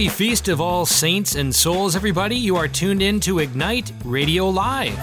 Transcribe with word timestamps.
Happy 0.00 0.08
Feast 0.08 0.48
of 0.48 0.62
All 0.62 0.86
Saints 0.86 1.34
and 1.34 1.54
Souls, 1.54 1.94
everybody. 1.94 2.34
You 2.34 2.56
are 2.56 2.66
tuned 2.66 3.02
in 3.02 3.20
to 3.20 3.38
Ignite 3.38 3.92
Radio 4.02 4.48
Live. 4.48 4.96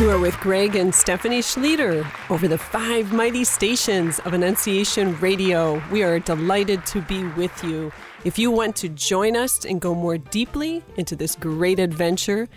You 0.00 0.08
are 0.08 0.18
with 0.18 0.34
Greg 0.40 0.74
and 0.74 0.94
Stephanie 0.94 1.42
Schlueter 1.42 2.10
over 2.30 2.48
the 2.48 2.56
five 2.56 3.12
mighty 3.12 3.44
stations 3.44 4.20
of 4.20 4.32
Annunciation 4.32 5.20
Radio. 5.20 5.82
We 5.92 6.02
are 6.02 6.18
delighted 6.18 6.86
to 6.86 7.02
be 7.02 7.24
with 7.24 7.62
you. 7.62 7.92
If 8.24 8.38
you 8.38 8.50
want 8.50 8.74
to 8.76 8.88
join 8.88 9.36
us 9.36 9.66
and 9.66 9.82
go 9.82 9.94
more 9.94 10.16
deeply 10.16 10.82
into 10.96 11.14
this 11.14 11.36
great 11.36 11.78
adventure, 11.78 12.48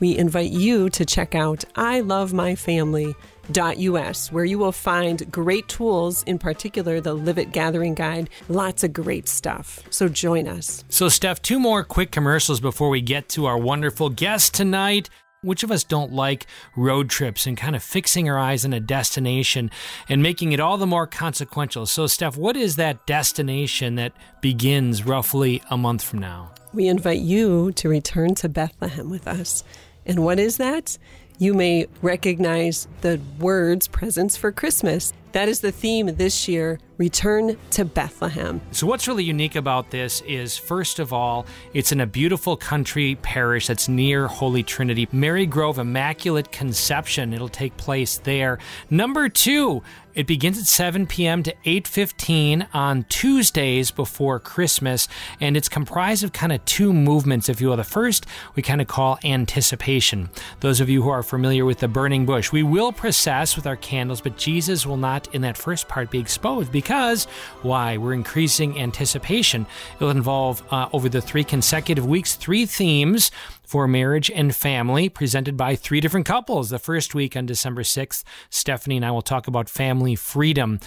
we 0.00 0.18
invite 0.18 0.50
you 0.50 0.90
to 0.90 1.04
check 1.04 1.36
out 1.36 1.62
I 1.76 2.00
Love 2.00 2.32
My 2.32 2.56
Family 2.56 3.14
us, 3.56 4.32
where 4.32 4.44
you 4.44 4.58
will 4.58 4.72
find 4.72 5.30
great 5.30 5.68
tools, 5.68 6.22
in 6.24 6.38
particular 6.38 7.00
the 7.00 7.14
Live 7.14 7.38
It 7.38 7.52
Gathering 7.52 7.94
Guide. 7.94 8.30
Lots 8.48 8.84
of 8.84 8.92
great 8.92 9.28
stuff. 9.28 9.80
So 9.90 10.08
join 10.08 10.48
us. 10.48 10.84
So, 10.88 11.08
Steph, 11.08 11.42
two 11.42 11.58
more 11.58 11.84
quick 11.84 12.10
commercials 12.10 12.60
before 12.60 12.88
we 12.88 13.00
get 13.00 13.28
to 13.30 13.46
our 13.46 13.58
wonderful 13.58 14.10
guest 14.10 14.54
tonight. 14.54 15.08
Which 15.44 15.64
of 15.64 15.72
us 15.72 15.82
don't 15.82 16.12
like 16.12 16.46
road 16.76 17.10
trips 17.10 17.48
and 17.48 17.56
kind 17.56 17.74
of 17.74 17.82
fixing 17.82 18.28
our 18.28 18.38
eyes 18.38 18.64
on 18.64 18.72
a 18.72 18.78
destination 18.78 19.72
and 20.08 20.22
making 20.22 20.52
it 20.52 20.60
all 20.60 20.76
the 20.78 20.86
more 20.86 21.08
consequential? 21.08 21.84
So, 21.86 22.06
Steph, 22.06 22.36
what 22.36 22.56
is 22.56 22.76
that 22.76 23.06
destination 23.06 23.96
that 23.96 24.12
begins 24.40 25.04
roughly 25.04 25.60
a 25.68 25.76
month 25.76 26.04
from 26.04 26.20
now? 26.20 26.52
We 26.72 26.86
invite 26.86 27.20
you 27.20 27.72
to 27.72 27.88
return 27.88 28.36
to 28.36 28.48
Bethlehem 28.48 29.10
with 29.10 29.26
us. 29.26 29.64
And 30.06 30.24
what 30.24 30.38
is 30.38 30.58
that? 30.58 30.96
You 31.42 31.54
may 31.54 31.88
recognize 32.02 32.86
the 33.00 33.20
words 33.40 33.88
presents 33.88 34.36
for 34.36 34.52
Christmas. 34.52 35.12
That 35.32 35.48
is 35.48 35.60
the 35.60 35.72
theme 35.72 36.06
this 36.14 36.46
year 36.46 36.78
Return 36.98 37.56
to 37.70 37.84
Bethlehem. 37.84 38.60
So, 38.70 38.86
what's 38.86 39.08
really 39.08 39.24
unique 39.24 39.56
about 39.56 39.90
this 39.90 40.20
is, 40.20 40.56
first 40.56 41.00
of 41.00 41.12
all, 41.12 41.46
it's 41.74 41.90
in 41.90 42.00
a 42.00 42.06
beautiful 42.06 42.56
country 42.56 43.16
parish 43.22 43.66
that's 43.66 43.88
near 43.88 44.28
Holy 44.28 44.62
Trinity, 44.62 45.06
Marygrove 45.06 45.78
Immaculate 45.78 46.52
Conception. 46.52 47.32
It'll 47.32 47.48
take 47.48 47.76
place 47.76 48.18
there. 48.18 48.60
Number 48.88 49.28
two, 49.28 49.82
it 50.14 50.26
begins 50.26 50.58
at 50.58 50.66
7 50.66 51.06
p.m. 51.06 51.42
to 51.42 51.54
8:15 51.64 52.66
on 52.74 53.04
Tuesdays 53.08 53.90
before 53.90 54.38
Christmas, 54.38 55.08
and 55.40 55.56
it's 55.56 55.68
comprised 55.68 56.24
of 56.24 56.32
kind 56.32 56.52
of 56.52 56.64
two 56.64 56.92
movements, 56.92 57.48
if 57.48 57.60
you 57.60 57.68
will. 57.68 57.76
The 57.76 57.84
first 57.84 58.26
we 58.54 58.62
kind 58.62 58.80
of 58.80 58.86
call 58.86 59.18
anticipation. 59.24 60.30
Those 60.60 60.80
of 60.80 60.88
you 60.88 61.02
who 61.02 61.10
are 61.10 61.22
familiar 61.22 61.64
with 61.64 61.78
the 61.78 61.88
burning 61.88 62.26
bush, 62.26 62.52
we 62.52 62.62
will 62.62 62.92
process 62.92 63.56
with 63.56 63.66
our 63.66 63.76
candles, 63.76 64.20
but 64.20 64.36
Jesus 64.36 64.86
will 64.86 64.96
not 64.96 65.32
in 65.34 65.42
that 65.42 65.56
first 65.56 65.88
part 65.88 66.10
be 66.10 66.18
exposed 66.18 66.70
because 66.72 67.24
why? 67.62 67.96
We're 67.96 68.14
increasing 68.14 68.78
anticipation. 68.78 69.66
It'll 69.96 70.10
involve 70.10 70.62
uh, 70.70 70.88
over 70.92 71.08
the 71.08 71.20
three 71.20 71.44
consecutive 71.44 72.06
weeks 72.06 72.34
three 72.34 72.66
themes 72.66 73.30
for 73.72 73.88
marriage 73.88 74.30
and 74.30 74.54
family, 74.54 75.08
presented 75.08 75.56
by 75.56 75.74
three 75.74 75.98
different 75.98 76.26
couples. 76.26 76.68
The 76.68 76.78
first 76.78 77.14
week 77.14 77.34
on 77.38 77.46
December 77.46 77.80
6th, 77.80 78.22
Stephanie 78.50 78.96
and 78.96 79.06
I 79.06 79.10
will 79.10 79.22
talk 79.22 79.46
about 79.46 79.66
family 79.66 80.14
freedom, 80.14 80.78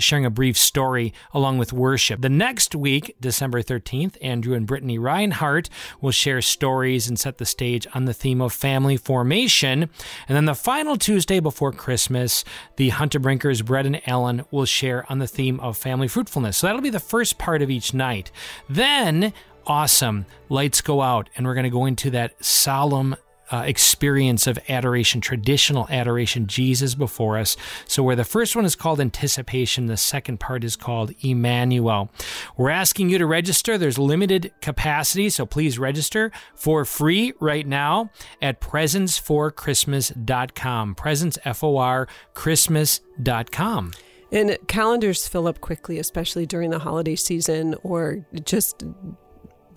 sharing 0.00 0.24
a 0.24 0.30
brief 0.30 0.58
story 0.58 1.14
along 1.32 1.58
with 1.58 1.72
worship. 1.72 2.20
The 2.20 2.28
next 2.28 2.74
week, 2.74 3.14
December 3.20 3.62
13th, 3.62 4.16
Andrew 4.20 4.56
and 4.56 4.66
Brittany 4.66 4.98
Reinhardt 4.98 5.70
will 6.00 6.10
share 6.10 6.42
stories 6.42 7.06
and 7.06 7.16
set 7.16 7.38
the 7.38 7.46
stage 7.46 7.86
on 7.94 8.06
the 8.06 8.12
theme 8.12 8.40
of 8.40 8.52
family 8.52 8.96
formation. 8.96 9.88
And 10.26 10.36
then 10.36 10.46
the 10.46 10.56
final 10.56 10.96
Tuesday 10.96 11.38
before 11.38 11.70
Christmas, 11.70 12.42
the 12.74 12.88
Hunter 12.88 13.20
Brinkers, 13.20 13.64
Brett 13.64 13.86
and 13.86 14.02
Ellen, 14.04 14.44
will 14.50 14.64
share 14.64 15.06
on 15.08 15.20
the 15.20 15.28
theme 15.28 15.60
of 15.60 15.76
family 15.76 16.08
fruitfulness. 16.08 16.56
So 16.56 16.66
that'll 16.66 16.82
be 16.82 16.90
the 16.90 16.98
first 16.98 17.38
part 17.38 17.62
of 17.62 17.70
each 17.70 17.94
night. 17.94 18.32
Then 18.68 19.32
awesome. 19.66 20.26
Lights 20.48 20.80
go 20.80 21.02
out, 21.02 21.28
and 21.36 21.46
we're 21.46 21.54
going 21.54 21.64
to 21.64 21.70
go 21.70 21.86
into 21.86 22.10
that 22.10 22.44
solemn 22.44 23.16
uh, 23.52 23.62
experience 23.66 24.46
of 24.46 24.56
adoration, 24.68 25.20
traditional 25.20 25.88
adoration, 25.90 26.46
Jesus 26.46 26.94
before 26.94 27.36
us. 27.38 27.56
So, 27.86 28.02
where 28.02 28.16
the 28.16 28.24
first 28.24 28.56
one 28.56 28.64
is 28.64 28.74
called 28.74 28.98
anticipation, 29.00 29.84
the 29.86 29.98
second 29.98 30.40
part 30.40 30.64
is 30.64 30.74
called 30.74 31.12
Emmanuel. 31.20 32.10
We're 32.56 32.70
asking 32.70 33.10
you 33.10 33.18
to 33.18 33.26
register. 33.26 33.76
There's 33.76 33.98
limited 33.98 34.52
capacity, 34.62 35.28
so 35.28 35.44
please 35.44 35.78
register 35.78 36.32
for 36.54 36.86
free 36.86 37.34
right 37.40 37.66
now 37.66 38.10
at 38.40 38.60
presentsforchristmas.com. 38.60 40.94
Presents, 40.94 41.38
F 41.44 41.62
O 41.62 41.76
R, 41.76 42.08
Christmas.com. 42.34 43.92
And 44.32 44.58
calendars 44.66 45.28
fill 45.28 45.46
up 45.46 45.60
quickly, 45.60 45.98
especially 45.98 46.46
during 46.46 46.70
the 46.70 46.78
holiday 46.78 47.16
season 47.16 47.74
or 47.82 48.24
just 48.44 48.82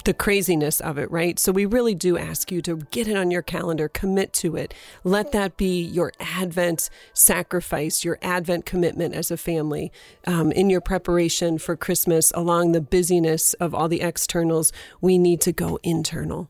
the 0.05 0.13
craziness 0.13 0.79
of 0.79 0.97
it, 0.97 1.11
right? 1.11 1.37
So 1.37 1.51
we 1.51 1.65
really 1.65 1.95
do 1.95 2.17
ask 2.17 2.51
you 2.51 2.61
to 2.61 2.77
get 2.91 3.07
it 3.07 3.17
on 3.17 3.31
your 3.31 3.41
calendar, 3.41 3.89
commit 3.89 4.33
to 4.33 4.55
it. 4.55 4.73
Let 5.03 5.31
that 5.33 5.57
be 5.57 5.81
your 5.81 6.13
Advent 6.19 6.89
sacrifice, 7.13 8.03
your 8.03 8.17
Advent 8.21 8.65
commitment 8.65 9.13
as 9.13 9.31
a 9.31 9.37
family 9.37 9.91
um, 10.25 10.51
in 10.51 10.69
your 10.69 10.81
preparation 10.81 11.57
for 11.57 11.75
Christmas. 11.75 12.31
Along 12.35 12.71
the 12.71 12.81
busyness 12.81 13.53
of 13.55 13.75
all 13.75 13.87
the 13.87 14.01
externals, 14.01 14.71
we 15.01 15.17
need 15.17 15.41
to 15.41 15.51
go 15.51 15.79
internal. 15.83 16.49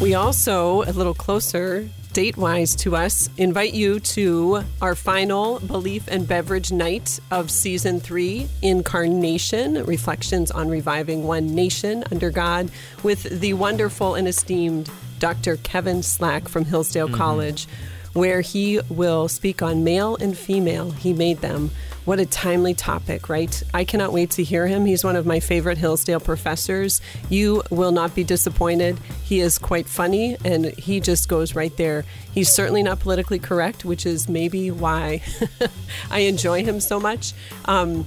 We 0.00 0.14
also, 0.14 0.82
a 0.82 0.92
little 0.92 1.14
closer 1.14 1.88
date 2.12 2.36
wise 2.36 2.76
to 2.76 2.94
us, 2.94 3.30
invite 3.38 3.72
you 3.72 3.98
to 3.98 4.62
our 4.82 4.94
final 4.94 5.60
Belief 5.60 6.04
and 6.08 6.28
Beverage 6.28 6.70
Night 6.70 7.18
of 7.30 7.50
Season 7.50 8.00
3, 8.00 8.46
Incarnation 8.60 9.84
Reflections 9.84 10.50
on 10.50 10.68
Reviving 10.68 11.24
One 11.24 11.54
Nation 11.54 12.04
Under 12.10 12.30
God, 12.30 12.70
with 13.02 13.40
the 13.40 13.54
wonderful 13.54 14.14
and 14.14 14.28
esteemed 14.28 14.90
Dr. 15.20 15.56
Kevin 15.56 16.02
Slack 16.02 16.48
from 16.48 16.66
Hillsdale 16.66 17.06
mm-hmm. 17.06 17.16
College, 17.16 17.66
where 18.12 18.42
he 18.42 18.80
will 18.90 19.28
speak 19.28 19.62
on 19.62 19.82
male 19.82 20.16
and 20.16 20.36
female. 20.36 20.90
He 20.90 21.14
made 21.14 21.38
them 21.38 21.70
what 22.04 22.18
a 22.18 22.26
timely 22.26 22.74
topic, 22.74 23.28
right? 23.28 23.62
I 23.72 23.84
cannot 23.84 24.12
wait 24.12 24.30
to 24.32 24.42
hear 24.42 24.66
him. 24.66 24.86
He's 24.86 25.04
one 25.04 25.14
of 25.14 25.24
my 25.24 25.38
favorite 25.40 25.78
Hillsdale 25.78 26.18
professors. 26.20 27.00
You 27.28 27.62
will 27.70 27.92
not 27.92 28.12
be 28.14 28.24
disappointed. 28.24 28.98
He 29.22 29.40
is 29.40 29.58
quite 29.58 29.86
funny 29.86 30.36
and 30.44 30.66
he 30.66 31.00
just 31.00 31.28
goes 31.28 31.54
right 31.54 31.76
there. 31.76 32.04
He's 32.32 32.50
certainly 32.50 32.82
not 32.82 32.98
politically 33.00 33.38
correct, 33.38 33.84
which 33.84 34.04
is 34.04 34.28
maybe 34.28 34.70
why 34.70 35.22
I 36.10 36.20
enjoy 36.20 36.64
him 36.64 36.80
so 36.80 36.98
much. 36.98 37.34
Um, 37.66 38.06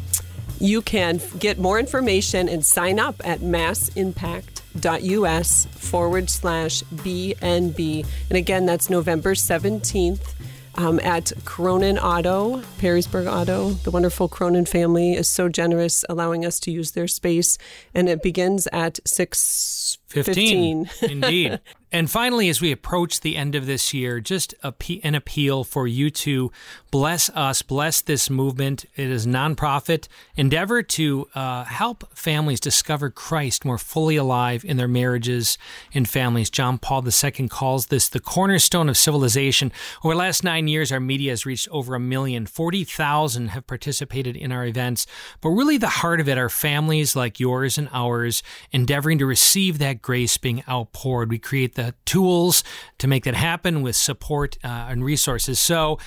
you 0.59 0.81
can 0.81 1.21
get 1.39 1.57
more 1.57 1.79
information 1.79 2.49
and 2.49 2.65
sign 2.65 2.99
up 2.99 3.15
at 3.25 3.41
massimpact.us 3.41 5.65
forward 5.65 6.29
slash 6.29 6.83
BNB. 6.83 8.05
And 8.29 8.37
again, 8.37 8.65
that's 8.65 8.89
November 8.89 9.35
17th 9.35 10.33
um, 10.77 10.99
at 11.01 11.31
Cronin 11.45 11.97
Auto, 11.97 12.61
Perrysburg 12.79 13.31
Auto. 13.31 13.69
The 13.69 13.91
wonderful 13.91 14.27
Cronin 14.27 14.65
family 14.65 15.13
is 15.13 15.29
so 15.29 15.49
generous, 15.49 16.05
allowing 16.09 16.45
us 16.45 16.59
to 16.61 16.71
use 16.71 16.91
their 16.91 17.07
space, 17.07 17.57
and 17.93 18.09
it 18.09 18.21
begins 18.21 18.67
at 18.67 18.99
six 19.05 19.97
15. 20.23 20.85
15. 20.85 21.09
Indeed. 21.11 21.59
And 21.95 22.11
finally, 22.11 22.49
as 22.49 22.59
we 22.59 22.73
approach 22.73 23.21
the 23.21 23.37
end 23.37 23.55
of 23.55 23.67
this 23.67 23.93
year, 23.93 24.19
just 24.19 24.53
an 24.61 25.15
appeal 25.15 25.63
for 25.63 25.87
you 25.87 26.09
to 26.09 26.51
bless 26.91 27.29
us, 27.29 27.61
bless 27.61 28.01
this 28.01 28.29
movement. 28.29 28.83
It 28.97 29.09
is 29.09 29.25
nonprofit 29.25 30.09
endeavor 30.35 30.83
to 30.83 31.29
uh, 31.35 31.63
help 31.63 32.13
families 32.13 32.59
discover 32.59 33.09
Christ 33.09 33.63
more 33.63 33.77
fully 33.77 34.17
alive 34.17 34.65
in 34.65 34.75
their 34.75 34.89
marriages 34.89 35.57
and 35.93 36.09
families. 36.09 36.49
John 36.49 36.79
Paul 36.79 37.01
II 37.07 37.47
calls 37.47 37.87
this 37.87 38.09
the 38.09 38.19
cornerstone 38.19 38.89
of 38.89 38.97
civilization. 38.97 39.71
Over 40.03 40.15
the 40.15 40.19
last 40.19 40.43
nine 40.43 40.67
years, 40.67 40.91
our 40.91 40.99
media 40.99 41.31
has 41.31 41.45
reached 41.45 41.69
over 41.69 41.95
a 41.95 41.99
million. 41.99 42.45
40,000 42.45 43.49
have 43.49 43.67
participated 43.67 44.35
in 44.35 44.51
our 44.51 44.65
events. 44.65 45.07
But 45.39 45.51
really, 45.51 45.77
the 45.77 45.87
heart 45.87 46.19
of 46.19 46.27
it 46.27 46.37
are 46.37 46.49
families 46.49 47.15
like 47.15 47.39
yours 47.39 47.77
and 47.77 47.87
ours 47.93 48.43
endeavoring 48.73 49.19
to 49.19 49.25
receive 49.25 49.79
that 49.79 50.01
grace 50.05 50.37
being 50.37 50.63
outpoured. 50.69 51.31
We 51.31 51.39
create 51.39 51.73
the 51.73 51.95
tools 52.05 52.63
to 52.99 53.07
make 53.07 53.23
that 53.23 53.33
happen 53.33 53.81
with 53.81 53.95
support 53.95 54.55
uh, 54.63 54.67
and 54.67 55.03
resources. 55.03 55.59
So 55.59 55.97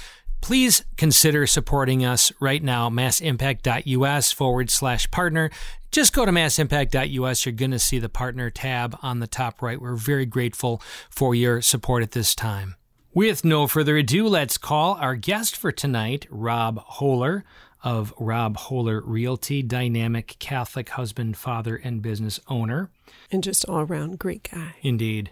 please 0.40 0.84
consider 0.96 1.48
supporting 1.48 2.04
us 2.04 2.30
right 2.38 2.62
now, 2.62 2.88
massimpact.us 2.88 4.30
forward 4.30 4.70
slash 4.70 5.10
partner. 5.10 5.50
Just 5.90 6.12
go 6.12 6.24
to 6.24 6.30
massimpact.us. 6.30 7.44
You're 7.44 7.52
going 7.52 7.72
to 7.72 7.78
see 7.80 7.98
the 7.98 8.08
partner 8.08 8.50
tab 8.50 8.96
on 9.02 9.18
the 9.18 9.26
top 9.26 9.60
right. 9.62 9.80
We're 9.80 9.96
very 9.96 10.26
grateful 10.26 10.80
for 11.10 11.34
your 11.34 11.60
support 11.60 12.04
at 12.04 12.12
this 12.12 12.36
time. 12.36 12.76
With 13.12 13.44
no 13.44 13.66
further 13.66 13.96
ado, 13.96 14.28
let's 14.28 14.58
call 14.58 14.94
our 14.94 15.16
guest 15.16 15.56
for 15.56 15.72
tonight, 15.72 16.24
Rob 16.30 16.86
Hohler 16.86 17.42
of 17.82 18.12
Rob 18.18 18.56
Hohler 18.56 19.00
Realty, 19.04 19.62
dynamic 19.62 20.36
Catholic 20.38 20.90
husband, 20.90 21.36
father, 21.36 21.76
and 21.76 22.02
business 22.02 22.40
owner. 22.48 22.90
And 23.30 23.42
just 23.42 23.64
all 23.66 23.80
around 23.80 24.18
great 24.18 24.48
guy. 24.52 24.74
Indeed. 24.82 25.30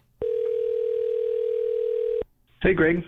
Hey, 2.63 2.73
Greg. 2.75 3.05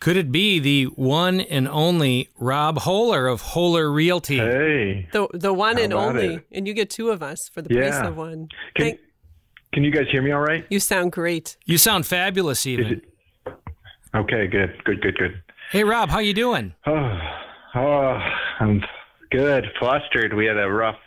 Could 0.00 0.16
it 0.16 0.32
be 0.32 0.58
the 0.58 0.84
one 0.86 1.40
and 1.40 1.68
only 1.68 2.28
Rob 2.38 2.80
Hohler 2.80 3.32
of 3.32 3.40
Hohler 3.42 3.94
Realty? 3.94 4.38
Hey. 4.38 5.08
The 5.12 5.28
the 5.32 5.52
one 5.52 5.78
and 5.78 5.92
only, 5.92 6.34
it? 6.34 6.46
and 6.50 6.66
you 6.66 6.74
get 6.74 6.90
two 6.90 7.10
of 7.10 7.22
us 7.22 7.48
for 7.48 7.62
the 7.62 7.68
price 7.68 7.94
of 8.04 8.16
one. 8.16 8.48
Can, 8.74 8.86
Thank- 8.86 9.00
can 9.72 9.84
you 9.84 9.92
guys 9.92 10.06
hear 10.10 10.20
me 10.22 10.32
all 10.32 10.40
right? 10.40 10.66
you 10.70 10.80
sound 10.80 11.12
great. 11.12 11.56
You 11.66 11.78
sound 11.78 12.06
fabulous, 12.06 12.66
even. 12.66 12.86
it? 12.86 13.04
Okay, 14.14 14.46
good, 14.48 14.74
good, 14.84 15.00
good, 15.00 15.16
good. 15.16 15.40
Hey, 15.70 15.84
Rob, 15.84 16.10
how 16.10 16.18
you 16.18 16.34
doing? 16.34 16.74
Oh, 16.86 17.18
oh, 17.74 18.18
I'm 18.60 18.82
good. 19.30 19.66
Flustered. 19.78 20.34
We 20.34 20.46
had 20.46 20.58
a 20.58 20.68
rough, 20.70 20.98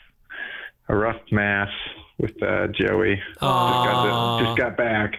a 0.89 0.95
rough 0.95 1.21
mass 1.31 1.69
with 2.17 2.41
uh, 2.41 2.67
Joey. 2.67 3.15
Just, 3.15 3.39
got 3.41 4.37
the- 4.39 4.45
just 4.45 4.57
got 4.57 4.77
back, 4.77 5.13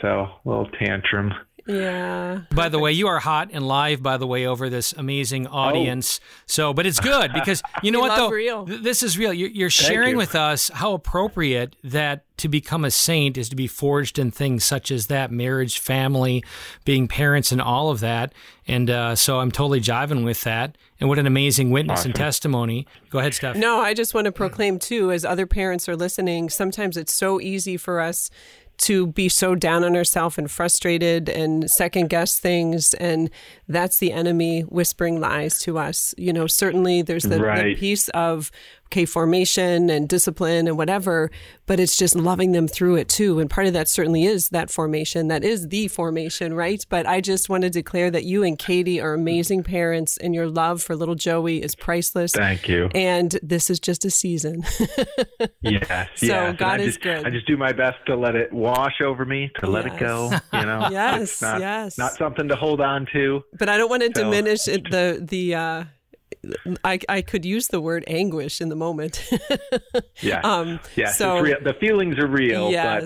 so 0.00 0.08
a 0.08 0.48
little 0.48 0.68
tantrum. 0.78 1.32
Yeah. 1.66 2.42
By 2.50 2.68
the 2.68 2.78
way, 2.78 2.92
you 2.92 3.08
are 3.08 3.18
hot 3.18 3.50
and 3.52 3.66
live, 3.66 4.02
by 4.02 4.16
the 4.16 4.26
way, 4.26 4.46
over 4.46 4.68
this 4.68 4.92
amazing 4.92 5.46
audience. 5.46 6.20
So, 6.46 6.72
but 6.72 6.86
it's 6.86 7.00
good 7.00 7.32
because 7.34 7.62
you 7.82 7.90
know 7.90 8.00
what, 8.00 8.16
though? 8.16 8.30
real. 8.30 8.64
This 8.64 9.02
is 9.02 9.18
real. 9.18 9.32
You're, 9.32 9.50
you're 9.50 9.70
sharing 9.70 10.12
you. 10.12 10.16
with 10.16 10.34
us 10.34 10.70
how 10.74 10.92
appropriate 10.92 11.76
that 11.84 12.24
to 12.38 12.48
become 12.48 12.86
a 12.86 12.90
saint 12.90 13.36
is 13.36 13.50
to 13.50 13.56
be 13.56 13.66
forged 13.66 14.18
in 14.18 14.30
things 14.30 14.64
such 14.64 14.90
as 14.90 15.08
that 15.08 15.30
marriage, 15.30 15.78
family, 15.78 16.42
being 16.86 17.06
parents, 17.06 17.52
and 17.52 17.60
all 17.60 17.90
of 17.90 18.00
that. 18.00 18.32
And 18.66 18.88
uh, 18.88 19.14
so 19.14 19.40
I'm 19.40 19.50
totally 19.50 19.80
jiving 19.80 20.24
with 20.24 20.40
that. 20.42 20.78
And 21.00 21.08
what 21.08 21.18
an 21.18 21.26
amazing 21.26 21.70
witness 21.70 22.04
and 22.04 22.14
testimony. 22.14 22.86
Go 23.10 23.18
ahead, 23.18 23.34
Steph. 23.34 23.56
No, 23.56 23.80
I 23.80 23.94
just 23.94 24.14
want 24.14 24.26
to 24.26 24.32
proclaim 24.32 24.78
too, 24.78 25.12
as 25.12 25.24
other 25.24 25.46
parents 25.46 25.88
are 25.88 25.96
listening, 25.96 26.48
sometimes 26.48 26.96
it's 26.96 27.12
so 27.12 27.40
easy 27.40 27.76
for 27.76 28.00
us 28.00 28.30
to 28.80 29.06
be 29.08 29.28
so 29.28 29.54
down 29.54 29.84
on 29.84 29.94
herself 29.94 30.38
and 30.38 30.50
frustrated 30.50 31.28
and 31.28 31.70
second 31.70 32.08
guess 32.08 32.38
things. 32.38 32.94
And 32.94 33.30
that's 33.68 33.98
the 33.98 34.12
enemy 34.12 34.62
whispering 34.62 35.20
lies 35.20 35.58
to 35.60 35.78
us. 35.78 36.14
You 36.16 36.32
know, 36.32 36.46
certainly 36.46 37.02
there's 37.02 37.24
the, 37.24 37.38
the 37.38 37.74
piece 37.78 38.08
of, 38.10 38.50
okay, 38.92 39.04
formation 39.04 39.88
and 39.88 40.08
discipline 40.08 40.66
and 40.66 40.76
whatever, 40.76 41.30
but 41.66 41.78
it's 41.78 41.96
just 41.96 42.16
loving 42.16 42.50
them 42.50 42.66
through 42.66 42.96
it 42.96 43.08
too. 43.08 43.38
And 43.38 43.48
part 43.48 43.68
of 43.68 43.72
that 43.74 43.88
certainly 43.88 44.24
is 44.24 44.48
that 44.48 44.68
formation. 44.68 45.28
That 45.28 45.44
is 45.44 45.68
the 45.68 45.86
formation, 45.86 46.54
right? 46.54 46.84
But 46.88 47.06
I 47.06 47.20
just 47.20 47.48
want 47.48 47.62
to 47.62 47.70
declare 47.70 48.10
that 48.10 48.24
you 48.24 48.42
and 48.42 48.58
Katie 48.58 49.00
are 49.00 49.14
amazing 49.14 49.62
parents 49.62 50.16
and 50.16 50.34
your 50.34 50.48
love 50.48 50.82
for 50.82 50.96
little 50.96 51.14
Joey 51.14 51.62
is 51.62 51.76
priceless. 51.76 52.32
Thank 52.32 52.68
you. 52.68 52.88
And 52.92 53.38
this 53.44 53.70
is 53.70 53.78
just 53.78 54.04
a 54.04 54.10
season. 54.10 54.64
Yes, 55.62 56.08
So 56.16 56.26
yes. 56.26 56.56
God 56.58 56.80
is 56.80 56.86
just, 56.96 57.00
good. 57.02 57.26
I 57.26 57.30
just 57.30 57.46
do 57.46 57.56
my 57.56 57.72
best 57.72 57.96
to 58.06 58.16
let 58.16 58.34
it 58.34 58.50
wash 58.52 59.00
over 59.02 59.24
me, 59.24 59.50
to 59.60 59.68
let 59.68 59.86
it 59.86 59.98
go. 59.98 60.30
You 60.52 60.64
know, 60.66 60.88
Yes, 60.90 61.40
not, 61.42 61.60
yes. 61.60 61.98
not 61.98 62.12
something 62.14 62.48
to 62.48 62.56
hold 62.56 62.80
on 62.80 63.06
to. 63.12 63.42
but 63.58 63.68
I 63.68 63.76
don't 63.76 63.90
want 63.90 64.02
to 64.02 64.10
So- 64.14 64.24
diminish 64.24 64.66
it, 64.68 64.84
the 64.90 65.20
the. 65.22 65.54
Uh, 65.54 65.84
I 66.84 66.98
I 67.08 67.22
could 67.22 67.44
use 67.44 67.68
the 67.68 67.80
word 67.80 68.04
anguish 68.06 68.60
in 68.60 68.68
the 68.68 68.76
moment. 68.76 69.22
Yeah, 70.22 70.40
Um, 70.42 70.80
yes. 70.96 71.16
so- 71.18 71.36
it's 71.36 71.44
real. 71.44 71.56
The 71.62 71.74
feelings 71.74 72.18
are 72.18 72.26
real, 72.26 72.70
yes, 72.70 73.02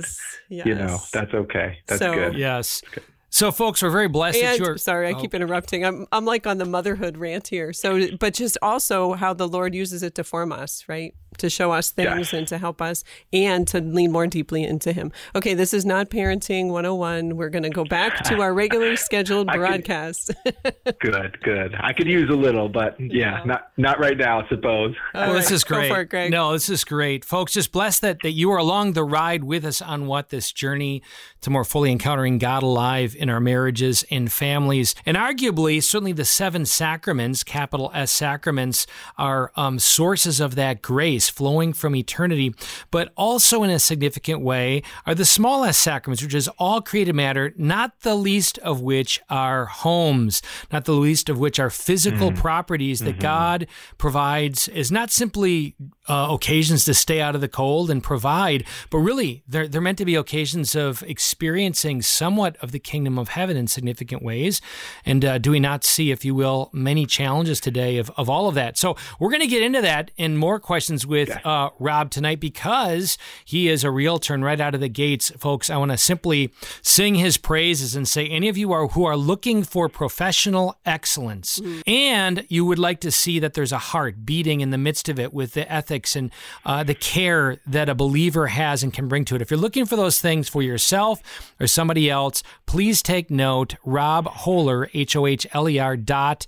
but 0.48 0.56
yes. 0.56 0.66
you 0.66 0.74
know 0.74 0.98
that's 1.12 1.32
okay. 1.32 1.78
That's 1.86 2.00
So- 2.00 2.12
good. 2.14 2.34
Yes. 2.34 2.82
So, 3.30 3.50
folks, 3.50 3.82
we're 3.82 3.90
very 3.90 4.06
blessed 4.08 4.40
that 4.40 4.58
you're. 4.60 4.76
sorry, 4.78 5.08
I 5.08 5.12
Oh. 5.12 5.20
keep 5.20 5.34
interrupting. 5.34 5.84
I'm 5.84 6.06
I'm 6.12 6.24
like 6.24 6.46
on 6.46 6.58
the 6.58 6.64
motherhood 6.64 7.16
rant 7.16 7.48
here. 7.48 7.72
So, 7.72 8.16
but 8.16 8.32
just 8.34 8.56
also 8.62 9.14
how 9.14 9.32
the 9.34 9.48
Lord 9.48 9.74
uses 9.74 10.02
it 10.04 10.14
to 10.16 10.24
form 10.24 10.52
us, 10.52 10.84
right? 10.88 11.14
To 11.38 11.50
show 11.50 11.72
us 11.72 11.90
things 11.90 12.04
Yes. 12.04 12.32
and 12.32 12.46
to 12.48 12.58
help 12.58 12.80
us, 12.80 13.04
and 13.32 13.66
to 13.68 13.80
lean 13.80 14.12
more 14.12 14.26
deeply 14.26 14.62
into 14.64 14.92
Him. 14.92 15.12
Okay, 15.34 15.54
this 15.54 15.74
is 15.74 15.84
not 15.84 16.10
parenting 16.10 16.68
101. 16.68 17.36
We're 17.36 17.48
going 17.50 17.62
to 17.64 17.70
go 17.70 17.84
back 17.84 18.22
to 18.24 18.40
our 18.40 18.54
regular 18.54 18.96
scheduled 19.08 19.48
could- 19.48 19.58
broadcast. 19.58 20.30
Good, 21.00 21.38
good. 21.42 21.74
I 21.78 21.92
could 21.92 22.06
use 22.06 22.28
a 22.30 22.34
little, 22.34 22.68
but 22.68 22.98
yeah, 22.98 23.42
not 23.44 23.68
not 23.76 23.98
right 23.98 24.16
now, 24.16 24.40
I 24.40 24.48
suppose. 24.48 24.94
All 25.14 25.26
Well, 25.26 25.34
this 25.34 25.46
right, 25.46 25.52
is 25.52 25.64
go 25.64 25.76
great. 25.76 25.88
for 25.90 26.00
it, 26.02 26.08
Greg. 26.08 26.30
No, 26.30 26.52
this 26.52 26.68
is 26.68 26.84
great. 26.84 27.24
Folks, 27.24 27.52
just 27.52 27.72
blessed 27.72 28.00
that, 28.02 28.18
that 28.22 28.32
you 28.32 28.50
are 28.52 28.56
along 28.58 28.92
the 28.92 29.04
ride 29.04 29.44
with 29.44 29.64
us 29.64 29.82
on 29.82 30.06
what 30.06 30.28
this 30.30 30.52
journey 30.52 31.02
to 31.42 31.50
more 31.50 31.64
fully 31.64 31.90
encountering 31.92 32.38
God 32.38 32.62
alive 32.62 33.14
in 33.18 33.28
our 33.28 33.40
marriages 33.40 34.04
and 34.10 34.30
families. 34.32 34.94
And 35.04 35.16
arguably, 35.16 35.82
certainly 35.82 36.12
the 36.12 36.24
seven 36.24 36.64
sacraments, 36.64 37.42
capital 37.44 37.90
S 37.94 38.10
sacraments, 38.10 38.86
are 39.18 39.52
um, 39.56 39.78
sources 39.78 40.40
of 40.40 40.54
that 40.54 40.80
grace 40.82 41.23
flowing 41.28 41.72
from 41.72 41.94
eternity. 41.94 42.54
But 42.90 43.12
also, 43.16 43.62
in 43.62 43.70
a 43.70 43.78
significant 43.78 44.40
way, 44.40 44.82
are 45.06 45.14
the 45.14 45.24
smallest 45.24 45.80
sacraments, 45.80 46.22
which 46.22 46.34
is 46.34 46.48
all 46.58 46.80
created 46.80 47.14
matter, 47.14 47.52
not 47.56 48.00
the 48.00 48.14
least 48.14 48.58
of 48.58 48.80
which 48.80 49.20
are 49.28 49.66
homes, 49.66 50.42
not 50.72 50.84
the 50.84 50.92
least 50.92 51.28
of 51.28 51.38
which 51.38 51.58
are 51.58 51.70
physical 51.70 52.32
properties 52.32 53.00
that 53.00 53.20
God 53.20 53.66
provides, 53.98 54.68
is 54.68 54.92
not 54.92 55.10
simply 55.10 55.74
uh, 56.08 56.28
occasions 56.30 56.84
to 56.84 56.94
stay 56.94 57.20
out 57.20 57.34
of 57.34 57.40
the 57.40 57.48
cold 57.48 57.90
and 57.90 58.02
provide, 58.02 58.64
but 58.90 58.98
really 58.98 59.42
they're, 59.48 59.68
they're 59.68 59.80
meant 59.80 59.98
to 59.98 60.04
be 60.04 60.14
occasions 60.14 60.74
of 60.74 61.02
experiencing 61.04 62.02
somewhat 62.02 62.56
of 62.60 62.72
the 62.72 62.78
kingdom 62.78 63.18
of 63.18 63.28
heaven 63.30 63.56
in 63.56 63.66
significant 63.66 64.22
ways. 64.22 64.60
And 65.04 65.24
uh, 65.24 65.38
do 65.38 65.50
we 65.52 65.60
not 65.60 65.84
see, 65.84 66.10
if 66.10 66.24
you 66.24 66.34
will, 66.34 66.70
many 66.72 67.06
challenges 67.06 67.60
today 67.60 67.98
of, 67.98 68.10
of 68.16 68.28
all 68.28 68.48
of 68.48 68.54
that? 68.54 68.76
So 68.76 68.96
we're 69.18 69.30
going 69.30 69.40
to 69.40 69.46
get 69.46 69.62
into 69.62 69.80
that 69.80 70.10
and 70.18 70.38
more 70.38 70.60
questions 70.60 71.06
with 71.06 71.13
uh, 71.16 71.70
Rob 71.78 72.10
tonight 72.10 72.40
because 72.40 73.18
he 73.44 73.68
is 73.68 73.84
a 73.84 73.90
realtor 73.90 74.34
and 74.34 74.44
right 74.44 74.60
out 74.60 74.74
of 74.74 74.80
the 74.80 74.88
gates, 74.88 75.30
folks. 75.38 75.70
I 75.70 75.76
want 75.76 75.90
to 75.90 75.98
simply 75.98 76.52
sing 76.82 77.14
his 77.14 77.36
praises 77.36 77.96
and 77.96 78.06
say, 78.06 78.26
any 78.26 78.48
of 78.48 78.56
you 78.56 78.72
are 78.72 78.88
who 78.88 79.04
are 79.04 79.16
looking 79.16 79.62
for 79.62 79.88
professional 79.88 80.76
excellence 80.84 81.60
and 81.86 82.44
you 82.48 82.64
would 82.64 82.78
like 82.78 83.00
to 83.00 83.10
see 83.10 83.38
that 83.38 83.54
there's 83.54 83.72
a 83.72 83.78
heart 83.78 84.24
beating 84.24 84.60
in 84.60 84.70
the 84.70 84.78
midst 84.78 85.08
of 85.08 85.18
it 85.18 85.32
with 85.32 85.54
the 85.54 85.70
ethics 85.70 86.16
and 86.16 86.30
uh, 86.64 86.82
the 86.82 86.94
care 86.94 87.58
that 87.66 87.88
a 87.88 87.94
believer 87.94 88.48
has 88.48 88.82
and 88.82 88.92
can 88.92 89.08
bring 89.08 89.24
to 89.24 89.34
it. 89.34 89.42
If 89.42 89.50
you're 89.50 89.58
looking 89.60 89.86
for 89.86 89.96
those 89.96 90.20
things 90.20 90.48
for 90.48 90.62
yourself 90.62 91.22
or 91.60 91.66
somebody 91.66 92.10
else, 92.10 92.42
please 92.66 93.02
take 93.02 93.30
note. 93.30 93.74
Rob 93.84 94.26
Hohler, 94.26 94.88
H 94.94 95.16
O 95.16 95.26
H 95.26 95.46
L 95.52 95.68
E 95.68 95.78
R 95.78 95.96
dot 95.96 96.46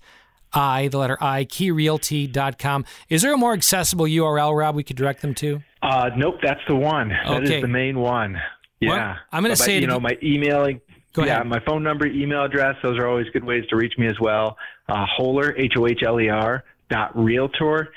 I, 0.57 0.89
the 0.89 0.99
letter 0.99 1.19
I, 1.21 1.45
keyrealty.com. 1.45 2.85
Is 3.09 3.23
there 3.23 3.35
a 3.35 3.37
more 3.37 3.53
accessible 3.53 4.07
URL, 4.07 4.57
Rob, 4.57 4.75
we 4.75 4.83
could 4.83 4.97
direct 4.97 5.23
them 5.23 5.35
to? 5.37 5.63
Uh, 5.83 6.11
nope, 6.17 6.37
that's 6.43 6.61
the 6.67 6.75
one. 6.75 7.09
That 7.11 7.43
is 7.45 7.51
Okay. 7.51 7.61
the 7.61 7.69
main 7.69 7.99
one. 7.99 8.41
Yeah, 8.81 9.17
I'm 9.33 9.43
gonna 9.43 9.57
say 9.57 9.79
you 9.79 9.87
know 9.87 10.01
my 10.01 10.19
emailing. 10.23 10.81
Go 11.15 11.25
yeah, 11.25 11.37
ahead. 11.37 11.47
my 11.47 11.61
phone 11.61 11.83
number, 11.83 12.07
email 12.07 12.45
address. 12.45 12.77
Those 12.83 12.99
are 12.99 13.09
always 13.09 13.27
good 13.33 13.43
ways 13.45 13.65
to 13.71 13.77
reach 13.77 13.95
me 13.97 14.07
as 14.07 14.21
well. 14.21 14.59
Uh, 14.89 15.07
Hohler, 15.19 15.55
H 15.59 15.73
O 15.79 15.87
H 15.87 16.03
L 16.05 16.21
E 16.21 16.29
R 16.29 16.63
dot 16.91 17.17
realtor, 17.17 17.93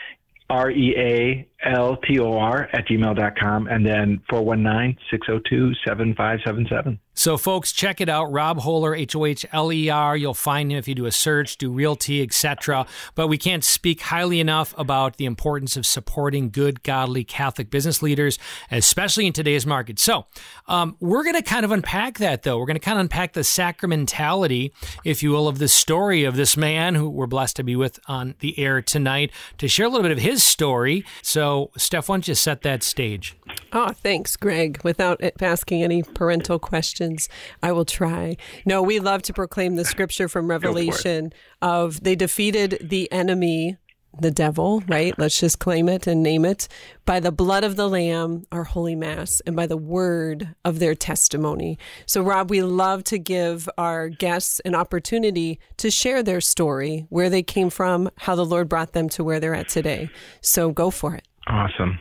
R 0.49 0.71
E 0.71 0.95
A 0.97 1.47
L 1.63 1.97
T 1.97 2.19
O 2.19 2.37
R 2.37 2.69
at 2.73 2.87
gmail 2.87 3.15
dot 3.15 3.37
com, 3.37 3.67
and 3.67 3.85
then 3.85 4.21
419 4.29 4.97
602 5.11 5.73
7577. 5.85 6.99
So, 7.19 7.35
folks, 7.35 7.73
check 7.73 7.99
it 7.99 8.07
out. 8.07 8.31
Rob 8.31 8.59
Hohler, 8.59 8.97
H 8.97 9.13
O 9.13 9.25
H 9.25 9.45
L 9.51 9.73
E 9.73 9.89
R. 9.89 10.15
You'll 10.15 10.33
find 10.33 10.71
him 10.71 10.77
if 10.77 10.87
you 10.87 10.95
do 10.95 11.05
a 11.05 11.11
search, 11.11 11.57
do 11.57 11.69
Realty, 11.69 12.21
etc. 12.21 12.85
But 13.13 13.27
we 13.27 13.37
can't 13.37 13.61
speak 13.65 13.99
highly 13.99 14.39
enough 14.39 14.73
about 14.77 15.17
the 15.17 15.25
importance 15.25 15.75
of 15.75 15.85
supporting 15.85 16.49
good, 16.49 16.81
godly 16.81 17.25
Catholic 17.25 17.69
business 17.69 18.01
leaders, 18.01 18.39
especially 18.71 19.27
in 19.27 19.33
today's 19.33 19.65
market. 19.65 19.99
So, 19.99 20.27
um, 20.65 20.95
we're 21.01 21.23
going 21.23 21.35
to 21.35 21.41
kind 21.41 21.65
of 21.65 21.71
unpack 21.71 22.19
that, 22.19 22.43
though. 22.43 22.57
We're 22.57 22.67
going 22.67 22.75
to 22.75 22.79
kind 22.79 22.97
of 22.97 23.01
unpack 23.01 23.33
the 23.33 23.41
sacramentality, 23.41 24.71
if 25.03 25.21
you 25.21 25.31
will, 25.31 25.49
of 25.49 25.59
the 25.59 25.67
story 25.67 26.23
of 26.23 26.37
this 26.37 26.55
man 26.55 26.95
who 26.95 27.09
we're 27.09 27.27
blessed 27.27 27.57
to 27.57 27.63
be 27.63 27.75
with 27.75 27.99
on 28.07 28.35
the 28.39 28.57
air 28.57 28.81
tonight 28.81 29.33
to 29.57 29.67
share 29.67 29.87
a 29.87 29.89
little 29.89 30.03
bit 30.03 30.13
of 30.13 30.19
his 30.19 30.41
story. 30.41 31.03
So, 31.21 31.48
Steph, 31.77 32.09
why 32.09 32.15
don't 32.15 32.27
you 32.27 32.35
set 32.35 32.61
that 32.63 32.83
stage? 32.83 33.35
Oh, 33.71 33.89
thanks, 33.89 34.35
Greg. 34.35 34.79
Without 34.83 35.21
asking 35.41 35.83
any 35.83 36.03
parental 36.03 36.59
questions, 36.59 37.29
I 37.61 37.71
will 37.71 37.85
try. 37.85 38.37
No, 38.65 38.81
we 38.81 38.99
love 38.99 39.21
to 39.23 39.33
proclaim 39.33 39.75
the 39.75 39.85
scripture 39.85 40.27
from 40.27 40.49
Revelation 40.49 41.33
of 41.61 42.03
they 42.03 42.15
defeated 42.15 42.79
the 42.81 43.11
enemy, 43.11 43.77
the 44.19 44.31
devil, 44.31 44.81
right? 44.87 45.13
Let's 45.19 45.39
just 45.39 45.59
claim 45.59 45.87
it 45.87 46.07
and 46.07 46.23
name 46.23 46.45
it 46.45 46.67
by 47.05 47.19
the 47.19 47.31
blood 47.31 47.63
of 47.63 47.75
the 47.75 47.87
lamb, 47.87 48.45
our 48.51 48.63
holy 48.63 48.95
mass, 48.95 49.39
and 49.45 49.55
by 49.55 49.67
the 49.67 49.77
word 49.77 50.55
of 50.65 50.79
their 50.79 50.95
testimony. 50.95 51.77
So, 52.05 52.21
Rob, 52.21 52.49
we 52.49 52.63
love 52.63 53.03
to 53.05 53.19
give 53.19 53.69
our 53.77 54.09
guests 54.09 54.59
an 54.65 54.73
opportunity 54.73 55.59
to 55.77 55.91
share 55.91 56.23
their 56.23 56.41
story, 56.41 57.05
where 57.09 57.29
they 57.29 57.43
came 57.43 57.69
from, 57.69 58.09
how 58.17 58.35
the 58.35 58.45
Lord 58.45 58.67
brought 58.67 58.93
them 58.93 59.09
to 59.09 59.23
where 59.23 59.39
they're 59.39 59.55
at 59.55 59.69
today. 59.69 60.09
So, 60.41 60.71
go 60.71 60.89
for 60.89 61.15
it. 61.15 61.28
Awesome. 61.49 61.99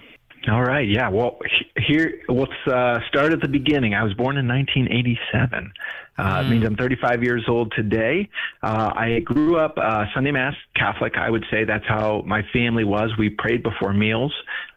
All 0.49 0.63
right. 0.63 0.89
Yeah. 0.89 1.09
Well, 1.09 1.39
here, 1.77 2.21
let's 2.29 2.53
uh, 2.67 3.01
start 3.09 3.33
at 3.33 3.41
the 3.41 3.49
beginning. 3.49 3.95
I 3.95 4.05
was 4.05 4.15
born 4.15 4.37
in 4.37 4.47
1987. 4.47 5.73
Uh, 6.17 6.43
It 6.45 6.51
means 6.51 6.65
I'm 6.65 6.77
35 6.77 7.23
years 7.23 7.45
old 7.49 7.73
today. 7.77 8.29
Uh, 8.63 8.93
I 8.95 9.21
grew 9.21 9.59
up 9.59 9.77
uh, 9.77 10.05
Sunday 10.15 10.31
Mass 10.31 10.55
Catholic. 10.75 11.17
I 11.17 11.31
would 11.31 11.45
say 11.51 11.65
that's 11.65 11.87
how 11.87 12.23
my 12.27 12.43
family 12.53 12.85
was. 12.85 13.11
We 13.19 13.31
prayed 13.31 13.63
before 13.63 13.93
meals. 13.93 14.33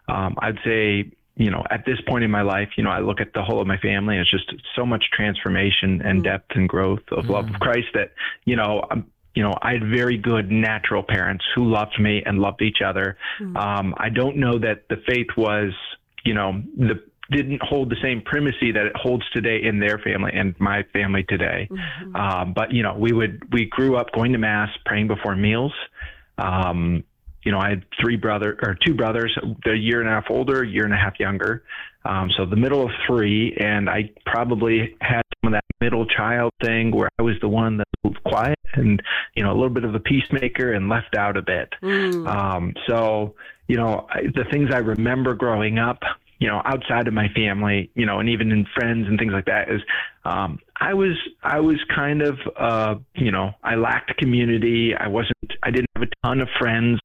Um, 0.08 0.36
I'd 0.40 0.60
say 0.66 1.12
you 1.36 1.50
know, 1.50 1.64
at 1.72 1.86
this 1.86 2.00
point 2.08 2.24
in 2.24 2.30
my 2.30 2.42
life, 2.42 2.70
you 2.78 2.84
know, 2.84 2.92
I 2.92 3.00
look 3.00 3.22
at 3.22 3.34
the 3.34 3.42
whole 3.42 3.62
of 3.62 3.68
my 3.68 3.78
family 3.78 4.18
it's 4.18 4.30
just 4.30 4.54
so 4.76 4.86
much 4.86 5.06
transformation 5.12 6.02
and 6.04 6.20
mm. 6.20 6.24
depth 6.24 6.52
and 6.56 6.68
growth 6.68 7.02
of 7.12 7.26
mm. 7.26 7.30
love 7.30 7.46
of 7.46 7.56
mm. 7.56 7.60
Christ 7.60 7.88
that, 7.94 8.12
you 8.46 8.56
know, 8.56 8.86
I'm, 8.92 9.10
you 9.34 9.44
know, 9.44 9.54
I 9.62 9.74
had 9.74 9.90
very 9.90 10.18
good 10.18 10.52
natural 10.52 11.04
parents 11.04 11.46
who 11.56 11.70
loved 11.72 12.00
me 12.00 12.22
and 12.26 12.40
loved 12.40 12.62
each 12.62 12.80
other. 12.86 13.18
Mm. 13.40 13.56
Um, 13.56 13.96
I 13.98 14.10
don't 14.10 14.38
know 14.38 14.60
that 14.60 14.84
the 14.90 14.98
faith 15.08 15.28
was, 15.38 15.72
you 16.26 16.34
know, 16.34 16.62
the 16.78 17.02
didn't 17.32 17.62
hold 17.64 17.90
the 17.90 17.96
same 18.04 18.22
primacy 18.22 18.74
that 18.74 18.86
it 18.86 18.94
holds 18.96 19.24
today 19.32 19.62
in 19.64 19.80
their 19.80 19.98
family 20.00 20.32
and 20.36 20.54
my 20.60 20.84
family 20.92 21.24
today. 21.24 21.68
Mm-hmm. 21.72 22.16
Um, 22.16 22.54
but 22.54 22.74
you 22.74 22.84
know, 22.84 22.96
we 22.98 23.14
would 23.14 23.42
we 23.54 23.66
grew 23.66 23.96
up 23.96 24.12
going 24.12 24.34
to 24.34 24.38
mass, 24.38 24.70
praying 24.86 25.08
before 25.08 25.36
meals. 25.36 25.74
Um, 26.38 27.04
you 27.44 27.52
know, 27.52 27.60
I 27.60 27.70
had 27.70 27.86
three 28.00 28.18
brother 28.18 28.60
or 28.62 28.78
two 28.86 28.94
brothers, 28.94 29.36
they're 29.64 29.74
a 29.74 29.80
year 29.80 30.02
and 30.02 30.10
a 30.10 30.12
half 30.12 30.26
older, 30.30 30.62
a 30.62 30.68
year 30.68 30.84
and 30.84 30.94
a 30.94 30.98
half 30.98 31.20
younger. 31.20 31.64
Um, 32.06 32.30
so 32.38 32.46
the 32.46 32.56
middle 32.56 32.84
of 32.84 32.92
three, 33.08 33.56
and 33.60 33.90
I 33.90 34.12
probably 34.26 34.96
had 35.02 35.22
of 35.54 35.62
that 35.62 35.66
middle 35.80 36.06
child 36.06 36.52
thing 36.64 36.92
where 36.92 37.10
I 37.20 37.24
was 37.24 37.36
the 37.42 37.50
one 37.50 37.78
that 37.78 37.88
was 38.04 38.16
quiet 38.26 38.60
and 38.74 39.02
you 39.36 39.44
know 39.44 39.52
a 39.52 39.58
little 39.58 39.70
bit 39.70 39.84
of 39.84 39.96
a 39.96 40.00
peacemaker 40.00 40.74
and 40.74 40.90
left 40.90 41.16
out 41.18 41.38
a 41.38 41.42
bit. 41.42 41.70
Mm. 41.82 42.28
Um, 42.28 42.74
so 42.88 43.36
you 43.72 43.78
know, 43.78 44.06
I, 44.10 44.24
the 44.24 44.44
things 44.52 44.70
I 44.74 44.80
remember 44.80 45.34
growing 45.34 45.80
up, 45.80 46.00
you 46.40 46.50
know, 46.50 46.62
outside 46.66 47.08
of 47.08 47.14
my 47.14 47.30
family, 47.34 47.90
you 47.96 48.06
know, 48.06 48.20
and 48.20 48.28
even 48.28 48.52
in 48.52 48.68
friends 48.76 49.08
and 49.08 49.18
things 49.18 49.32
like 49.32 49.46
that 49.46 49.70
is, 49.72 49.82
um, 50.26 50.60
I 50.78 50.94
was, 50.94 51.18
I 51.42 51.62
was 51.62 51.78
kind 51.96 52.22
of, 52.22 52.38
uh, 52.60 52.96
you 53.16 53.32
know, 53.32 53.52
I 53.64 53.76
lacked 53.76 54.18
community. 54.18 54.94
I 54.94 55.08
wasn't, 55.08 55.54
I 55.64 55.72
didn't 55.72 55.88
have 55.96 56.04
a 56.04 56.28
ton 56.28 56.42
of 56.42 56.50
friends. 56.60 57.00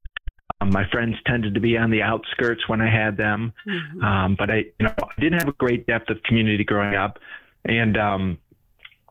Um, 0.60 0.70
my 0.70 0.88
friends 0.90 1.14
tended 1.24 1.54
to 1.54 1.60
be 1.60 1.76
on 1.76 1.92
the 1.92 2.02
outskirts 2.02 2.62
when 2.66 2.80
I 2.80 2.90
had 2.90 3.16
them. 3.16 3.52
Mm-hmm. 3.68 4.02
Um, 4.02 4.36
but 4.36 4.50
I, 4.50 4.56
you 4.56 4.86
know, 4.86 4.94
I 4.98 5.20
didn't 5.20 5.38
have 5.38 5.48
a 5.48 5.56
great 5.58 5.86
depth 5.86 6.10
of 6.10 6.20
community 6.24 6.64
growing 6.64 6.96
up. 6.96 7.18
And, 7.66 7.96
um, 7.96 8.38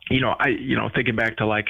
you 0.09 0.21
know, 0.21 0.35
I, 0.39 0.47
you 0.49 0.75
know, 0.75 0.89
thinking 0.93 1.15
back 1.15 1.37
to 1.37 1.45
like 1.45 1.67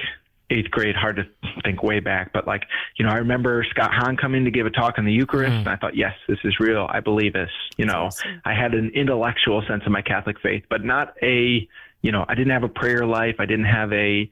eighth 0.49 0.69
grade, 0.69 0.95
hard 0.95 1.15
to 1.15 1.23
think 1.63 1.81
way 1.81 1.99
back, 1.99 2.31
but 2.31 2.45
like, 2.45 2.63
you 2.97 3.05
know, 3.05 3.11
I 3.11 3.17
remember 3.17 3.65
Scott 3.71 3.91
Hahn 3.91 4.15
coming 4.15 4.45
to 4.45 4.51
give 4.51 4.67
a 4.67 4.69
talk 4.69 4.99
on 4.99 5.05
the 5.05 5.11
Eucharist, 5.11 5.53
mm. 5.53 5.59
and 5.59 5.67
I 5.67 5.75
thought, 5.77 5.95
yes, 5.95 6.13
this 6.27 6.37
is 6.43 6.59
real. 6.59 6.87
I 6.89 6.99
believe 6.99 7.33
this. 7.33 7.49
You 7.77 7.85
know, 7.85 8.05
awesome. 8.05 8.41
I 8.45 8.53
had 8.53 8.73
an 8.73 8.91
intellectual 8.93 9.63
sense 9.67 9.83
of 9.85 9.91
my 9.91 10.01
Catholic 10.01 10.39
faith, 10.39 10.63
but 10.69 10.83
not 10.83 11.15
a, 11.23 11.67
you 12.01 12.11
know, 12.11 12.25
I 12.27 12.35
didn't 12.35 12.53
have 12.53 12.63
a 12.63 12.69
prayer 12.69 13.05
life. 13.05 13.35
I 13.39 13.45
didn't 13.45 13.65
have 13.65 13.91
a, 13.91 14.29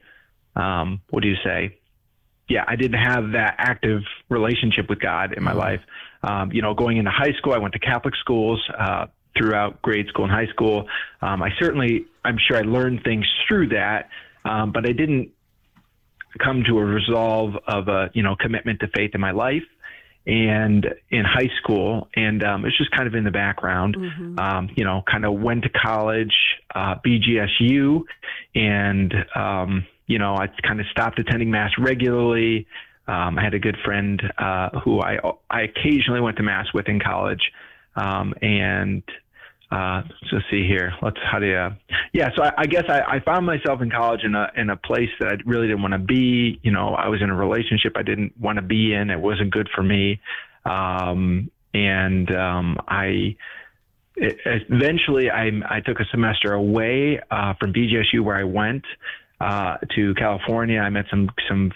um, 0.54 1.00
what 1.10 1.22
do 1.22 1.28
you 1.28 1.36
say? 1.42 1.78
Yeah, 2.48 2.64
I 2.68 2.76
didn't 2.76 3.00
have 3.00 3.32
that 3.32 3.56
active 3.58 4.02
relationship 4.28 4.88
with 4.88 5.00
God 5.00 5.32
in 5.32 5.42
my 5.42 5.52
mm. 5.52 5.56
life. 5.56 5.80
Um, 6.22 6.52
you 6.52 6.62
know, 6.62 6.74
going 6.74 6.98
into 6.98 7.10
high 7.10 7.32
school, 7.38 7.52
I 7.52 7.58
went 7.58 7.72
to 7.74 7.80
Catholic 7.80 8.14
schools. 8.16 8.62
Uh, 8.78 9.06
throughout 9.36 9.82
grade 9.82 10.06
school 10.06 10.24
and 10.24 10.32
high 10.32 10.46
school, 10.46 10.86
um, 11.20 11.42
I 11.42 11.50
certainly, 11.58 12.06
I'm 12.24 12.38
sure 12.38 12.56
I 12.56 12.62
learned 12.62 13.02
things 13.04 13.26
through 13.46 13.68
that, 13.68 14.08
um, 14.44 14.72
but 14.72 14.88
I 14.88 14.92
didn't 14.92 15.30
come 16.42 16.64
to 16.64 16.78
a 16.78 16.84
resolve 16.84 17.54
of 17.66 17.88
a 17.88 18.10
you 18.14 18.22
know 18.22 18.36
commitment 18.36 18.80
to 18.80 18.88
faith 18.94 19.12
in 19.14 19.20
my 19.20 19.30
life 19.30 19.62
and 20.26 20.86
in 21.10 21.24
high 21.24 21.50
school. 21.62 22.08
And 22.16 22.42
um, 22.42 22.64
it's 22.64 22.76
just 22.78 22.90
kind 22.90 23.06
of 23.06 23.14
in 23.14 23.24
the 23.24 23.30
background. 23.30 23.96
Mm-hmm. 23.96 24.38
um, 24.38 24.70
you 24.76 24.84
know 24.84 25.02
kind 25.10 25.24
of 25.24 25.34
went 25.34 25.62
to 25.64 25.68
college 25.68 26.34
uh, 26.74 26.96
bgsu 27.06 28.02
and 28.54 29.14
um, 29.34 29.86
you 30.06 30.18
know 30.18 30.34
i 30.34 30.46
kind 30.66 30.80
of 30.80 30.86
stopped 30.90 31.18
attending 31.18 31.50
mass 31.50 31.70
regularly. 31.78 32.66
Um, 33.06 33.38
i 33.38 33.44
had 33.44 33.54
a 33.54 33.58
good 33.58 33.76
friend 33.84 34.20
uh, 34.38 34.80
who 34.80 35.00
I, 35.00 35.18
I 35.50 35.62
occasionally 35.62 36.20
went 36.20 36.38
to 36.38 36.42
mass 36.42 36.66
with 36.72 36.88
in 36.88 37.00
college. 37.00 37.52
Um, 37.96 38.34
and 38.42 39.04
uh, 39.74 40.02
so 40.30 40.38
see 40.50 40.66
here. 40.68 40.92
Let's 41.02 41.16
how 41.30 41.40
do 41.40 41.46
you? 41.46 41.68
Yeah, 42.12 42.30
so 42.36 42.44
I, 42.44 42.52
I 42.58 42.66
guess 42.66 42.84
I, 42.88 43.00
I, 43.00 43.20
found 43.20 43.44
myself 43.44 43.82
in 43.82 43.90
college 43.90 44.20
in 44.22 44.36
a 44.36 44.48
in 44.56 44.70
a 44.70 44.76
place 44.76 45.08
that 45.18 45.28
I 45.28 45.36
really 45.44 45.66
didn't 45.66 45.82
want 45.82 45.94
to 45.94 45.98
be. 45.98 46.60
You 46.62 46.70
know, 46.70 46.94
I 46.94 47.08
was 47.08 47.20
in 47.20 47.28
a 47.28 47.34
relationship 47.34 47.94
I 47.96 48.02
didn't 48.02 48.38
want 48.38 48.56
to 48.56 48.62
be 48.62 48.94
in. 48.94 49.10
It 49.10 49.18
wasn't 49.18 49.50
good 49.50 49.68
for 49.74 49.82
me, 49.82 50.20
um, 50.64 51.50
and 51.72 52.32
um, 52.36 52.76
I 52.86 53.36
it, 54.14 54.38
eventually 54.46 55.28
I 55.30 55.50
I 55.68 55.80
took 55.80 55.98
a 55.98 56.04
semester 56.12 56.52
away 56.52 57.18
uh, 57.30 57.54
from 57.58 57.72
BGSU 57.72 58.20
where 58.20 58.36
I 58.36 58.44
went 58.44 58.84
uh, 59.40 59.78
to 59.96 60.14
California. 60.14 60.78
I 60.78 60.90
met 60.90 61.06
some 61.10 61.30
some 61.48 61.72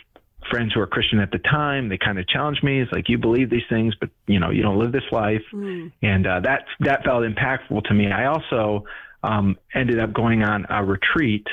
friends 0.51 0.73
who 0.75 0.81
were 0.81 0.87
Christian 0.87 1.19
at 1.21 1.31
the 1.31 1.39
time, 1.39 1.89
they 1.89 1.99
kind 1.99 2.19
of 2.19 2.27
challenged 2.29 2.63
me. 2.63 2.81
It's 2.81 2.93
like 2.93 3.09
you 3.09 3.19
believe 3.19 3.51
these 3.51 3.67
things, 3.69 3.95
but 3.99 4.11
you 4.27 4.41
know 4.41 4.51
you 4.51 4.63
don't 4.63 4.79
live 4.79 4.93
this 4.93 5.11
life, 5.13 5.43
mm. 5.53 5.93
and 6.03 6.27
uh, 6.27 6.41
that 6.41 6.65
that 6.81 7.05
felt 7.05 7.23
impactful 7.23 7.85
to 7.85 7.95
me. 7.95 8.11
I 8.11 8.27
also 8.27 8.85
um, 9.23 9.57
ended 9.75 9.99
up 9.99 10.13
going 10.13 10.43
on 10.43 10.67
a 10.69 10.85
retreat. 10.85 11.47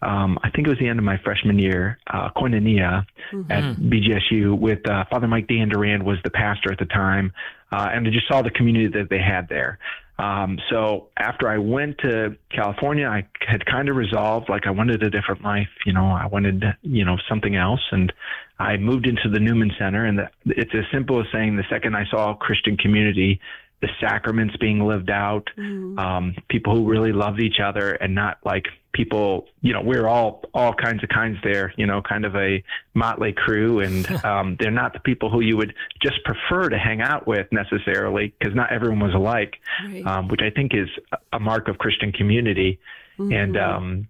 Um, 0.00 0.38
I 0.44 0.50
think 0.50 0.68
it 0.68 0.70
was 0.70 0.78
the 0.78 0.86
end 0.86 1.00
of 1.00 1.04
my 1.04 1.18
freshman 1.24 1.58
year, 1.58 1.98
uh, 2.06 2.30
Koinonia 2.36 3.04
mm-hmm. 3.32 3.50
at 3.50 3.76
BGSU 3.76 4.56
with 4.56 4.88
uh, 4.88 5.04
Father 5.10 5.26
Mike 5.26 5.48
Dandurand 5.48 6.04
was 6.04 6.18
the 6.22 6.30
pastor 6.30 6.70
at 6.70 6.78
the 6.78 6.84
time, 6.84 7.32
uh, 7.72 7.88
and 7.92 8.06
I 8.06 8.10
just 8.10 8.28
saw 8.28 8.42
the 8.42 8.50
community 8.50 8.86
that 8.98 9.10
they 9.10 9.18
had 9.18 9.48
there. 9.48 9.78
Um, 10.18 10.58
so 10.68 11.08
after 11.16 11.48
I 11.48 11.58
went 11.58 11.98
to 11.98 12.36
California, 12.50 13.06
I 13.06 13.26
had 13.46 13.64
kind 13.64 13.88
of 13.88 13.94
resolved 13.94 14.48
like 14.48 14.66
I 14.66 14.70
wanted 14.70 15.02
a 15.02 15.10
different 15.10 15.44
life. 15.44 15.68
You 15.86 15.92
know, 15.92 16.06
I 16.06 16.26
wanted 16.26 16.64
you 16.82 17.04
know 17.04 17.16
something 17.28 17.54
else, 17.54 17.80
and 17.92 18.12
I 18.58 18.76
moved 18.78 19.06
into 19.06 19.28
the 19.28 19.38
Newman 19.38 19.70
Center. 19.78 20.04
And 20.04 20.18
the, 20.18 20.28
it's 20.46 20.72
as 20.74 20.84
simple 20.92 21.20
as 21.20 21.26
saying 21.32 21.56
the 21.56 21.64
second 21.70 21.94
I 21.94 22.04
saw 22.10 22.34
Christian 22.34 22.76
community, 22.76 23.40
the 23.80 23.88
sacraments 24.00 24.56
being 24.56 24.84
lived 24.86 25.10
out, 25.10 25.48
mm. 25.56 25.98
um, 25.98 26.34
people 26.48 26.74
who 26.74 26.88
really 26.88 27.12
loved 27.12 27.40
each 27.40 27.60
other, 27.62 27.92
and 27.92 28.14
not 28.14 28.38
like 28.44 28.66
people, 28.92 29.46
you 29.60 29.72
know, 29.72 29.80
we're 29.80 30.08
all 30.08 30.42
all 30.52 30.74
kinds 30.74 31.04
of 31.04 31.08
kinds 31.08 31.38
there, 31.44 31.72
you 31.76 31.86
know, 31.86 32.02
kind 32.02 32.24
of 32.24 32.34
a 32.34 32.62
motley 32.94 33.32
crew, 33.32 33.80
and 33.80 34.10
um, 34.24 34.56
they're 34.58 34.70
not 34.70 34.92
the 34.92 35.00
people 35.00 35.30
who 35.30 35.40
you 35.40 35.56
would 35.56 35.74
just 36.02 36.16
prefer 36.24 36.68
to 36.68 36.78
hang 36.78 37.00
out 37.00 37.26
with 37.26 37.46
necessarily, 37.52 38.34
because 38.38 38.54
not 38.54 38.72
everyone 38.72 38.98
was 38.98 39.14
alike, 39.14 39.56
right. 39.84 40.04
um, 40.04 40.28
which 40.28 40.40
I 40.42 40.50
think 40.50 40.72
is 40.74 40.88
a 41.32 41.38
mark 41.38 41.68
of 41.68 41.78
Christian 41.78 42.12
community, 42.12 42.80
mm-hmm. 43.18 43.32
and. 43.32 43.56
Um, 43.56 44.08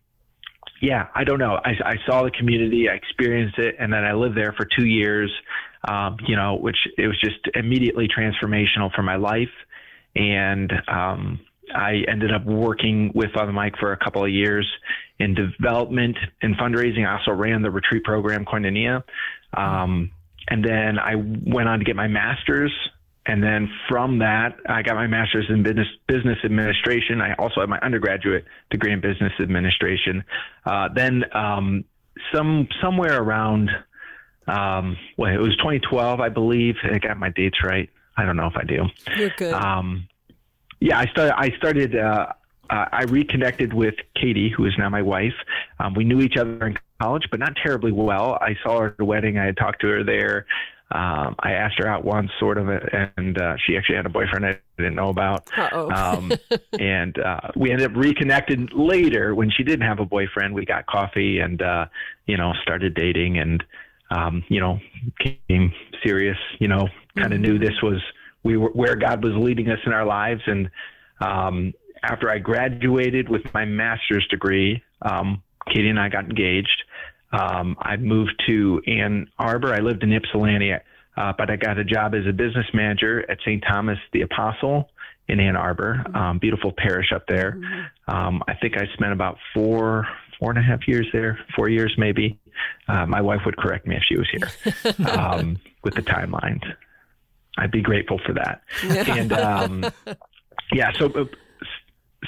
yeah, 0.80 1.08
I 1.12 1.24
don't 1.24 1.40
know. 1.40 1.58
I, 1.64 1.70
I 1.84 1.96
saw 2.06 2.22
the 2.22 2.30
community, 2.30 2.88
I 2.88 2.94
experienced 2.94 3.58
it, 3.58 3.74
and 3.80 3.92
then 3.92 4.04
I 4.04 4.12
lived 4.12 4.36
there 4.36 4.52
for 4.52 4.64
two 4.64 4.86
years. 4.86 5.28
Um, 5.88 6.16
you 6.26 6.36
know, 6.36 6.56
which 6.56 6.76
it 6.96 7.06
was 7.06 7.18
just 7.20 7.38
immediately 7.54 8.08
transformational 8.08 8.92
for 8.94 9.02
my 9.02 9.16
life, 9.16 9.48
and 10.14 10.70
um, 10.86 11.40
I 11.74 12.02
ended 12.08 12.32
up 12.32 12.44
working 12.44 13.12
with 13.14 13.32
Father 13.32 13.52
Mike 13.52 13.74
for 13.78 13.92
a 13.92 13.96
couple 13.96 14.24
of 14.24 14.30
years 14.30 14.66
in 15.18 15.34
development 15.34 16.16
and 16.42 16.56
fundraising. 16.56 17.06
I 17.06 17.18
also 17.18 17.32
ran 17.32 17.62
the 17.62 17.70
retreat 17.70 18.04
program, 18.04 18.44
Koinonia. 18.44 19.02
Um, 19.54 20.10
and 20.48 20.64
then 20.64 20.98
I 20.98 21.14
went 21.16 21.68
on 21.68 21.78
to 21.78 21.84
get 21.84 21.96
my 21.96 22.08
master's. 22.08 22.72
And 23.26 23.42
then 23.42 23.68
from 23.88 24.20
that, 24.20 24.56
I 24.68 24.82
got 24.82 24.94
my 24.94 25.06
master's 25.06 25.44
in 25.50 25.62
business 25.62 25.86
business 26.06 26.38
administration. 26.44 27.20
I 27.20 27.34
also 27.34 27.60
had 27.60 27.68
my 27.68 27.78
undergraduate 27.80 28.46
degree 28.70 28.92
in 28.92 29.00
business 29.00 29.32
administration. 29.38 30.24
Uh, 30.64 30.88
then 30.94 31.24
um, 31.34 31.84
some 32.34 32.68
somewhere 32.80 33.20
around, 33.20 33.68
um, 34.48 34.96
well, 35.16 35.32
it 35.32 35.38
was 35.38 35.56
2012, 35.56 36.20
I 36.20 36.28
believe. 36.28 36.76
I 36.82 36.98
got 36.98 37.18
my 37.18 37.30
dates 37.30 37.62
right. 37.62 37.88
I 38.16 38.24
don't 38.24 38.36
know 38.36 38.46
if 38.46 38.56
I 38.56 38.64
do. 38.64 38.86
You're 39.16 39.30
good. 39.30 39.52
Um, 39.52 40.08
yeah, 40.80 40.98
I 40.98 41.06
started. 41.06 41.34
I 41.36 41.50
started. 41.56 41.96
Uh, 41.96 42.32
uh, 42.70 42.84
I 42.92 43.04
reconnected 43.04 43.72
with 43.72 43.94
Katie, 44.14 44.52
who 44.54 44.66
is 44.66 44.74
now 44.76 44.90
my 44.90 45.00
wife. 45.00 45.34
Um, 45.78 45.94
we 45.94 46.04
knew 46.04 46.20
each 46.20 46.36
other 46.36 46.66
in 46.66 46.78
college, 47.00 47.24
but 47.30 47.40
not 47.40 47.56
terribly 47.62 47.92
well. 47.92 48.38
I 48.40 48.56
saw 48.62 48.80
her 48.80 48.86
at 48.88 48.98
the 48.98 49.04
wedding. 49.04 49.38
I 49.38 49.46
had 49.46 49.56
talked 49.56 49.80
to 49.82 49.88
her 49.88 50.04
there. 50.04 50.46
Um, 50.90 51.34
I 51.40 51.52
asked 51.52 51.78
her 51.78 51.86
out 51.86 52.04
once, 52.04 52.30
sort 52.38 52.56
of, 52.56 52.68
and 52.68 53.40
uh, 53.40 53.56
she 53.58 53.76
actually 53.76 53.96
had 53.96 54.06
a 54.06 54.10
boyfriend 54.10 54.46
I 54.46 54.58
didn't 54.78 54.94
know 54.94 55.10
about. 55.10 55.48
Um, 55.72 56.32
and 56.78 57.18
uh, 57.18 57.40
we 57.56 57.70
ended 57.70 57.90
up 57.90 57.96
reconnected 57.96 58.72
later 58.72 59.34
when 59.34 59.50
she 59.50 59.64
didn't 59.64 59.86
have 59.86 60.00
a 60.00 60.06
boyfriend. 60.06 60.54
We 60.54 60.64
got 60.64 60.86
coffee 60.86 61.40
and, 61.40 61.60
uh, 61.60 61.86
you 62.26 62.36
know, 62.36 62.52
started 62.62 62.94
dating 62.94 63.38
and, 63.38 63.62
um, 64.10 64.44
you 64.48 64.60
know, 64.60 64.78
came 65.48 65.72
serious, 66.04 66.38
you 66.58 66.68
know, 66.68 66.88
kind 67.16 67.32
of 67.32 67.40
mm-hmm. 67.40 67.52
knew 67.52 67.58
this 67.58 67.80
was 67.82 68.00
we 68.42 68.56
were 68.56 68.70
where 68.70 68.96
God 68.96 69.22
was 69.22 69.32
leading 69.36 69.68
us 69.68 69.78
in 69.84 69.92
our 69.92 70.06
lives. 70.06 70.42
And 70.46 70.70
um, 71.20 71.74
after 72.02 72.30
I 72.30 72.38
graduated 72.38 73.28
with 73.28 73.42
my 73.52 73.64
master's 73.64 74.26
degree, 74.28 74.82
um, 75.02 75.42
Katie 75.66 75.90
and 75.90 76.00
I 76.00 76.08
got 76.08 76.24
engaged. 76.24 76.82
Um, 77.32 77.76
I 77.80 77.96
moved 77.96 78.42
to 78.46 78.80
Ann 78.86 79.28
Arbor. 79.38 79.74
I 79.74 79.80
lived 79.80 80.02
in 80.02 80.12
Ypsilanti, 80.12 80.72
uh, 80.72 81.32
but 81.36 81.50
I 81.50 81.56
got 81.56 81.78
a 81.78 81.84
job 81.84 82.14
as 82.14 82.26
a 82.26 82.32
business 82.32 82.66
manager 82.72 83.30
at 83.30 83.38
St. 83.40 83.62
Thomas 83.68 83.98
the 84.12 84.22
Apostle 84.22 84.88
in 85.28 85.40
Ann 85.40 85.56
Arbor. 85.56 86.02
Um, 86.14 86.38
beautiful 86.38 86.72
parish 86.76 87.12
up 87.14 87.26
there. 87.28 87.52
Mm-hmm. 87.52 88.16
Um, 88.16 88.42
I 88.48 88.54
think 88.54 88.76
I 88.78 88.86
spent 88.94 89.12
about 89.12 89.36
four 89.54 90.06
four 90.38 90.50
and 90.50 90.58
a 90.58 90.62
half 90.62 90.86
years 90.86 91.06
there, 91.12 91.38
four 91.56 91.68
years 91.68 91.92
maybe. 91.98 92.38
Uh, 92.88 93.06
my 93.06 93.20
wife 93.20 93.40
would 93.44 93.56
correct 93.56 93.86
me 93.86 93.96
if 93.96 94.02
she 94.02 94.16
was 94.16 94.28
here 94.30 95.04
um, 95.08 95.58
with 95.84 95.94
the 95.94 96.02
timelines. 96.02 96.62
I'd 97.56 97.70
be 97.70 97.82
grateful 97.82 98.20
for 98.24 98.32
that. 98.34 98.62
and 98.82 99.32
um, 99.32 99.84
yeah, 100.72 100.92
so 100.92 101.06
uh, 101.06 101.24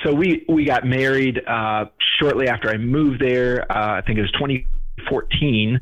so 0.05 0.15
we 0.15 0.45
we 0.49 0.65
got 0.65 0.85
married 0.85 1.41
uh, 1.47 1.87
shortly 2.19 2.49
after 2.49 2.69
I 2.71 2.77
moved 2.77 3.21
there. 3.21 3.71
Uh, 3.71 3.99
I 3.99 4.01
think 4.03 4.19
it 4.19 4.23
was 4.23 4.33
2014. 4.33 5.81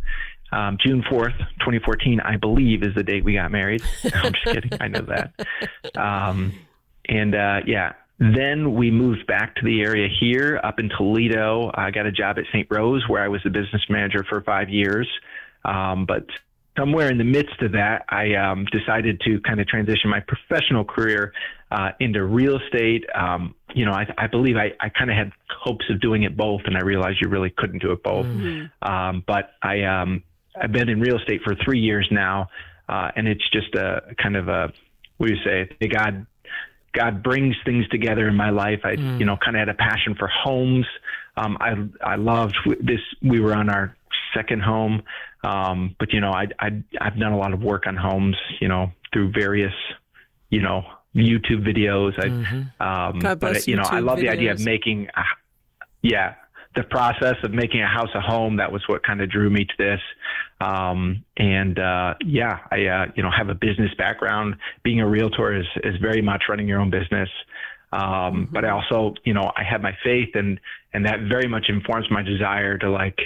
Um, 0.51 0.79
June 0.81 1.03
4th, 1.03 1.37
2014, 1.61 2.21
I 2.21 2.39
believe, 2.39 2.83
is 2.83 2.95
the 2.95 3.03
date 3.03 3.23
we 3.23 3.35
got 3.35 3.51
married. 3.51 3.83
I'm 4.15 4.33
just 4.33 4.45
kidding. 4.45 4.71
I 4.81 4.89
know 4.89 5.03
that. 5.03 5.35
Um, 5.95 6.55
and 7.07 7.35
uh, 7.35 7.61
yeah, 7.67 7.93
then 8.19 8.75
we 8.75 8.91
moved 8.91 9.27
back 9.27 9.55
to 9.57 9.65
the 9.65 9.81
area 9.81 10.09
here 10.21 10.61
up 10.65 10.81
in 10.81 10.89
Toledo. 10.89 11.71
I 11.75 11.91
got 11.91 12.07
a 12.07 12.13
job 12.13 12.39
at 12.39 12.45
St. 12.53 12.67
Rose 12.71 13.05
where 13.09 13.23
I 13.23 13.29
was 13.29 13.41
the 13.45 13.51
business 13.51 13.83
manager 13.89 14.25
for 14.29 14.41
five 14.41 14.69
years. 14.69 15.09
Um, 15.65 16.05
but 16.05 16.27
somewhere 16.77 17.11
in 17.11 17.19
the 17.19 17.25
midst 17.25 17.63
of 17.63 17.73
that, 17.73 18.05
I 18.09 18.35
um, 18.35 18.67
decided 18.73 19.21
to 19.21 19.41
kind 19.43 19.61
of 19.61 19.69
transition 19.69 20.11
my 20.11 20.21
professional 20.21 20.85
career 20.85 21.33
uh, 21.71 21.91
into 22.01 22.25
real 22.25 22.59
estate. 22.59 23.05
Um, 23.15 23.55
you 23.75 23.85
know, 23.85 23.93
I, 23.93 24.07
I 24.17 24.27
believe 24.27 24.57
I, 24.57 24.73
I 24.81 24.89
kind 24.89 25.11
of 25.11 25.17
had 25.17 25.33
hopes 25.61 25.85
of 25.89 26.01
doing 26.01 26.25
it 26.25 26.37
both, 26.37 26.63
and 26.65 26.77
I 26.77 26.81
realized 26.81 27.19
you 27.21 27.29
really 27.29 27.51
couldn't 27.51 27.83
do 27.83 27.93
it 27.93 28.03
both. 28.03 28.27
Mm-hmm. 28.27 28.91
Um, 28.91 29.23
but 29.27 29.51
I, 29.63 29.83
um, 29.83 30.25
I've 30.61 30.73
been 30.73 30.89
in 30.89 31.01
real 31.01 31.19
estate 31.19 31.43
for 31.45 31.55
three 31.65 31.79
years 31.79 32.09
now, 32.11 32.49
uh, 32.89 33.13
and 33.15 33.29
it's 33.29 33.49
just 33.51 33.75
a 33.77 34.15
kind 34.21 34.37
of 34.37 34.49
a 34.49 34.73
what 35.19 35.29
do 35.29 35.35
you 35.35 35.43
say? 35.45 35.69
God, 35.89 36.27
God 36.99 37.23
brings 37.23 37.55
things 37.65 37.87
together 37.89 38.29
in 38.29 38.35
my 38.35 38.51
life. 38.51 38.81
I, 38.83 38.97
mm. 38.97 39.21
you 39.21 39.25
know, 39.25 39.37
kind 39.37 39.57
of 39.57 39.61
had 39.61 39.69
a 39.69 39.75
passion 39.75 40.17
for 40.19 40.27
homes. 40.27 40.87
Um, 41.37 41.57
I, 41.61 41.75
I 42.05 42.17
loved 42.17 42.57
this. 42.81 43.01
We 43.23 43.39
were 43.39 43.55
on 43.55 43.71
our 43.71 43.97
second 44.35 44.63
home. 44.63 45.03
Um, 45.45 45.95
but 46.01 46.13
you 46.13 46.21
know, 46.21 46.33
I, 46.33 46.47
I, 46.59 46.83
I've 47.01 47.17
done 47.17 47.33
a 47.33 47.39
lot 47.39 47.53
of 47.53 47.63
work 47.63 47.87
on 47.87 47.97
homes, 47.97 48.37
you 48.61 48.67
know, 48.67 48.91
through 49.13 49.31
various, 49.31 49.73
you 50.51 50.61
know, 50.61 50.83
YouTube 51.15 51.65
videos. 51.65 52.19
I, 52.19 52.29
mm-hmm. 52.29 52.83
um, 52.83 53.39
but 53.39 53.67
you 53.69 53.77
know, 53.77 53.85
YouTube 53.85 53.93
I 53.93 54.01
love 54.01 54.19
videos. 54.19 54.23
the 54.23 54.29
idea 54.31 54.53
of 54.53 54.61
making, 54.65 55.09
a, 55.17 55.23
yeah, 56.03 56.35
the 56.79 56.85
process 56.85 57.37
of 57.43 57.51
making 57.53 57.83
a 57.83 57.87
house 57.87 58.09
a 58.15 58.21
home. 58.21 58.57
That 58.57 58.71
was 58.71 58.83
what 58.87 59.03
kind 59.03 59.21
of 59.21 59.29
drew 59.31 59.51
me 59.51 59.65
to 59.65 59.75
this. 59.79 60.01
Um, 60.61 61.25
and, 61.37 61.79
uh, 61.79 62.15
yeah, 62.25 62.59
I, 62.71 62.87
uh, 62.87 63.07
you 63.17 63.23
know, 63.23 63.31
have 63.31 63.49
a 63.49 63.55
business 63.55 63.93
background. 63.99 64.57
Being 64.85 65.01
a 65.01 65.09
realtor 65.09 65.55
is, 65.61 65.67
is 65.83 65.97
very 66.01 66.23
much 66.23 66.45
running 66.49 66.69
your 66.69 66.81
own 66.81 66.91
business. 66.91 67.29
Um, 67.93 68.01
mm-hmm. 68.03 68.55
but 68.55 68.65
I 68.65 68.71
also, 68.71 69.15
you 69.25 69.35
know, 69.35 69.51
I 69.57 69.65
have 69.65 69.81
my 69.83 69.97
faith 70.05 70.31
and, 70.35 70.61
and 70.93 71.05
that 71.07 71.19
very 71.29 71.49
much 71.49 71.67
informs 71.69 72.07
my 72.11 72.23
desire 72.23 72.79
to 72.79 72.91
like, 72.91 73.19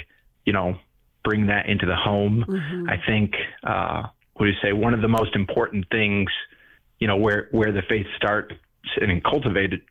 you 0.45 0.53
know, 0.53 0.77
bring 1.23 1.47
that 1.47 1.67
into 1.67 1.85
the 1.85 1.95
home. 1.95 2.45
Mm-hmm. 2.47 2.89
I 2.89 2.97
think, 3.05 3.33
uh, 3.63 4.03
what 4.35 4.45
do 4.45 4.51
you 4.51 4.57
say? 4.63 4.73
One 4.73 4.93
of 4.93 5.01
the 5.01 5.07
most 5.07 5.35
important 5.35 5.85
things, 5.91 6.29
you 6.99 7.07
know, 7.07 7.17
where 7.17 7.49
where 7.51 7.71
the 7.71 7.83
faith 7.87 8.07
starts 8.17 8.55
and 8.99 9.23
cultivated 9.23 9.81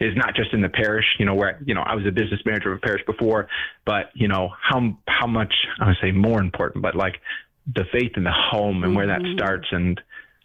is 0.00 0.16
not 0.16 0.34
just 0.34 0.52
in 0.52 0.60
the 0.60 0.68
parish. 0.68 1.06
You 1.18 1.26
know, 1.26 1.34
where 1.34 1.60
you 1.64 1.74
know 1.74 1.82
I 1.82 1.94
was 1.94 2.06
a 2.06 2.12
business 2.12 2.40
manager 2.44 2.72
of 2.72 2.78
a 2.78 2.80
parish 2.80 3.02
before, 3.06 3.48
but 3.84 4.10
you 4.14 4.28
know 4.28 4.50
how 4.60 4.96
how 5.08 5.26
much 5.26 5.54
I 5.80 5.88
would 5.88 5.96
say 6.02 6.12
more 6.12 6.40
important, 6.40 6.82
but 6.82 6.94
like 6.94 7.16
the 7.72 7.84
faith 7.92 8.12
in 8.16 8.24
the 8.24 8.32
home 8.32 8.82
and 8.82 8.86
mm-hmm. 8.86 8.96
where 8.96 9.06
that 9.06 9.20
mm-hmm. 9.20 9.38
starts 9.38 9.68
and 9.70 10.00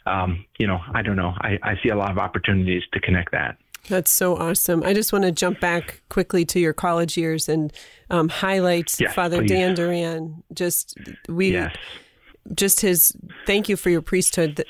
um, 0.07 0.45
you 0.57 0.67
know, 0.67 0.79
I 0.93 1.01
don't 1.01 1.15
know. 1.17 1.33
I, 1.41 1.59
I 1.61 1.73
see 1.83 1.89
a 1.89 1.95
lot 1.95 2.11
of 2.11 2.17
opportunities 2.17 2.83
to 2.93 2.99
connect 2.99 3.31
that. 3.33 3.57
That's 3.89 4.11
so 4.11 4.35
awesome. 4.35 4.83
I 4.83 4.93
just 4.93 5.13
want 5.13 5.25
to 5.25 5.31
jump 5.31 5.59
back 5.59 6.01
quickly 6.09 6.45
to 6.45 6.59
your 6.59 6.73
college 6.73 7.17
years 7.17 7.47
and 7.47 7.71
um, 8.09 8.27
highlight 8.29 8.99
yes, 8.99 9.13
Father 9.13 9.39
please. 9.39 9.51
Dandurand. 9.51 10.43
Just 10.53 10.97
we, 11.29 11.53
yes. 11.53 11.75
Just 12.53 12.81
his. 12.81 13.15
Thank 13.45 13.69
you 13.69 13.75
for 13.75 13.89
your 13.89 14.01
priesthood. 14.01 14.63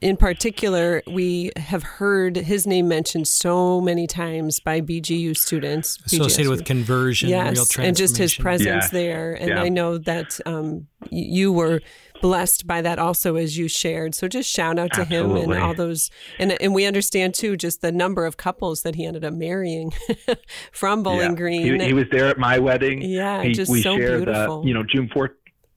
In 0.00 0.16
particular, 0.16 1.02
we 1.06 1.50
have 1.56 1.82
heard 1.82 2.36
his 2.36 2.66
name 2.66 2.88
mentioned 2.88 3.28
so 3.28 3.80
many 3.80 4.06
times 4.06 4.60
by 4.60 4.80
BGU 4.80 5.36
students 5.36 5.98
associated 6.06 6.46
BGS 6.46 6.50
with 6.50 6.64
conversion, 6.64 7.28
yes, 7.28 7.78
and 7.78 7.96
just 7.96 8.16
his 8.16 8.34
presence 8.34 8.90
there. 8.90 9.34
And 9.34 9.50
yeah. 9.50 9.62
I 9.62 9.68
know 9.68 9.98
that 9.98 10.38
um, 10.46 10.86
you 11.10 11.52
were 11.52 11.80
blessed 12.20 12.66
by 12.66 12.80
that 12.82 12.98
also 12.98 13.36
as 13.36 13.56
you 13.58 13.68
shared. 13.68 14.14
So 14.14 14.28
just 14.28 14.50
shout 14.50 14.78
out 14.78 14.92
to 14.94 15.02
Absolutely. 15.02 15.42
him 15.42 15.52
and 15.52 15.62
all 15.62 15.74
those 15.74 16.10
and 16.38 16.60
and 16.60 16.74
we 16.74 16.86
understand 16.86 17.34
too 17.34 17.56
just 17.56 17.82
the 17.82 17.92
number 17.92 18.24
of 18.24 18.36
couples 18.36 18.82
that 18.82 18.94
he 18.94 19.04
ended 19.04 19.24
up 19.24 19.34
marrying 19.34 19.92
from 20.72 21.02
Bowling 21.02 21.30
yeah. 21.30 21.36
Green. 21.36 21.80
He, 21.80 21.86
he, 21.86 21.92
was 21.92 22.06
there 22.10 22.28
at 22.28 22.38
my 22.38 22.58
wedding. 22.58 23.02
Yeah, 23.02 23.42
he, 23.42 23.52
just 23.52 23.70
we 23.70 23.82
so 23.82 23.96
shared, 23.96 24.24
beautiful. 24.24 24.60
Uh, 24.60 24.64
you 24.64 24.74
know, 24.74 24.82
June 24.82 25.10
fourth 25.12 25.32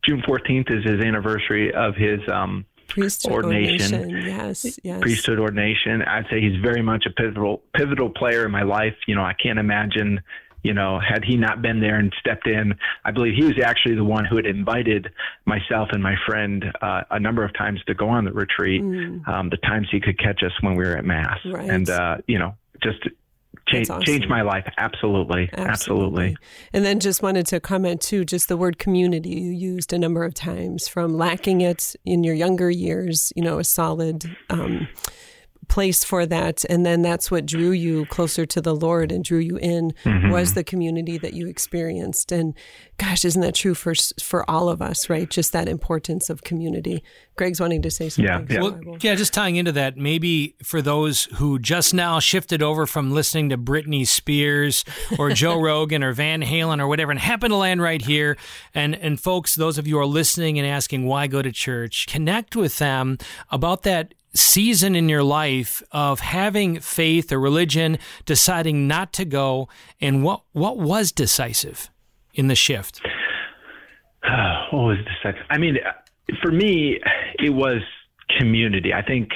June 0.06 0.22
fourteenth 0.26 0.68
is 0.70 0.84
his 0.84 1.02
anniversary 1.02 1.74
of 1.74 1.96
his 1.96 2.20
um 2.32 2.66
priesthood 2.88 3.32
ordination. 3.32 4.00
ordination. 4.00 4.30
Yes, 4.30 4.80
yes. 4.84 5.02
Priesthood 5.02 5.40
ordination. 5.40 6.02
I'd 6.02 6.26
say 6.30 6.42
he's 6.42 6.60
very 6.62 6.82
much 6.82 7.06
a 7.06 7.12
pivotal 7.12 7.62
pivotal 7.76 8.10
player 8.10 8.46
in 8.46 8.52
my 8.52 8.64
life. 8.64 8.96
You 9.08 9.16
know, 9.16 9.24
I 9.24 9.34
can't 9.34 9.60
imagine 9.60 10.22
you 10.64 10.74
know, 10.74 11.00
had 11.00 11.24
he 11.24 11.38
not 11.38 11.62
been 11.62 11.80
there 11.80 11.98
and 11.98 12.14
stepped 12.20 12.48
in, 12.48 12.76
I 13.06 13.12
believe 13.12 13.36
he 13.36 13.46
was 13.46 13.58
actually 13.64 13.96
the 13.96 14.04
one 14.04 14.26
who 14.26 14.36
had 14.36 14.46
invited 14.46 15.10
myself 15.46 15.90
and 15.92 16.04
my 16.04 16.16
friend 16.28 16.66
uh, 16.82 17.02
a 17.12 17.20
number 17.20 17.44
of 17.44 17.54
times 17.54 17.82
to 17.88 17.94
go 17.94 18.10
on 18.10 18.26
the 18.26 18.34
retreat. 18.34 18.82
Mm. 18.82 19.28
Um, 19.28 19.50
the 19.50 19.58
times 19.58 19.88
he 19.92 20.00
could 20.00 20.20
catch 20.20 20.44
us 20.44 20.52
when 20.62 20.76
we 20.76 20.84
were 20.84 20.98
at 20.98 21.06
mass, 21.06 21.40
right. 21.46 21.70
and 21.70 21.90
uh, 21.90 22.18
you 22.28 22.40
know, 22.40 22.56
just 22.84 23.00
change 23.72 23.90
awesome. 23.90 24.04
change 24.04 24.28
my 24.28 24.42
life. 24.42 24.66
Absolutely, 24.78 25.50
absolutely, 25.54 25.72
absolutely. 25.72 26.38
And 26.74 26.86
then 26.86 27.00
just 27.00 27.22
wanted 27.22 27.46
to 27.48 27.60
comment 27.60 28.02
too 28.02 28.26
just 28.26 28.48
the 28.48 28.58
word 28.58 28.78
community 28.80 29.30
you 29.30 29.52
used 29.52 29.94
a 29.94 30.00
number 30.00 30.24
of 30.24 30.34
times 30.34 30.88
from 30.88 31.18
lacking 31.18 31.62
it 31.62 31.96
in 32.06 32.24
your 32.24 32.36
younger 32.36 32.70
years 32.70 33.32
you 33.36 33.44
know 33.44 33.60
a 33.60 33.64
solid 33.64 34.26
um, 34.50 34.88
place 35.70 36.04
for 36.04 36.26
that. 36.26 36.66
And 36.66 36.86
then 36.86 37.02
that's 37.02 37.32
what 37.32 37.46
drew 37.46 37.72
you 37.72 38.06
closer 38.08 38.46
to 38.48 38.60
the 38.60 38.76
lord 38.76 39.12
and 39.12 39.24
drew 39.24 39.38
you 39.38 39.58
in 39.58 39.94
mm-hmm. 40.04 40.30
was 40.30 40.54
the 40.54 40.64
community 40.64 41.18
that 41.20 41.34
you 41.34 41.48
experienced. 41.48 42.32
And 42.32 42.54
gosh 42.98 43.24
isn't 43.24 43.42
that 43.42 43.56
true 43.56 43.76
for 43.76 43.94
for 44.22 44.50
all 44.50 44.68
of 44.68 44.82
us 44.82 45.10
right? 45.10 45.30
Just 45.30 45.54
that 45.54 45.70
importance 45.70 46.30
of 46.30 46.44
community. 46.44 47.04
Greg's 47.38 47.62
wanting 47.62 47.82
to 47.84 47.92
say 47.92 48.10
something 48.10 48.26
yeah 48.26 48.42
yeah. 48.50 48.62
Well, 48.62 48.98
yeah 49.00 49.16
just 49.16 49.34
tying 49.34 49.56
into 49.56 49.72
that 49.72 49.96
maybe 49.96 50.56
for 50.64 50.82
those 50.82 51.26
who 51.36 51.58
just 51.60 51.94
now 51.94 52.20
shifted 52.20 52.62
over 52.62 52.86
from 52.86 53.12
listening 53.12 53.50
to 53.50 53.58
britney 53.58 54.06
spears 54.06 54.84
or 55.18 55.30
joe 55.34 55.58
rogan 55.58 56.04
or 56.04 56.12
van 56.12 56.42
halen 56.42 56.82
or 56.82 56.88
whatever 56.88 57.12
and 57.12 57.20
happen 57.20 57.52
to 57.52 57.56
land 57.56 57.82
right 57.82 58.02
here. 58.02 58.38
And 58.74 58.96
and 58.96 59.20
folks 59.20 59.56
those 59.56 59.78
of 59.78 59.88
you 59.88 59.96
who 59.96 60.02
are 60.02 60.06
listening 60.06 60.58
and 60.58 60.68
asking 60.68 61.06
why 61.06 61.28
go 61.28 61.42
to 61.42 61.52
church 61.52 62.08
connect 62.08 62.56
with 62.56 62.80
them 62.80 63.18
about 63.52 63.84
that 63.84 64.16
season 64.40 64.96
in 64.96 65.10
your 65.10 65.24
life 65.24 65.84
of 65.92 66.20
having 66.20 66.80
faith 66.80 67.32
or 67.32 67.40
religion, 67.40 67.98
deciding 68.26 68.88
not 68.88 69.14
to 69.14 69.26
go, 69.26 69.68
and 70.00 70.24
what 70.24 70.42
what 70.54 70.78
was 70.78 71.12
decisive 71.12 71.90
in 72.34 72.48
the 72.48 72.56
shift? 72.56 73.02
what 74.72 74.84
was 74.84 74.98
decisive? 74.98 75.46
I 75.50 75.58
mean, 75.58 75.78
for 76.42 76.52
me, 76.52 77.00
it 77.40 77.52
was 77.52 77.82
community. 78.38 78.94
I 78.94 79.02
think 79.02 79.30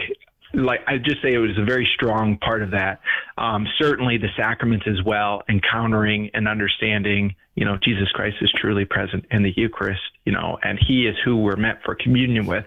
like 0.54 0.82
I 0.88 0.98
just 0.98 1.22
say 1.22 1.34
it 1.34 1.40
was 1.40 1.58
a 1.58 1.66
very 1.66 1.88
strong 1.96 2.38
part 2.38 2.62
of 2.62 2.72
that. 2.72 3.02
Um, 3.38 3.68
certainly 3.80 4.18
the 4.18 4.30
sacraments 4.38 4.86
as 4.88 5.04
well, 5.04 5.42
encountering 5.50 6.30
and 6.34 6.48
understanding, 6.48 7.36
you 7.56 7.66
know, 7.66 7.78
Jesus 7.82 8.10
Christ 8.14 8.38
is 8.42 8.52
truly 8.60 8.86
present 8.86 9.26
in 9.32 9.44
the 9.44 9.52
Eucharist, 9.56 10.02
you 10.26 10.32
know, 10.32 10.60
and 10.62 10.80
He 10.88 11.08
is 11.08 11.16
who 11.26 11.38
we're 11.38 11.56
meant 11.56 11.80
for 11.84 11.96
communion 11.96 12.46
with. 12.46 12.66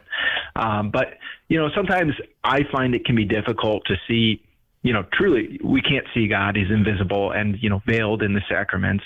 Um, 0.57 0.90
but 0.90 1.18
you 1.49 1.59
know, 1.59 1.68
sometimes 1.75 2.12
I 2.42 2.61
find 2.72 2.94
it 2.94 3.05
can 3.05 3.14
be 3.14 3.25
difficult 3.25 3.85
to 3.87 3.94
see, 4.09 4.42
you 4.83 4.92
know, 4.92 5.05
truly 5.12 5.61
we 5.62 5.81
can't 5.81 6.07
see 6.12 6.27
God; 6.27 6.57
He's 6.57 6.70
invisible 6.70 7.31
and 7.31 7.57
you 7.61 7.70
know 7.70 7.83
veiled 7.87 8.22
in 8.22 8.35
the 8.35 8.42
sacraments. 8.49 9.05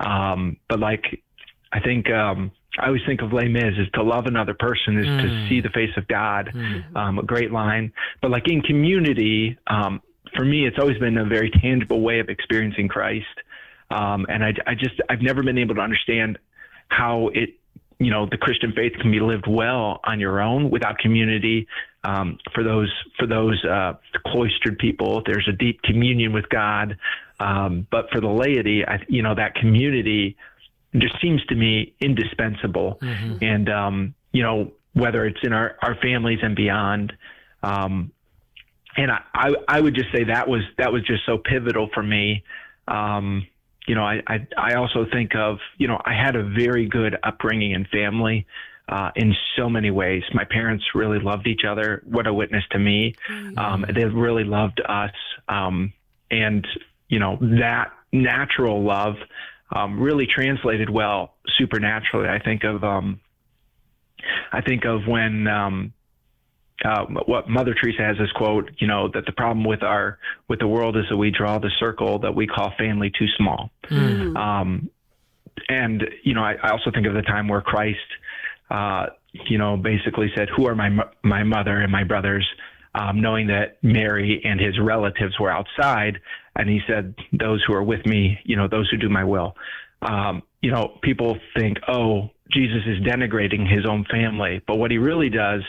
Um, 0.00 0.56
but 0.68 0.80
like, 0.80 1.22
I 1.72 1.80
think. 1.80 2.10
Um, 2.10 2.50
I 2.78 2.86
always 2.86 3.02
think 3.06 3.22
of 3.22 3.32
Les 3.32 3.48
Mis 3.48 3.74
is 3.78 3.88
to 3.94 4.02
love 4.02 4.26
another 4.26 4.54
person 4.54 4.98
is 4.98 5.06
mm. 5.06 5.22
to 5.22 5.48
see 5.48 5.60
the 5.60 5.70
face 5.70 5.96
of 5.96 6.06
God. 6.08 6.50
Mm. 6.54 6.96
Um, 6.96 7.18
a 7.18 7.22
great 7.22 7.50
line. 7.50 7.92
But 8.20 8.30
like 8.30 8.48
in 8.48 8.60
community, 8.60 9.58
um, 9.66 10.02
for 10.34 10.44
me, 10.44 10.66
it's 10.66 10.78
always 10.78 10.98
been 10.98 11.16
a 11.18 11.24
very 11.24 11.50
tangible 11.50 12.00
way 12.00 12.18
of 12.20 12.28
experiencing 12.28 12.88
Christ. 12.88 13.26
Um, 13.90 14.26
and 14.28 14.44
I, 14.44 14.52
I 14.66 14.74
just, 14.74 15.00
I've 15.08 15.22
never 15.22 15.42
been 15.42 15.58
able 15.58 15.74
to 15.76 15.80
understand 15.80 16.38
how 16.88 17.28
it, 17.28 17.50
you 17.98 18.10
know, 18.10 18.26
the 18.30 18.36
Christian 18.36 18.72
faith 18.72 18.92
can 19.00 19.10
be 19.10 19.20
lived 19.20 19.46
well 19.48 20.00
on 20.04 20.20
your 20.20 20.40
own 20.40 20.70
without 20.70 20.98
community. 20.98 21.66
Um, 22.04 22.38
for 22.54 22.62
those, 22.62 22.92
for 23.18 23.26
those 23.26 23.64
uh, 23.64 23.94
cloistered 24.26 24.78
people, 24.78 25.22
there's 25.24 25.48
a 25.48 25.52
deep 25.52 25.80
communion 25.82 26.32
with 26.32 26.48
God. 26.50 26.98
Um, 27.40 27.86
but 27.90 28.10
for 28.10 28.20
the 28.20 28.28
laity, 28.28 28.84
I, 28.86 28.98
you 29.08 29.22
know, 29.22 29.34
that 29.34 29.54
community 29.54 30.36
just 30.94 31.20
seems 31.20 31.44
to 31.46 31.54
me 31.54 31.94
indispensable. 32.00 32.98
Mm-hmm. 33.02 33.44
And, 33.44 33.68
um, 33.68 34.14
you 34.32 34.42
know, 34.42 34.72
whether 34.92 35.26
it's 35.26 35.40
in 35.42 35.52
our, 35.52 35.76
our 35.82 35.94
families 35.96 36.38
and 36.42 36.54
beyond. 36.56 37.12
Um, 37.62 38.12
and 38.96 39.10
I, 39.10 39.20
I, 39.34 39.54
I, 39.68 39.80
would 39.80 39.94
just 39.94 40.10
say 40.12 40.24
that 40.24 40.48
was, 40.48 40.62
that 40.78 40.92
was 40.92 41.02
just 41.04 41.26
so 41.26 41.38
pivotal 41.38 41.88
for 41.92 42.02
me. 42.02 42.44
Um, 42.88 43.46
you 43.86 43.94
know, 43.94 44.04
I, 44.04 44.22
I, 44.26 44.46
I 44.56 44.74
also 44.74 45.06
think 45.12 45.34
of, 45.34 45.58
you 45.76 45.86
know, 45.86 46.00
I 46.04 46.14
had 46.14 46.34
a 46.36 46.42
very 46.42 46.86
good 46.88 47.16
upbringing 47.22 47.74
and 47.74 47.86
family. 47.88 48.46
uh, 48.88 49.10
in 49.16 49.34
so 49.56 49.68
many 49.68 49.90
ways. 49.90 50.22
My 50.32 50.44
parents 50.44 50.84
really 50.94 51.18
loved 51.18 51.46
each 51.46 51.62
other. 51.68 52.02
What 52.04 52.26
a 52.26 52.32
witness 52.32 52.64
to 52.70 52.78
me. 52.78 53.14
Um, 53.56 53.84
they 53.92 54.04
really 54.04 54.44
loved 54.44 54.80
us. 54.88 55.10
Um, 55.48 55.92
and, 56.30 56.66
you 57.08 57.18
know, 57.18 57.36
that 57.40 57.92
natural 58.12 58.82
love 58.82 59.16
um, 59.74 60.00
really 60.00 60.26
translated 60.26 60.90
well 60.90 61.34
supernaturally. 61.58 62.28
I 62.28 62.38
think 62.38 62.64
of, 62.64 62.84
um, 62.84 63.20
I 64.52 64.60
think 64.60 64.84
of 64.84 65.06
when, 65.06 65.46
um, 65.46 65.92
uh, 66.84 67.04
what 67.26 67.48
Mother 67.48 67.74
Teresa 67.74 68.02
has 68.02 68.18
this 68.18 68.30
quote, 68.32 68.70
you 68.78 68.86
know, 68.86 69.08
that 69.14 69.24
the 69.24 69.32
problem 69.32 69.64
with 69.64 69.82
our 69.82 70.18
with 70.48 70.58
the 70.58 70.66
world 70.66 70.96
is 70.96 71.04
that 71.08 71.16
we 71.16 71.30
draw 71.30 71.58
the 71.58 71.70
circle 71.78 72.18
that 72.18 72.34
we 72.34 72.46
call 72.46 72.72
family 72.78 73.10
too 73.18 73.26
small. 73.38 73.70
Mm. 73.88 74.36
Um, 74.36 74.90
and 75.68 76.04
you 76.22 76.34
know, 76.34 76.42
I, 76.42 76.56
I, 76.62 76.70
also 76.70 76.90
think 76.90 77.06
of 77.06 77.14
the 77.14 77.22
time 77.22 77.48
where 77.48 77.62
Christ, 77.62 77.98
uh, 78.70 79.06
you 79.48 79.56
know, 79.58 79.76
basically 79.76 80.30
said, 80.36 80.48
"Who 80.54 80.66
are 80.66 80.74
my 80.74 80.90
my 81.22 81.42
mother 81.44 81.80
and 81.80 81.90
my 81.90 82.04
brothers?" 82.04 82.46
Um, 82.94 83.20
knowing 83.20 83.48
that 83.48 83.76
Mary 83.82 84.40
and 84.44 84.58
his 84.58 84.78
relatives 84.78 85.38
were 85.38 85.50
outside, 85.50 86.18
and 86.56 86.68
he 86.68 86.80
said, 86.86 87.14
"Those 87.32 87.62
who 87.66 87.74
are 87.74 87.82
with 87.82 88.04
me, 88.06 88.38
you 88.44 88.56
know, 88.56 88.68
those 88.68 88.88
who 88.90 88.96
do 88.96 89.08
my 89.08 89.24
will." 89.24 89.56
Um, 90.02 90.42
you 90.62 90.70
know, 90.70 90.98
people 91.02 91.38
think, 91.56 91.78
"Oh, 91.88 92.30
Jesus 92.50 92.82
is 92.86 93.00
denigrating 93.00 93.68
his 93.68 93.86
own 93.86 94.04
family," 94.10 94.62
but 94.66 94.78
what 94.78 94.90
he 94.90 94.98
really 94.98 95.30
does 95.30 95.62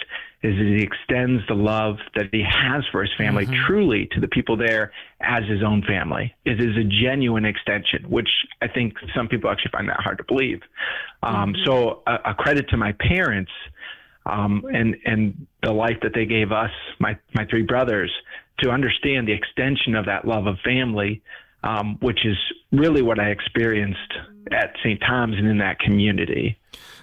is 0.44 0.56
he 0.56 0.84
extends 0.84 1.42
the 1.48 1.56
love 1.56 1.98
that 2.16 2.28
he 2.32 2.44
has 2.44 2.84
for 2.92 3.02
his 3.02 3.12
family 3.18 3.46
mm-hmm. 3.46 3.66
truly 3.66 4.08
to 4.12 4.20
the 4.20 4.28
people 4.28 4.56
there 4.56 4.92
as 5.20 5.44
his 5.46 5.64
own 5.64 5.82
family. 5.82 6.34
It 6.46 6.60
is 6.60 6.78
a 6.78 6.84
genuine 6.84 7.44
extension, 7.44 8.08
which 8.08 8.30
I 8.62 8.68
think 8.68 8.94
some 9.16 9.28
people 9.28 9.50
actually 9.50 9.72
find 9.72 9.90
that 9.90 10.00
hard 10.00 10.20
to 10.20 10.24
believe. 10.24 10.62
Um, 11.24 11.54
mm-hmm. 11.54 11.64
So, 11.66 12.04
a, 12.06 12.32
a, 12.32 12.34
credit 12.36 12.70
to 12.70 12.78
my 12.78 12.94
parents 12.94 13.52
um, 14.28 14.64
and 14.74 14.96
and 15.06 15.48
the 15.64 15.72
life 15.72 15.98
that 16.02 16.12
they 16.14 16.26
gave 16.26 16.52
us, 16.52 16.72
my 17.00 17.18
my 17.34 17.46
three 17.46 17.64
brothers, 17.64 18.12
to 18.60 18.70
understand 18.70 19.28
the 19.28 19.34
extension 19.34 19.96
of 19.96 20.06
that 20.06 20.26
love 20.28 20.48
of 20.48 20.58
family, 20.64 21.22
um, 21.64 21.98
which 22.02 22.26
is 22.26 22.38
really 22.72 23.02
what 23.02 23.20
I 23.20 23.30
experienced 23.30 24.14
at 24.52 24.74
St. 24.84 25.02
Thomas 25.02 25.38
and 25.38 25.48
in 25.48 25.58
that 25.60 25.80
community. 25.80 26.58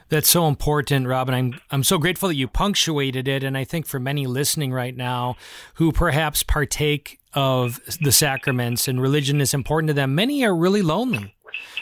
That's 0.09 0.29
so 0.29 0.47
important, 0.47 1.07
Robin. 1.07 1.35
I'm 1.35 1.61
I'm 1.71 1.83
so 1.83 1.99
grateful 1.99 2.29
that 2.29 2.37
you 2.37 2.47
punctuated 2.47 3.27
it, 3.27 3.43
and 3.43 3.57
I 3.57 3.65
think 3.65 3.87
for 3.87 3.99
many 3.99 4.27
listening 4.27 4.73
right 4.73 4.97
now 4.97 5.37
who 5.75 5.93
perhaps 5.93 6.43
partake 6.43 7.19
of 7.33 7.81
the 8.01 8.13
sacraments 8.13 8.87
and 8.87 9.01
religion 9.01 9.41
is 9.41 9.55
important 9.55 9.89
to 9.89 9.95
them, 9.95 10.15
many 10.15 10.45
are 10.45 10.55
really 10.55 10.83
lonely. 10.83 11.34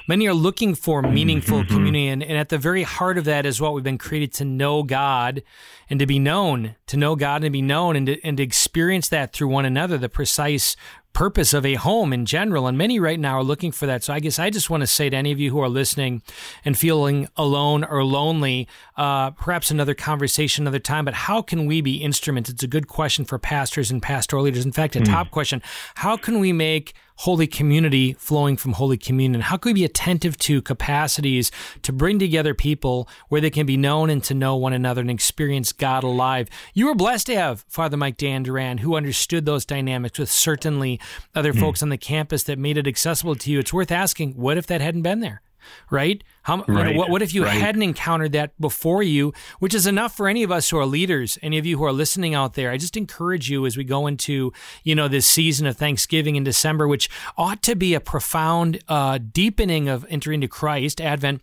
Many 0.08 0.26
are 0.26 0.35
looking 0.35 0.74
for 0.74 1.02
meaningful 1.02 1.61
mm-hmm. 1.61 1.74
community, 1.74 2.08
and, 2.08 2.22
at 2.22 2.48
the 2.48 2.58
very 2.58 2.82
heart 2.82 3.18
of 3.18 3.24
that 3.24 3.46
is 3.46 3.61
what 3.61 3.72
we've 3.72 3.85
been 3.85 3.98
created 3.98 4.32
to 4.35 4.44
know 4.44 4.82
God 4.82 5.42
and 5.88 6.00
to 6.00 6.06
be 6.06 6.18
known, 6.18 6.74
to 6.87 6.96
know 6.96 7.14
God 7.14 7.37
and 7.37 7.44
to 7.44 7.50
be 7.50 7.62
known, 7.62 7.96
and 7.96 8.06
to, 8.06 8.24
and 8.24 8.37
to 8.37 8.42
experience 8.42 9.08
that 9.11 9.32
through 9.32 9.48
one 9.48 9.64
another, 9.64 9.98
the 9.98 10.08
precise 10.08 10.76
purpose 11.12 11.52
of 11.52 11.66
a 11.66 11.74
home 11.74 12.12
in 12.12 12.24
general. 12.24 12.66
And 12.66 12.78
many 12.78 12.98
right 12.98 13.20
now 13.20 13.38
are 13.38 13.44
looking 13.44 13.70
for 13.72 13.87
that. 13.87 14.02
So 14.02 14.12
I 14.12 14.20
guess 14.20 14.38
I 14.38 14.50
just 14.50 14.70
want 14.70 14.80
to 14.82 14.87
say 14.87 15.11
to 15.11 15.16
any 15.16 15.32
of 15.32 15.38
you 15.38 15.50
who 15.50 15.61
are 15.61 15.68
listening 15.68 16.22
and 16.64 16.76
feeling 16.76 17.28
alone 17.37 17.85
or 17.85 18.04
lonely, 18.04 18.68
uh, 18.96 19.30
perhaps 19.32 19.70
another 19.70 19.94
conversation 19.94 20.64
another 20.64 20.78
time, 20.78 21.04
but 21.04 21.14
how 21.14 21.42
can 21.42 21.66
we 21.66 21.80
be 21.80 21.96
instruments? 21.96 22.48
It's 22.48 22.62
a 22.62 22.68
good 22.68 22.88
question 22.88 23.24
for 23.24 23.38
pastors 23.38 23.90
and 23.90 24.02
pastoral 24.02 24.44
leaders. 24.44 24.64
In 24.64 24.72
fact, 24.72 24.96
a 24.96 25.00
mm. 25.00 25.04
top 25.04 25.30
question. 25.30 25.62
How 25.96 26.16
can 26.16 26.40
we 26.40 26.52
make 26.52 26.94
Holy 27.16 27.46
Community 27.46 28.14
flowing 28.14 28.57
from 28.57 28.72
Holy 28.72 28.96
Communion? 28.96 29.42
How 29.42 29.57
can 29.57 29.70
we 29.70 29.75
be 29.75 29.85
attentive 29.85 30.37
to 30.38 30.62
capacities 30.62 31.51
to 31.83 31.92
bring 31.92 32.18
together 32.18 32.55
people 32.55 33.09
where 33.29 33.40
they 33.40 33.51
can 33.51 33.66
be 33.66 33.77
known 33.77 34.11
and 34.11 34.22
to 34.25 34.35
know 34.35 34.57
one 34.57 34.72
another 34.72 35.01
and 35.01 35.11
experience 35.11 35.72
God 35.72 36.05
alive? 36.05 36.48
You 36.75 36.87
were 36.87 36.94
blessed 36.94 37.27
to 37.27 37.37
have 37.37 37.64
Father 37.68 37.96
Mike 37.96 38.16
Dandurand, 38.16 38.81
who 38.81 38.96
understood 38.96 39.46
those 39.46 39.64
dynamics 39.64 40.18
with 40.18 40.31
certainly 40.31 41.01
other 41.35 41.53
mm. 41.53 41.61
folks 41.61 41.83
on 41.83 41.88
the 41.88 41.98
campus 41.98 42.42
that 42.44 42.59
made 42.59 42.77
it 42.77 42.87
accessible 42.87 43.35
to 43.37 43.51
you. 43.51 43.59
It's 43.59 43.72
worth 43.72 43.92
asking, 43.92 44.33
what 44.33 44.57
if 44.57 44.66
that 44.66 44.81
hadn't 44.81 45.03
been 45.03 45.20
there? 45.20 45.42
Right? 45.90 46.22
How, 46.42 46.64
right. 46.64 46.88
You 46.88 46.92
know, 46.92 46.98
what, 46.98 47.11
what 47.11 47.22
if 47.22 47.35
you 47.35 47.44
right. 47.44 47.61
hadn't 47.61 47.83
encountered 47.83 48.33
that 48.33 48.61
before 48.61 49.03
you, 49.03 49.33
which 49.61 49.75
is 49.75 49.87
enough 49.87 50.16
for 50.16 50.29
any 50.29 50.42
of 50.42 50.51
us 50.51 50.70
who 50.70 50.79
are 50.79 50.87
leaders, 50.87 51.38
any 51.40 51.59
of 51.59 51.66
you 51.66 51.79
who 51.79 51.85
are 51.85 51.92
listening 51.92 52.35
out 52.35 52.55
there. 52.55 52.70
I 52.70 52.77
just 52.77 52.96
encourage 52.96 53.48
you 53.48 53.64
as 53.64 53.77
we 53.77 53.85
go 53.85 54.07
into, 54.07 54.53
you 54.83 54.94
know, 54.94 55.09
this 55.09 55.27
season 55.27 55.66
of 55.66 55.77
Thanksgiving 55.77 56.37
in 56.37 56.44
December, 56.44 56.88
which 56.88 57.09
ought 57.37 57.62
to 57.62 57.77
be 57.77 57.94
a 57.94 58.01
profound 58.01 58.81
uh, 58.88 59.18
deepening 59.18 59.88
of 59.88 60.05
entering 60.09 60.42
into 60.42 60.48
Christ, 60.48 61.01
Advent, 61.01 61.42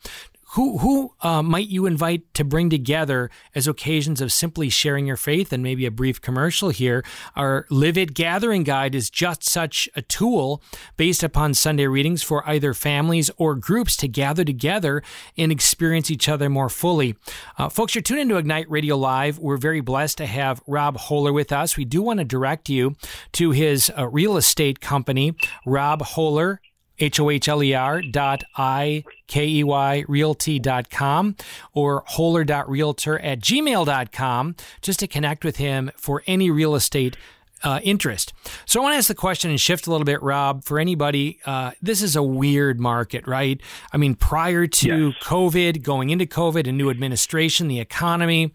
who 0.54 0.80
who 0.80 1.14
uh, 1.22 1.44
might 1.44 1.68
you 1.68 1.86
invite 1.86 2.34
to 2.34 2.44
bring 2.44 2.70
together 2.70 3.30
as 3.54 3.68
occasions 3.68 4.22
of 4.22 4.32
simply 4.32 4.70
sharing 4.70 5.06
your 5.06 5.18
faith 5.18 5.54
and 5.54 5.62
maybe 5.62 5.86
a 5.86 5.92
brief 5.92 6.22
commercial 6.22 6.70
here? 6.70 7.04
Our 7.36 7.66
live 7.70 7.98
it 7.98 8.14
gathering 8.14 8.64
guide 8.64 8.96
is 8.96 9.10
just 9.10 9.44
such 9.44 9.88
a 9.96 10.02
tool 10.02 10.64
based 10.98 11.24
upon 11.24 11.54
sunday 11.54 11.86
readings 11.88 12.24
for 12.24 12.48
either 12.50 12.74
families 12.74 13.30
or 13.38 13.56
groups 13.56 13.96
to 13.98 14.08
gather 14.08 14.44
together 14.44 15.04
and 15.38 15.52
experience 15.52 16.10
each 16.10 16.28
other 16.28 16.50
more 16.50 16.70
fully. 16.70 17.16
Uh, 17.58 17.70
folks 17.70 17.94
you're 17.94 18.02
tuned 18.02 18.22
into 18.22 18.38
ignite 18.38 18.70
radio 18.70 18.98
live. 18.98 19.38
We're 19.38 19.58
very 19.58 19.82
blessed 19.82 20.18
to 20.18 20.26
have 20.26 20.62
rob 20.66 20.98
hohler 20.98 21.34
with 21.34 21.52
us. 21.52 21.78
We 21.78 21.86
do 21.86 22.02
want 22.02 22.20
to 22.20 22.26
direct 22.26 22.70
you 22.70 22.96
to 23.34 23.52
his 23.52 23.92
uh, 23.98 24.08
real 24.08 24.38
estate 24.38 24.80
company 24.80 25.36
rob 25.66 26.02
hohler 26.02 26.58
H-O-H-L-E-R 27.00 28.02
dot 28.04 28.44
I-K-E-Y 28.58 30.06
realty 30.08 30.60
dot 30.60 30.90
com 30.90 31.36
or 31.74 32.04
hohler 32.04 32.46
dot 32.46 32.70
realtor 32.70 33.20
at 33.20 33.40
gmail 33.40 33.86
dot 33.86 34.12
com 34.12 34.56
just 34.82 35.00
to 35.00 35.08
connect 35.08 35.44
with 35.44 35.58
him 35.58 35.92
for 35.96 36.24
any 36.28 36.50
real 36.52 36.76
estate 36.76 37.18
uh, 37.64 37.80
interest. 37.84 38.34
So 38.66 38.80
I 38.80 38.84
want 38.84 38.94
to 38.94 38.98
ask 38.98 39.08
the 39.08 39.16
question 39.16 39.50
and 39.50 39.60
shift 39.60 39.88
a 39.88 39.92
little 39.92 40.06
bit, 40.06 40.22
Rob. 40.22 40.64
For 40.64 40.80
anybody, 40.80 41.40
uh, 41.46 41.72
this 41.82 42.02
is 42.02 42.16
a 42.16 42.24
weird 42.24 42.80
market, 42.80 43.28
right? 43.28 43.60
I 43.92 43.98
mean, 43.98 44.16
prior 44.16 44.66
to 44.68 45.10
yes. 45.10 45.24
COVID, 45.24 45.82
going 45.82 46.10
into 46.10 46.26
COVID, 46.26 46.68
a 46.68 46.72
new 46.72 46.90
administration, 46.90 47.68
the 47.68 47.80
economy. 47.80 48.54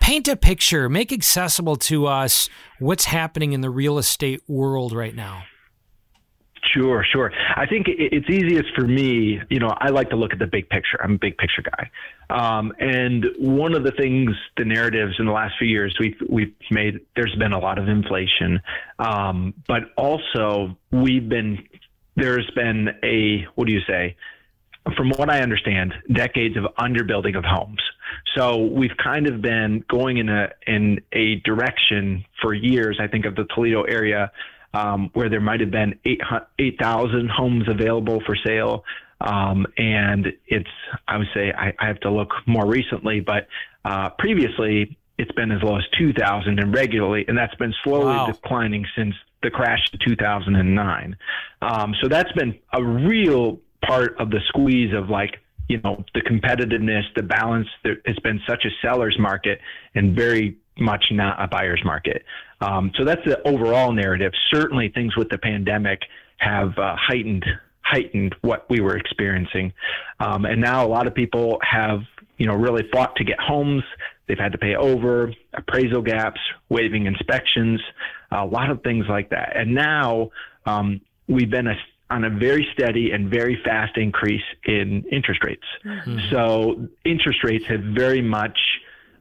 Paint 0.00 0.26
a 0.26 0.34
picture, 0.34 0.88
make 0.88 1.12
accessible 1.12 1.76
to 1.76 2.06
us 2.06 2.48
what's 2.80 3.04
happening 3.04 3.52
in 3.52 3.60
the 3.60 3.70
real 3.70 3.98
estate 3.98 4.40
world 4.48 4.92
right 4.92 5.14
now. 5.14 5.44
Sure, 6.64 7.04
sure. 7.10 7.32
I 7.56 7.66
think 7.66 7.86
it's 7.88 8.30
easiest 8.30 8.72
for 8.74 8.86
me. 8.86 9.40
You 9.50 9.58
know, 9.58 9.74
I 9.78 9.88
like 9.88 10.10
to 10.10 10.16
look 10.16 10.32
at 10.32 10.38
the 10.38 10.46
big 10.46 10.68
picture. 10.68 10.96
I'm 11.02 11.14
a 11.14 11.18
big 11.18 11.36
picture 11.36 11.62
guy. 11.62 11.90
Um, 12.30 12.72
and 12.78 13.26
one 13.36 13.74
of 13.74 13.82
the 13.82 13.90
things, 13.90 14.30
the 14.56 14.64
narratives 14.64 15.16
in 15.18 15.26
the 15.26 15.32
last 15.32 15.54
few 15.58 15.66
years, 15.68 15.96
we've 15.98 16.16
we've 16.28 16.54
made. 16.70 17.00
There's 17.16 17.34
been 17.34 17.52
a 17.52 17.58
lot 17.58 17.78
of 17.78 17.88
inflation, 17.88 18.60
um, 19.00 19.54
but 19.66 19.92
also 19.96 20.76
we've 20.92 21.28
been. 21.28 21.66
There's 22.14 22.48
been 22.54 22.90
a 23.02 23.46
what 23.56 23.66
do 23.66 23.72
you 23.72 23.80
say? 23.86 24.16
From 24.96 25.10
what 25.10 25.30
I 25.30 25.40
understand, 25.40 25.94
decades 26.12 26.56
of 26.56 26.64
underbuilding 26.78 27.36
of 27.36 27.44
homes. 27.44 27.80
So 28.36 28.66
we've 28.66 28.96
kind 29.02 29.26
of 29.26 29.42
been 29.42 29.84
going 29.88 30.18
in 30.18 30.28
a 30.28 30.50
in 30.66 31.00
a 31.12 31.36
direction 31.36 32.24
for 32.40 32.54
years. 32.54 32.98
I 33.00 33.08
think 33.08 33.24
of 33.24 33.34
the 33.34 33.44
Toledo 33.54 33.82
area 33.82 34.30
um, 34.74 35.10
where 35.14 35.28
there 35.28 35.40
might 35.40 35.60
have 35.60 35.70
been 35.70 35.98
8,000 36.04 36.46
8, 36.58 37.30
homes 37.30 37.64
available 37.68 38.22
for 38.26 38.36
sale. 38.36 38.84
Um, 39.20 39.66
and 39.76 40.28
it's, 40.46 40.70
I 41.06 41.16
would 41.16 41.28
say, 41.32 41.52
I, 41.56 41.72
I, 41.78 41.86
have 41.86 42.00
to 42.00 42.10
look 42.10 42.30
more 42.46 42.66
recently, 42.66 43.20
but 43.20 43.46
uh, 43.84 44.10
previously 44.18 44.96
it's 45.16 45.30
been 45.32 45.52
as 45.52 45.62
low 45.62 45.76
as 45.76 45.84
2,000 45.96 46.58
and 46.58 46.74
regularly, 46.74 47.24
and 47.28 47.38
that's 47.38 47.54
been 47.54 47.72
slowly 47.84 48.16
wow. 48.16 48.26
declining 48.26 48.84
since 48.96 49.14
the 49.42 49.50
crash 49.50 49.78
in 49.92 49.98
2009. 50.04 51.16
Um, 51.60 51.94
so 52.02 52.08
that's 52.08 52.32
been 52.32 52.58
a 52.72 52.82
real 52.82 53.60
part 53.86 54.16
of 54.18 54.30
the 54.30 54.40
squeeze 54.48 54.92
of 54.94 55.08
like, 55.08 55.38
you 55.68 55.80
know, 55.84 56.04
the 56.14 56.22
competitiveness, 56.22 57.02
the 57.14 57.22
balance. 57.22 57.68
There, 57.84 57.98
it's 58.04 58.18
been 58.20 58.40
such 58.48 58.64
a 58.64 58.70
seller's 58.84 59.16
market 59.18 59.60
and 59.94 60.16
very 60.16 60.56
much 60.78 61.04
not 61.10 61.40
a 61.42 61.46
buyer's 61.46 61.82
market. 61.84 62.24
Um, 62.62 62.92
so 62.96 63.04
that's 63.04 63.24
the 63.24 63.42
overall 63.46 63.92
narrative. 63.92 64.32
Certainly, 64.52 64.90
things 64.90 65.16
with 65.16 65.28
the 65.28 65.38
pandemic 65.38 66.00
have 66.38 66.78
uh, 66.78 66.96
heightened 66.96 67.44
heightened 67.84 68.34
what 68.42 68.64
we 68.70 68.80
were 68.80 68.96
experiencing, 68.96 69.72
um, 70.20 70.44
and 70.44 70.60
now 70.60 70.86
a 70.86 70.88
lot 70.88 71.06
of 71.06 71.14
people 71.14 71.58
have 71.62 72.00
you 72.38 72.46
know 72.46 72.54
really 72.54 72.88
fought 72.92 73.16
to 73.16 73.24
get 73.24 73.38
homes. 73.40 73.82
They've 74.26 74.38
had 74.38 74.52
to 74.52 74.58
pay 74.58 74.76
over 74.76 75.32
appraisal 75.52 76.00
gaps, 76.00 76.40
waiving 76.68 77.06
inspections, 77.06 77.80
a 78.30 78.46
lot 78.46 78.70
of 78.70 78.82
things 78.82 79.06
like 79.08 79.30
that. 79.30 79.56
And 79.56 79.74
now 79.74 80.30
um, 80.64 81.00
we've 81.28 81.50
been 81.50 81.66
a, 81.66 81.74
on 82.08 82.24
a 82.24 82.30
very 82.30 82.66
steady 82.72 83.10
and 83.10 83.28
very 83.28 83.60
fast 83.64 83.96
increase 83.96 84.44
in 84.64 85.04
interest 85.10 85.42
rates. 85.44 85.66
Mm-hmm. 85.84 86.18
So 86.30 86.88
interest 87.04 87.42
rates 87.44 87.64
have 87.66 87.80
very 87.80 88.22
much 88.22 88.58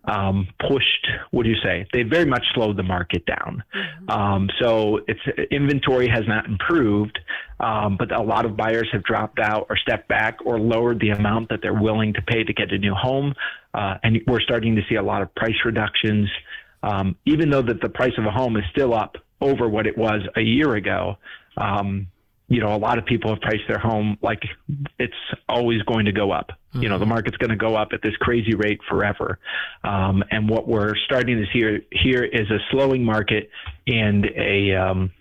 um, 0.06 0.48
pushed. 0.68 1.08
What 1.32 1.44
do 1.44 1.50
you 1.50 1.58
say? 1.64 1.86
They 1.94 2.04
very 2.04 2.26
much 2.26 2.44
slowed 2.54 2.78
the 2.78 2.84
market 2.84 3.26
down. 3.26 3.64
Mm-hmm. 3.76 4.10
Um, 4.10 4.50
so 4.60 5.00
its 5.08 5.20
inventory 5.52 6.08
has 6.08 6.24
not 6.28 6.46
improved, 6.46 7.20
um, 7.60 7.98
but 7.98 8.12
a 8.12 8.22
lot 8.22 8.46
of 8.46 8.58
buyers 8.58 8.90
have 8.92 9.04
dropped 9.04 9.40
out 9.40 9.68
or 9.70 9.78
stepped 9.78 10.08
back 10.08 10.38
or 10.46 10.60
lowered 10.60 11.00
the 11.00 11.10
amount 11.10 11.50
that 11.50 11.60
they're 11.62 11.80
willing 11.80 12.14
to 12.14 12.22
pay 12.22 12.44
to 12.44 12.54
get 12.54 12.72
a 12.72 12.78
new 12.78 12.94
home. 12.94 13.34
Uh, 13.74 13.96
and 14.04 14.20
we're 14.28 14.42
starting 14.42 14.76
to 14.76 14.82
see 14.90 14.96
a 14.96 15.04
lot 15.04 15.22
of 15.22 15.34
price 15.36 15.56
reductions, 15.66 16.30
um, 16.84 17.16
even 17.26 17.50
though 17.50 17.62
that 17.62 17.82
the 17.82 17.90
price 17.90 18.14
of 18.18 18.26
a 18.26 18.32
home 18.32 18.58
is 18.58 18.64
still 18.72 18.94
up 18.94 19.16
over 19.40 19.70
what 19.70 19.88
it 19.88 19.98
was 19.98 20.22
a 20.36 20.42
year 20.42 20.76
ago. 20.76 21.18
Um, 21.58 22.08
you 22.52 22.60
know, 22.60 22.76
a 22.76 22.78
lot 22.78 22.98
of 22.98 23.06
people 23.06 23.30
have 23.30 23.40
priced 23.40 23.64
their 23.70 23.80
home 23.80 24.18
like 24.22 24.42
it's 25.00 25.14
always 25.48 25.82
going 25.84 26.04
to 26.04 26.12
go 26.12 26.32
up. 26.32 26.50
Mm-hmm. 26.50 26.84
You 26.84 26.90
know, 26.90 26.98
the 26.98 27.06
mm-hmm. 27.06 27.14
market's 27.14 27.38
going 27.38 27.52
to 27.52 27.56
go 27.56 27.78
up 27.78 27.90
at 27.94 28.02
this 28.02 28.14
crazy 28.20 28.56
rate 28.56 28.82
forever. 28.90 29.40
Um, 29.86 30.22
and 30.32 30.50
what 30.50 30.68
we're 30.68 30.94
starting 31.06 31.38
to 31.38 31.46
see 31.54 31.86
here 31.92 32.26
is 32.26 32.52
a 32.52 32.58
slowing 32.70 33.06
market 33.06 33.50
and 33.88 34.26
a, 34.26 34.76
um, 34.76 35.12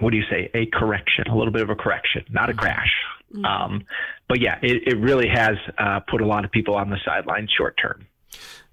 what 0.00 0.10
do 0.10 0.16
you 0.16 0.24
say, 0.28 0.50
a 0.52 0.66
correction, 0.66 1.28
a 1.30 1.36
little 1.36 1.52
bit 1.52 1.62
of 1.62 1.70
a 1.70 1.76
correction, 1.76 2.24
not 2.28 2.50
a 2.50 2.52
mm-hmm. 2.52 2.58
crash. 2.58 2.92
Mm-hmm. 3.32 3.44
Um, 3.44 3.84
but 4.28 4.40
yeah, 4.40 4.58
it, 4.60 4.82
it 4.84 4.98
really 4.98 5.28
has 5.28 5.54
uh, 5.78 6.00
put 6.10 6.20
a 6.20 6.26
lot 6.26 6.44
of 6.44 6.50
people 6.50 6.74
on 6.74 6.90
the 6.90 6.98
sidelines 7.04 7.52
short 7.56 7.78
term. 7.80 8.04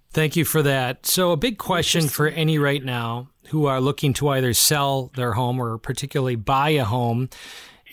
Thank 0.09 0.35
you 0.35 0.45
for 0.45 0.63
that. 0.63 1.05
So, 1.05 1.31
a 1.31 1.37
big 1.37 1.57
question 1.57 2.07
for 2.07 2.29
any 2.29 2.57
right 2.57 2.83
now 2.83 3.27
who 3.49 3.65
are 3.65 3.81
looking 3.81 4.13
to 4.13 4.29
either 4.29 4.53
sell 4.53 5.11
their 5.15 5.33
home 5.33 5.59
or 5.59 5.77
particularly 5.77 6.37
buy 6.37 6.69
a 6.69 6.85
home 6.85 7.29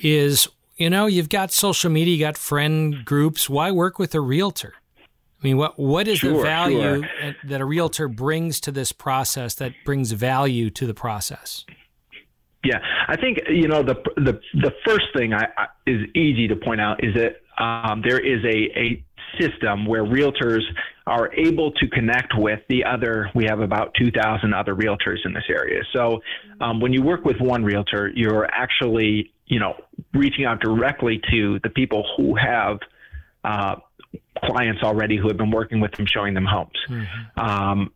is 0.01 0.49
you 0.77 0.91
know 0.91 1.07
you've 1.07 1.29
got 1.29 1.53
social 1.53 1.91
media, 1.91 2.15
you 2.15 2.21
got 2.21 2.37
friend 2.37 3.05
groups. 3.05 3.49
Why 3.49 3.71
work 3.71 3.99
with 3.99 4.15
a 4.15 4.21
realtor? 4.21 4.75
I 5.43 5.47
mean, 5.47 5.57
what 5.57 5.79
what 5.79 6.07
is 6.07 6.19
sure, 6.19 6.37
the 6.37 6.43
value 6.43 7.03
sure. 7.03 7.37
that 7.45 7.61
a 7.61 7.65
realtor 7.65 8.09
brings 8.09 8.61
to 8.61 8.73
this 8.73 8.93
process 8.93 9.55
that 9.57 9.73
brings 9.85 10.13
value 10.13 10.71
to 10.71 10.87
the 10.87 10.95
process? 10.95 11.65
Yeah, 12.65 12.79
I 13.09 13.17
think 13.17 13.39
you 13.49 13.67
know 13.67 13.83
the 13.83 13.97
the 14.17 14.41
the 14.55 14.73
first 14.87 15.07
thing 15.17 15.35
I, 15.35 15.47
I 15.57 15.67
is 15.87 16.07
easy 16.15 16.47
to 16.47 16.57
point 16.57 16.81
out 16.81 17.03
is 17.03 17.15
that 17.15 17.43
um, 17.63 18.03
there 18.07 18.21
is 18.21 18.45
a 18.45 18.79
a 18.79 19.05
system 19.41 19.87
where 19.87 20.05
realtors 20.05 20.63
are 21.07 21.33
able 21.35 21.73
to 21.73 21.89
connect 21.89 22.35
with 22.37 22.61
the 22.69 22.85
other. 22.85 23.31
We 23.35 23.45
have 23.49 23.61
about 23.61 23.95
2,000 23.95 24.53
other 24.53 24.75
realtors 24.75 25.19
in 25.25 25.33
this 25.33 25.45
area. 25.49 25.83
So 25.93 26.21
um, 26.61 26.81
when 26.81 26.93
you 26.93 27.03
work 27.03 27.25
with 27.25 27.41
one 27.41 27.65
realtor, 27.65 28.13
you're 28.15 28.47
actually 28.53 29.32
you 29.53 29.59
know, 29.59 29.75
reaching 30.15 30.47
out 30.47 30.61
directly 30.61 31.21
to 31.31 31.61
the 31.63 31.69
people 31.69 32.07
who 32.17 32.35
have 32.35 32.79
uh, 33.45 33.77
clients 34.43 34.83
already 34.83 35.19
who 35.19 35.29
have 35.29 35.37
been 35.37 35.51
working 35.51 35.79
with 35.79 35.93
them, 35.93 36.07
showing 36.07 36.33
them 36.33 36.47
homes. 36.47 36.71
Mm-hmm. 36.89 37.39
Um, 37.39 37.93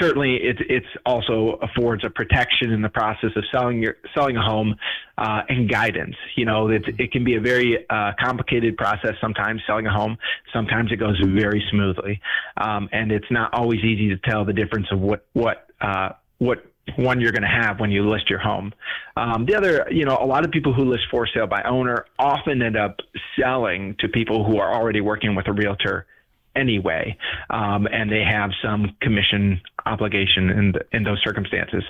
certainly, 0.00 0.34
it 0.34 0.56
it's 0.68 0.86
also 1.06 1.60
affords 1.62 2.02
a 2.04 2.10
protection 2.10 2.72
in 2.72 2.82
the 2.82 2.88
process 2.88 3.30
of 3.36 3.44
selling 3.52 3.80
your 3.80 3.98
selling 4.16 4.36
a 4.36 4.42
home 4.42 4.74
uh, 5.16 5.42
and 5.48 5.70
guidance. 5.70 6.16
You 6.34 6.44
know, 6.44 6.70
it, 6.70 6.82
it 6.98 7.12
can 7.12 7.22
be 7.22 7.36
a 7.36 7.40
very 7.40 7.86
uh, 7.88 8.10
complicated 8.18 8.76
process 8.76 9.14
sometimes 9.20 9.62
selling 9.64 9.86
a 9.86 9.92
home. 9.92 10.18
Sometimes 10.52 10.90
it 10.90 10.96
goes 10.96 11.20
very 11.24 11.62
smoothly, 11.70 12.20
um, 12.56 12.88
and 12.90 13.12
it's 13.12 13.30
not 13.30 13.54
always 13.54 13.78
easy 13.84 14.08
to 14.08 14.16
tell 14.28 14.44
the 14.44 14.52
difference 14.52 14.88
of 14.90 14.98
what 14.98 15.24
what 15.34 15.68
uh, 15.80 16.08
what 16.38 16.66
one 16.96 17.20
you're 17.20 17.32
going 17.32 17.42
to 17.42 17.48
have 17.48 17.80
when 17.80 17.90
you 17.90 18.08
list 18.08 18.30
your 18.30 18.38
home. 18.38 18.72
Um, 19.16 19.44
the 19.46 19.56
other, 19.56 19.86
you 19.90 20.04
know, 20.04 20.16
a 20.20 20.26
lot 20.26 20.44
of 20.44 20.50
people 20.50 20.72
who 20.72 20.84
list 20.84 21.04
for 21.10 21.26
sale 21.26 21.46
by 21.46 21.62
owner 21.62 22.06
often 22.18 22.62
end 22.62 22.76
up 22.76 22.96
selling 23.38 23.96
to 23.98 24.08
people 24.08 24.44
who 24.44 24.58
are 24.58 24.72
already 24.72 25.00
working 25.00 25.34
with 25.34 25.48
a 25.48 25.52
realtor 25.52 26.06
anyway, 26.54 27.16
um, 27.50 27.86
and 27.92 28.10
they 28.10 28.22
have 28.22 28.50
some 28.62 28.96
commission 29.00 29.60
obligation 29.84 30.50
in 30.50 30.72
the, 30.72 30.80
in 30.92 31.02
those 31.02 31.20
circumstances. 31.22 31.84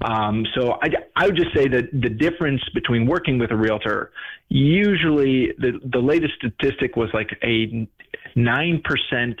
Um, 0.00 0.46
so 0.54 0.78
I, 0.82 0.88
I 1.16 1.26
would 1.26 1.36
just 1.36 1.54
say 1.54 1.68
that 1.68 1.90
the 1.92 2.08
difference 2.08 2.62
between 2.72 3.06
working 3.06 3.38
with 3.38 3.50
a 3.50 3.56
realtor, 3.56 4.12
usually 4.48 5.52
the 5.58 5.80
the 5.84 5.98
latest 5.98 6.34
statistic 6.34 6.96
was 6.96 7.10
like 7.12 7.30
a 7.42 7.88
nine 8.36 8.80
percent 8.84 9.38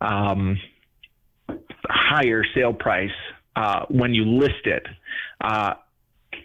um, 0.00 0.58
higher 1.88 2.44
sale 2.54 2.72
price 2.72 3.10
uh, 3.56 3.86
when 3.88 4.14
you 4.14 4.24
list 4.24 4.66
it 4.66 4.86
uh, 5.42 5.74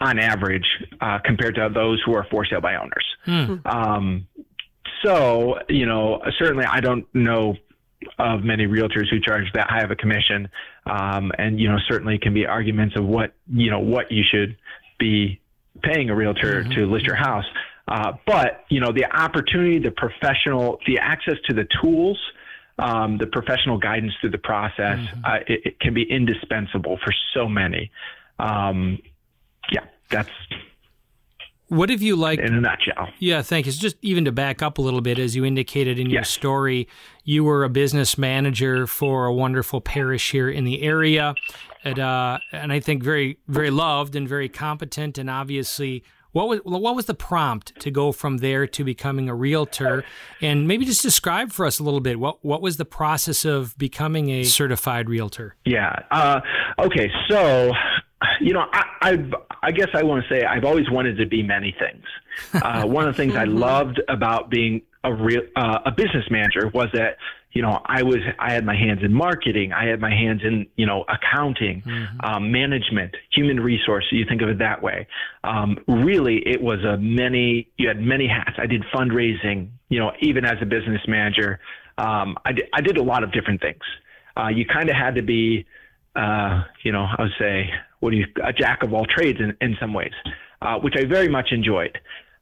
on 0.01 0.19
average 0.19 0.65
uh, 1.01 1.19
compared 1.23 1.55
to 1.55 1.69
those 1.73 2.01
who 2.05 2.13
are 2.13 2.25
for 2.31 2.45
sale 2.45 2.61
by 2.61 2.75
owners. 2.75 3.05
Hmm. 3.25 3.55
Um, 3.65 4.27
so, 5.03 5.59
you 5.69 5.85
know, 5.85 6.21
certainly 6.37 6.65
I 6.65 6.79
don't 6.79 7.05
know 7.13 7.55
of 8.17 8.43
many 8.43 8.65
realtors 8.65 9.09
who 9.09 9.19
charge 9.19 9.45
that 9.53 9.69
high 9.69 9.81
of 9.81 9.91
a 9.91 9.95
commission. 9.95 10.49
Um, 10.85 11.31
and, 11.37 11.59
you 11.59 11.69
know, 11.69 11.77
certainly 11.87 12.17
can 12.17 12.33
be 12.33 12.45
arguments 12.45 12.95
of 12.97 13.05
what, 13.05 13.33
you 13.51 13.69
know, 13.69 13.79
what 13.79 14.11
you 14.11 14.23
should 14.29 14.57
be 14.97 15.39
paying 15.83 16.09
a 16.09 16.15
realtor 16.15 16.63
mm-hmm. 16.63 16.71
to 16.71 16.85
list 16.85 17.05
your 17.05 17.15
house. 17.15 17.45
Uh, 17.87 18.13
but, 18.25 18.65
you 18.69 18.79
know, 18.79 18.91
the 18.91 19.05
opportunity, 19.05 19.79
the 19.79 19.91
professional, 19.91 20.79
the 20.85 20.99
access 20.99 21.35
to 21.47 21.55
the 21.55 21.67
tools, 21.81 22.19
um, 22.79 23.17
the 23.17 23.27
professional 23.27 23.77
guidance 23.77 24.13
through 24.19 24.31
the 24.31 24.37
process, 24.37 24.99
mm-hmm. 24.99 25.25
uh, 25.25 25.35
it, 25.47 25.61
it, 25.65 25.79
can 25.79 25.93
be 25.93 26.03
indispensable 26.03 26.97
for 27.03 27.13
so 27.33 27.47
many. 27.47 27.91
Um, 28.39 28.99
yeah, 29.71 29.85
that's. 30.09 30.29
What 31.67 31.89
have 31.91 32.01
you 32.01 32.15
like 32.15 32.39
in 32.39 32.55
a 32.55 32.61
nutshell? 32.61 33.09
Yeah, 33.19 33.43
thank 33.43 33.67
you. 33.67 33.71
So 33.71 33.79
Just 33.79 33.97
even 34.01 34.25
to 34.25 34.31
back 34.31 34.63
up 34.63 34.79
a 34.79 34.81
little 34.81 35.01
bit, 35.01 35.19
as 35.19 35.35
you 35.35 35.45
indicated 35.45 35.99
in 35.99 36.07
yes. 36.07 36.13
your 36.13 36.23
story, 36.23 36.87
you 37.23 37.43
were 37.43 37.63
a 37.63 37.69
business 37.69 38.17
manager 38.17 38.87
for 38.87 39.27
a 39.27 39.33
wonderful 39.33 39.79
parish 39.79 40.31
here 40.31 40.49
in 40.49 40.63
the 40.63 40.81
area, 40.81 41.35
at, 41.85 41.99
uh, 41.99 42.39
and 42.51 42.73
I 42.73 42.79
think 42.79 43.03
very, 43.03 43.37
very 43.47 43.69
loved 43.69 44.15
and 44.15 44.27
very 44.27 44.49
competent, 44.49 45.19
and 45.19 45.29
obviously 45.29 46.03
what 46.31 46.47
was 46.47 46.59
what 46.63 46.95
was 46.95 47.05
the 47.05 47.13
prompt 47.13 47.79
to 47.81 47.91
go 47.91 48.11
from 48.11 48.37
there 48.37 48.67
to 48.67 48.83
becoming 48.83 49.29
a 49.29 49.35
realtor? 49.35 50.03
And 50.41 50.67
maybe 50.67 50.85
just 50.85 51.01
describe 51.01 51.51
for 51.51 51.65
us 51.65 51.79
a 51.79 51.83
little 51.83 52.01
bit 52.01 52.19
what 52.19 52.43
what 52.43 52.61
was 52.61 52.77
the 52.77 52.85
process 52.85 53.45
of 53.45 53.77
becoming 53.77 54.29
a 54.29 54.43
certified 54.43 55.09
realtor? 55.09 55.55
Yeah. 55.65 55.95
Uh, 56.11 56.41
okay. 56.79 57.11
So, 57.29 57.71
you 58.39 58.53
know, 58.53 58.65
I, 58.71 58.83
I've 59.01 59.33
I 59.63 59.71
guess 59.71 59.89
I 59.93 60.03
want 60.03 60.23
to 60.23 60.29
say 60.29 60.45
I've 60.45 60.65
always 60.65 60.89
wanted 60.89 61.17
to 61.17 61.25
be 61.25 61.43
many 61.43 61.75
things. 61.79 62.05
Uh, 62.53 62.85
one 62.85 63.07
of 63.07 63.15
the 63.15 63.17
things 63.17 63.35
I 63.35 63.45
mm-hmm. 63.45 63.57
loved 63.57 64.01
about 64.07 64.49
being 64.49 64.83
a 65.03 65.13
real 65.13 65.41
uh, 65.55 65.79
a 65.85 65.91
business 65.91 66.25
manager 66.29 66.67
was 66.73 66.87
that 66.93 67.17
you 67.51 67.63
know, 67.63 67.81
I 67.85 68.03
was, 68.03 68.17
I 68.37 68.53
had 68.53 68.63
my 68.63 68.75
hands 68.75 69.01
in 69.03 69.11
marketing. 69.11 69.73
I 69.73 69.85
had 69.87 69.99
my 69.99 70.11
hands 70.11 70.41
in, 70.43 70.67
you 70.75 70.85
know, 70.85 71.03
accounting, 71.09 71.81
mm-hmm. 71.81 72.19
um, 72.23 72.51
management, 72.51 73.15
human 73.31 73.59
resources. 73.59 74.11
You 74.11 74.25
think 74.25 74.41
of 74.41 74.49
it 74.49 74.59
that 74.59 74.83
way. 74.83 75.07
Um, 75.43 75.79
really, 75.87 76.47
it 76.47 76.61
was 76.61 76.83
a 76.83 76.97
many, 76.97 77.67
you 77.77 77.87
had 77.87 77.99
many 77.99 78.27
hats. 78.27 78.57
I 78.59 78.67
did 78.67 78.83
fundraising, 78.93 79.69
you 79.89 79.99
know, 79.99 80.11
even 80.21 80.45
as 80.45 80.57
a 80.61 80.65
business 80.65 81.01
manager. 81.07 81.59
Um, 81.97 82.37
I, 82.45 82.51
did, 82.51 82.65
I 82.73 82.81
did 82.81 82.97
a 82.97 83.03
lot 83.03 83.23
of 83.23 83.31
different 83.31 83.61
things. 83.61 83.81
Uh, 84.37 84.49
you 84.49 84.65
kind 84.65 84.89
of 84.89 84.95
had 84.95 85.15
to 85.15 85.23
be, 85.23 85.65
uh, 86.15 86.63
you 86.83 86.91
know, 86.91 87.07
I 87.17 87.23
would 87.23 87.31
say, 87.39 87.69
what 87.99 88.11
do 88.11 88.17
you, 88.17 88.27
a 88.43 88.53
jack 88.53 88.83
of 88.83 88.93
all 88.93 89.05
trades 89.05 89.39
in, 89.39 89.57
in 89.59 89.75
some 89.79 89.93
ways, 89.93 90.13
uh, 90.61 90.77
which 90.77 90.93
I 90.95 91.05
very 91.05 91.27
much 91.27 91.51
enjoyed. 91.51 91.97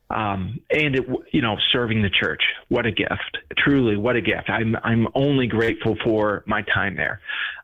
Um, 0.10 0.60
and 0.70 0.96
it, 0.96 1.06
you 1.32 1.42
know, 1.42 1.58
serving 1.72 2.02
the 2.02 2.10
church, 2.10 2.42
what 2.70 2.86
a 2.86 2.92
gift! 2.92 3.38
Truly, 3.58 3.98
what 3.98 4.16
a 4.16 4.22
gift! 4.22 4.50
I'm 4.50 4.76
I'm 4.84 5.08
only 5.16 5.48
grateful 5.48 5.98
for 6.04 6.44
my 6.46 6.62
time 6.62 6.96
there. 6.96 7.20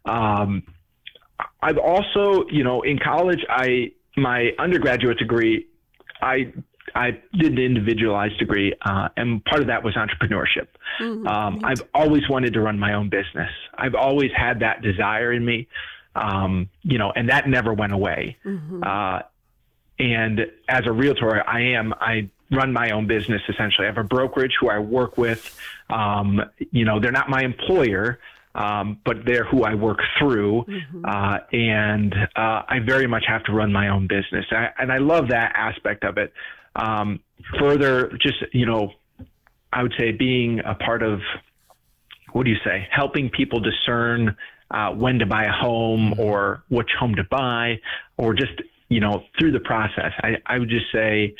Um, 0.06 0.64
I've 1.62 1.78
also, 1.78 2.46
you 2.50 2.64
know, 2.64 2.82
in 2.82 3.00
college, 3.00 3.40
I 3.50 3.92
my 4.18 4.52
undergraduate 4.60 5.18
degree, 5.18 5.68
I 6.22 6.52
I 6.96 7.22
did 7.34 7.54
an 7.54 7.58
individualized 7.60 8.38
degree, 8.38 8.74
uh, 8.86 9.10
and 9.18 9.44
part 9.46 9.62
of 9.62 9.68
that 9.68 9.84
was 9.84 9.96
entrepreneurship. 9.96 10.68
Mm-hmm. 11.00 11.28
Um, 11.28 11.62
I've 11.64 11.82
always 11.94 12.28
wanted 12.30 12.54
to 12.54 12.62
run 12.62 12.78
my 12.78 12.94
own 12.94 13.10
business. 13.10 13.50
I've 13.76 13.96
always 13.96 14.32
had 14.36 14.60
that 14.60 14.82
desire 14.82 15.32
in 15.34 15.44
me, 15.44 15.68
um, 16.16 16.70
you 16.84 16.98
know, 16.98 17.12
and 17.16 17.30
that 17.30 17.48
never 17.48 17.74
went 17.74 17.94
away. 17.94 18.38
Mm-hmm. 18.46 18.84
Uh, 18.84 19.22
and 20.00 20.42
as 20.68 20.86
a 20.86 20.92
realtor, 20.92 21.48
I 21.48 21.62
am, 21.62 21.94
I 22.00 22.30
run 22.52 22.74
my 22.74 22.92
own 22.92 23.08
business 23.08 23.42
essentially. 23.50 23.88
I 23.88 23.90
have 23.90 23.98
a 23.98 24.04
brokerage 24.04 24.54
who 24.60 24.70
I 24.70 24.80
work 24.80 25.18
with. 25.18 25.58
Um, 25.90 26.42
you 26.72 26.86
know, 26.86 27.00
they're 27.00 27.12
not 27.12 27.30
my 27.30 27.44
employer, 27.44 28.20
um, 28.56 29.00
but 29.06 29.26
they're 29.26 29.46
who 29.46 29.64
I 29.64 29.74
work 29.76 30.00
through. 30.20 30.66
Mm-hmm. 30.68 31.06
Uh, 31.06 31.38
and 31.52 32.14
uh, 32.36 32.62
I 32.68 32.80
very 32.86 33.08
much 33.08 33.24
have 33.28 33.44
to 33.46 33.52
run 33.52 33.72
my 33.72 33.90
own 33.90 34.08
business. 34.08 34.46
I, 34.52 34.70
and 34.78 34.92
I 34.92 34.98
love 34.98 35.30
that 35.30 35.54
aspect 35.56 36.04
of 36.04 36.18
it. 36.18 36.34
Um, 36.76 37.20
further, 37.60 38.10
just, 38.20 38.44
you 38.52 38.66
know, 38.66 38.94
I 39.72 39.82
would 39.82 39.94
say 39.98 40.12
being 40.12 40.60
a 40.60 40.76
part 40.76 41.02
of, 41.02 41.20
what 42.32 42.46
do 42.46 42.52
you 42.52 42.58
say, 42.64 42.88
helping 42.92 43.30
people 43.30 43.60
discern 43.60 44.36
uh, 44.72 44.90
when 44.92 45.20
to 45.20 45.26
buy 45.26 45.44
a 45.44 45.52
home 45.52 46.12
mm-hmm. 46.12 46.20
or 46.20 46.64
which 46.70 46.90
home 47.00 47.16
to 47.16 47.24
buy, 47.24 47.80
or 48.18 48.34
just 48.34 48.54
you 48.94 49.00
know, 49.00 49.24
through 49.40 49.52
the 49.52 49.60
process. 49.60 50.12
I, 50.22 50.36
I 50.46 50.60
would 50.60 50.70
just 50.70 50.86
say, 50.94 51.34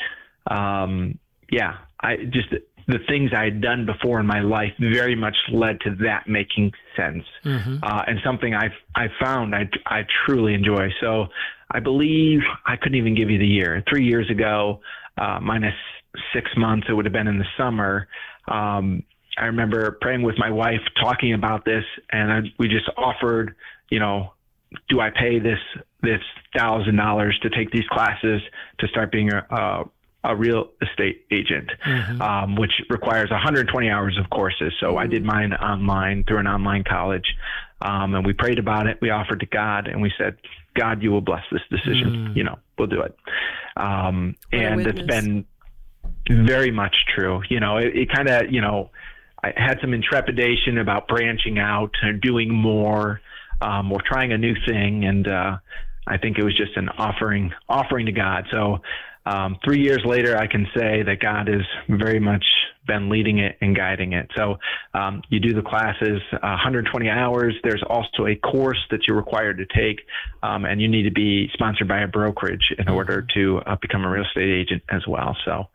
um, 0.50 1.16
yeah, 1.52 1.76
I 2.00 2.16
just 2.16 2.48
the 2.86 2.98
things 3.08 3.30
I 3.34 3.44
had 3.44 3.62
done 3.62 3.86
before 3.86 4.18
in 4.18 4.26
my 4.26 4.40
life 4.40 4.72
very 4.78 5.14
much 5.14 5.36
led 5.52 5.80
to 5.82 5.94
that 6.02 6.26
making 6.26 6.72
sense, 6.96 7.24
mm-hmm. 7.44 7.76
uh, 7.80 8.02
and 8.08 8.18
something 8.24 8.54
I 8.54 8.70
I 8.96 9.06
found 9.22 9.54
I 9.54 9.68
I 9.86 10.02
truly 10.26 10.54
enjoy. 10.54 10.88
So 11.00 11.26
I 11.70 11.78
believe 11.78 12.40
I 12.66 12.74
couldn't 12.76 12.98
even 12.98 13.14
give 13.14 13.30
you 13.30 13.38
the 13.38 13.46
year. 13.46 13.84
Three 13.88 14.04
years 14.04 14.28
ago, 14.28 14.80
uh, 15.16 15.38
minus 15.40 15.74
six 16.32 16.50
months, 16.56 16.88
it 16.90 16.92
would 16.92 17.04
have 17.04 17.12
been 17.14 17.28
in 17.28 17.38
the 17.38 17.46
summer. 17.56 18.08
Um, 18.48 19.04
I 19.38 19.46
remember 19.46 19.96
praying 20.00 20.22
with 20.22 20.38
my 20.38 20.50
wife, 20.50 20.80
talking 21.00 21.34
about 21.34 21.64
this, 21.64 21.84
and 22.10 22.32
I, 22.32 22.40
we 22.58 22.68
just 22.68 22.88
offered, 22.96 23.54
you 23.90 24.00
know, 24.00 24.33
do 24.88 25.00
I 25.00 25.10
pay 25.10 25.38
this 25.38 25.58
this 26.02 26.20
thousand 26.56 26.96
dollars 26.96 27.38
to 27.42 27.50
take 27.50 27.70
these 27.70 27.86
classes 27.90 28.42
to 28.78 28.88
start 28.88 29.10
being 29.10 29.32
a, 29.32 29.46
a, 29.50 29.84
a 30.24 30.36
real 30.36 30.70
estate 30.82 31.24
agent, 31.30 31.70
mm-hmm. 31.86 32.20
um, 32.20 32.56
which 32.56 32.72
requires 32.90 33.30
120 33.30 33.88
hours 33.88 34.18
of 34.18 34.28
courses. 34.30 34.72
So 34.80 34.88
mm-hmm. 34.88 34.98
I 34.98 35.06
did 35.06 35.24
mine 35.24 35.52
online 35.52 36.24
through 36.24 36.38
an 36.38 36.46
online 36.46 36.84
college, 36.84 37.36
um, 37.80 38.14
and 38.14 38.24
we 38.26 38.32
prayed 38.32 38.58
about 38.58 38.86
it. 38.86 38.98
We 39.00 39.10
offered 39.10 39.40
to 39.40 39.46
God, 39.46 39.88
and 39.88 40.02
we 40.02 40.12
said, 40.18 40.36
God, 40.74 41.02
you 41.02 41.10
will 41.10 41.20
bless 41.20 41.42
this 41.52 41.62
decision. 41.70 42.28
Mm. 42.28 42.36
You 42.36 42.44
know, 42.44 42.58
we'll 42.78 42.88
do 42.88 43.02
it. 43.02 43.16
Um, 43.76 44.36
and 44.52 44.86
it's 44.86 45.02
been 45.02 45.44
very 46.28 46.70
much 46.70 46.94
true. 47.14 47.42
You 47.48 47.60
know, 47.60 47.76
it, 47.76 47.96
it 47.96 48.12
kind 48.12 48.28
of, 48.28 48.50
you 48.50 48.60
know, 48.60 48.90
I 49.42 49.52
had 49.56 49.78
some 49.80 49.92
intrepidation 49.92 50.78
about 50.78 51.06
branching 51.06 51.58
out 51.58 51.92
and 52.02 52.20
doing 52.20 52.52
more 52.52 53.20
um, 53.60 53.92
or 53.92 54.00
trying 54.04 54.32
a 54.32 54.38
new 54.38 54.54
thing. 54.66 55.04
And 55.04 55.26
uh, 55.26 55.56
I 56.06 56.18
think 56.18 56.38
it 56.38 56.44
was 56.44 56.56
just 56.56 56.76
an 56.76 56.88
offering, 56.90 57.52
offering 57.68 58.06
to 58.06 58.12
God. 58.12 58.44
So 58.50 58.78
um, 59.26 59.56
three 59.64 59.80
years 59.82 60.02
later, 60.04 60.36
I 60.36 60.46
can 60.46 60.66
say 60.76 61.02
that 61.02 61.18
God 61.20 61.48
has 61.48 61.62
very 61.88 62.20
much 62.20 62.44
been 62.86 63.08
leading 63.08 63.38
it 63.38 63.56
and 63.62 63.74
guiding 63.74 64.12
it. 64.12 64.28
So 64.36 64.58
um, 64.92 65.22
you 65.30 65.40
do 65.40 65.54
the 65.54 65.62
classes, 65.62 66.20
uh, 66.32 66.38
120 66.42 67.08
hours. 67.08 67.54
There's 67.64 67.82
also 67.88 68.26
a 68.26 68.36
course 68.36 68.80
that 68.90 69.06
you're 69.06 69.16
required 69.16 69.58
to 69.58 69.66
take, 69.66 70.00
um, 70.42 70.66
and 70.66 70.80
you 70.80 70.88
need 70.88 71.04
to 71.04 71.10
be 71.10 71.48
sponsored 71.54 71.88
by 71.88 72.00
a 72.00 72.06
brokerage 72.06 72.74
in 72.78 72.88
order 72.88 73.26
to 73.34 73.62
uh, 73.66 73.76
become 73.80 74.04
a 74.04 74.10
real 74.10 74.24
estate 74.24 74.50
agent 74.50 74.82
as 74.90 75.06
well. 75.06 75.34
So 75.46 75.68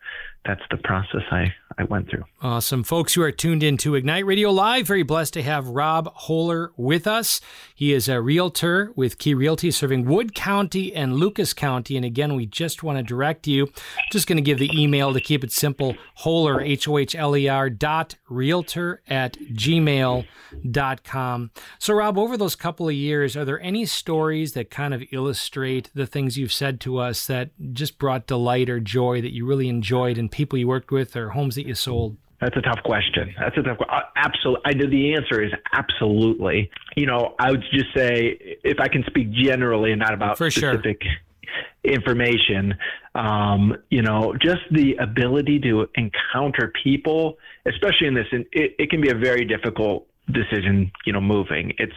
that's 0.46 0.62
the 0.72 0.78
process 0.78 1.22
I, 1.32 1.54
I 1.78 1.84
went 1.84 2.10
through. 2.10 2.24
Awesome. 2.42 2.84
Folks 2.84 3.14
who 3.14 3.22
are 3.22 3.32
tuned 3.32 3.62
in 3.62 3.78
to 3.78 3.96
Ignite 3.96 4.26
Radio 4.26 4.50
Live, 4.52 4.88
very 4.88 5.04
blessed 5.04 5.34
to 5.34 5.44
have 5.44 5.68
Rob 5.68 6.14
Hohler 6.16 6.70
with 6.78 7.06
us. 7.06 7.42
He 7.76 7.94
is 7.94 8.08
a 8.08 8.22
realtor 8.22 8.92
with 8.96 9.18
Key 9.18 9.34
Realty 9.34 9.70
serving 9.70 10.06
Wood 10.06 10.34
County 10.34 10.96
and 10.96 11.16
Lucas 11.16 11.54
County. 11.54 11.98
And 11.98 12.06
again, 12.06 12.36
we 12.36 12.46
just 12.46 12.84
want 12.84 12.98
to 12.98 13.04
direct 13.04 13.48
you, 13.48 13.72
just 14.12 14.28
going 14.28 14.38
to 14.38 14.42
give 14.42 14.60
the 14.60 14.72
email 14.74 15.14
to 15.14 15.22
keep 15.22 15.44
it 15.44 15.52
simple, 15.52 15.96
Hohler, 16.24 16.66
H 16.66 16.88
O 16.88 16.98
H 16.98 17.16
L 17.16 17.36
E 17.36 17.48
R 17.48 17.70
dot 17.70 18.16
realtor 18.30 19.02
at 19.08 19.34
gmail 19.34 20.26
dot 20.72 21.04
com. 21.04 21.52
So, 21.78 21.94
Rob, 21.94 22.18
over 22.18 22.38
those 22.38 22.56
couple 22.56 22.88
of 22.88 22.96
years, 22.96 23.36
are 23.36 23.46
there 23.46 23.62
any 23.62 23.86
stories 23.86 24.54
that 24.54 24.72
kind 24.72 24.94
of 24.94 25.04
illustrate 25.12 25.92
the 25.94 26.08
things 26.08 26.38
you've 26.38 26.54
said 26.54 26.80
to 26.82 26.98
us 26.98 27.28
that 27.28 27.52
just 27.74 28.00
brought 28.00 28.26
delight 28.26 28.70
or 28.70 28.80
joy 28.80 29.22
that 29.22 29.34
you 29.34 29.46
really 29.46 29.70
enjoyed 29.70 30.18
and 30.18 30.29
people 30.30 30.58
you 30.58 30.68
worked 30.68 30.92
with 30.92 31.16
or 31.16 31.30
homes 31.30 31.56
that 31.56 31.66
you 31.66 31.76
sold? 31.76 32.18
That's 32.42 32.56
a 32.56 32.62
tough 32.62 32.82
question. 32.86 33.36
That's 33.38 33.58
a 33.58 33.62
tough 33.62 33.78
question. 33.78 33.96
Uh, 33.96 34.04
absolutely. 34.16 34.62
I. 34.66 34.74
The 34.74 35.14
answer 35.14 35.44
is 35.44 35.52
absolutely. 35.74 36.72
You 36.96 37.06
know, 37.06 37.36
I 37.38 37.52
would 37.52 37.64
just 37.72 37.94
say 37.96 38.38
if 38.64 38.80
I 38.80 38.88
can 38.88 39.04
speak 39.08 39.32
generally 39.32 39.92
and 39.92 40.00
not 40.00 40.14
about 40.14 40.38
For 40.38 40.50
specific 40.50 41.04
sure. 41.04 41.94
information, 41.94 42.76
um, 43.16 43.76
you 43.90 44.02
know, 44.02 44.34
just 44.42 44.62
the 44.72 44.96
ability 44.96 45.60
to 45.62 45.88
encounter 45.96 46.72
people, 46.82 47.38
especially 47.66 48.08
in 48.08 48.14
this, 48.14 48.28
it, 48.32 48.76
it 48.80 48.90
can 48.90 49.02
be 49.02 49.10
a 49.10 49.16
very 49.16 49.44
difficult 49.44 50.08
decision, 50.32 50.92
you 51.06 51.12
know, 51.12 51.22
moving. 51.22 51.74
It's, 51.78 51.92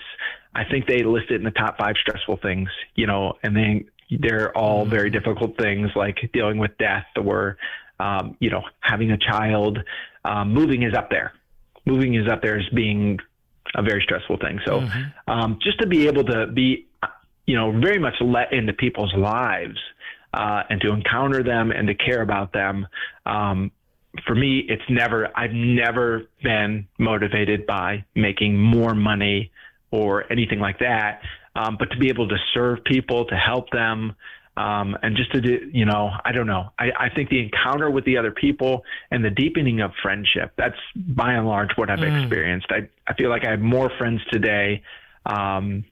I 0.55 0.65
think 0.65 0.87
they 0.89 1.03
list 1.05 1.31
it 1.31 1.37
in 1.37 1.45
the 1.45 1.51
top 1.53 1.79
five 1.79 1.95
stressful 2.01 2.39
things, 2.43 2.69
you 2.97 3.07
know, 3.07 3.35
and 3.45 3.55
then 3.57 3.85
they're 4.21 4.57
all 4.57 4.85
very 4.85 5.11
mm. 5.11 5.13
difficult 5.15 5.57
things 5.57 5.91
like 5.95 6.31
dealing 6.33 6.59
with 6.59 6.77
death 6.79 7.07
or 7.17 7.57
um, 8.01 8.37
you 8.41 8.51
know, 8.51 8.63
having 8.81 9.11
a 9.13 9.19
child, 9.19 9.79
um, 10.25 10.53
moving 10.53 10.83
is 10.83 10.95
up 10.95 11.11
there. 11.11 11.33
Moving 11.85 12.15
is 12.15 12.29
up 12.29 12.43
there 12.43 12.59
as 12.59 12.69
being 12.75 13.19
a 13.75 13.83
very 13.83 14.03
stressful 14.03 14.39
thing. 14.39 14.61
So 14.65 14.81
mm-hmm. 14.81 15.31
um, 15.31 15.59
just 15.63 15.79
to 15.81 15.87
be 15.87 16.07
able 16.07 16.25
to 16.25 16.47
be, 16.47 16.87
you 17.47 17.57
know, 17.57 17.73
very 17.73 17.99
much 17.99 18.15
let 18.21 18.53
into 18.53 18.73
people's 18.73 19.13
lives 19.15 19.79
uh, 20.35 20.63
and 20.71 20.81
to 20.81 20.93
encounter 20.93 21.43
them 21.43 21.71
and 21.71 21.89
to 21.89 21.95
care 21.95 22.23
about 22.23 22.53
them. 22.53 22.87
Um, 23.27 23.73
for 24.27 24.35
me, 24.35 24.65
it's 24.69 24.83
never, 24.89 25.29
I've 25.35 25.53
never 25.53 26.23
been 26.43 26.87
motivated 26.99 27.67
by 27.67 28.05
making 28.15 28.59
more 28.59 28.95
money 28.95 29.51
or 29.91 30.31
anything 30.31 30.59
like 30.59 30.79
that. 30.81 31.23
Um, 31.55 31.77
but 31.79 31.91
to 31.91 31.99
be 31.99 32.09
able 32.09 32.29
to 32.29 32.37
serve 32.55 32.85
people, 32.85 33.27
to 33.27 33.35
help 33.35 33.71
them, 33.71 34.15
um, 34.57 34.97
and 35.03 35.17
just 35.17 35.33
to 35.33 35.41
do, 35.41 35.71
you 35.73 35.87
know, 35.87 36.11
I 36.25 36.33
don't 36.33 36.47
know. 36.47 36.71
I, 36.79 36.91
I 36.99 37.09
think 37.09 37.31
the 37.31 37.41
encounter 37.41 37.91
with 37.91 38.05
the 38.05 38.19
other 38.19 38.31
people 38.31 38.85
and 39.11 39.25
the 39.25 39.31
deepening 39.31 39.81
of 39.81 39.93
friendship, 40.03 40.53
that's 40.57 40.77
by 40.95 41.33
and 41.33 41.47
large 41.47 41.71
what 41.77 41.89
I've 41.89 42.01
mm. 42.01 42.23
experienced. 42.23 42.67
I, 42.71 42.89
I 43.09 43.15
feel 43.15 43.31
like 43.31 43.47
I 43.47 43.51
have 43.51 43.61
more 43.61 43.91
friends 43.97 44.21
today 44.31 44.83
um, 45.25 45.85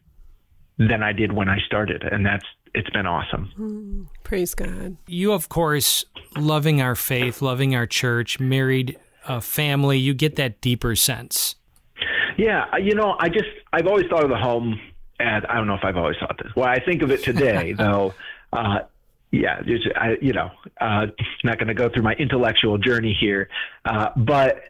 than 0.76 1.02
I 1.02 1.12
did 1.12 1.32
when 1.32 1.48
I 1.48 1.58
started. 1.64 2.02
And 2.02 2.24
that's, 2.24 2.44
it's 2.74 2.90
been 2.90 3.06
awesome. 3.06 3.50
Mm, 3.58 4.06
praise 4.24 4.54
God. 4.54 4.98
You, 5.06 5.32
of 5.32 5.48
course, 5.48 6.04
loving 6.36 6.82
our 6.82 6.94
faith, 6.94 7.40
loving 7.40 7.74
our 7.74 7.86
church, 7.86 8.38
married 8.38 8.98
a 9.26 9.40
family, 9.40 9.98
you 9.98 10.12
get 10.12 10.36
that 10.36 10.60
deeper 10.60 10.94
sense. 10.96 11.56
Yeah. 12.36 12.76
You 12.76 12.94
know, 12.94 13.16
I 13.18 13.30
just, 13.30 13.48
I've 13.72 13.86
always 13.86 14.06
thought 14.10 14.24
of 14.24 14.30
the 14.30 14.36
home 14.36 14.78
and 15.18 15.46
I 15.46 15.56
don't 15.56 15.66
know 15.66 15.74
if 15.74 15.84
I've 15.84 15.96
always 15.96 16.16
thought 16.18 16.38
this. 16.42 16.52
Well, 16.56 16.66
I 16.66 16.78
think 16.82 17.02
of 17.02 17.10
it 17.10 17.22
today, 17.22 17.72
though, 17.78 18.14
uh, 18.52 18.78
yeah, 19.30 19.62
just, 19.62 19.86
I, 19.96 20.16
you 20.20 20.32
know, 20.32 20.50
uh, 20.80 21.06
not 21.44 21.58
going 21.58 21.68
to 21.68 21.74
go 21.74 21.88
through 21.88 22.02
my 22.02 22.14
intellectual 22.14 22.78
journey 22.78 23.16
here, 23.18 23.48
uh, 23.84 24.08
but 24.16 24.62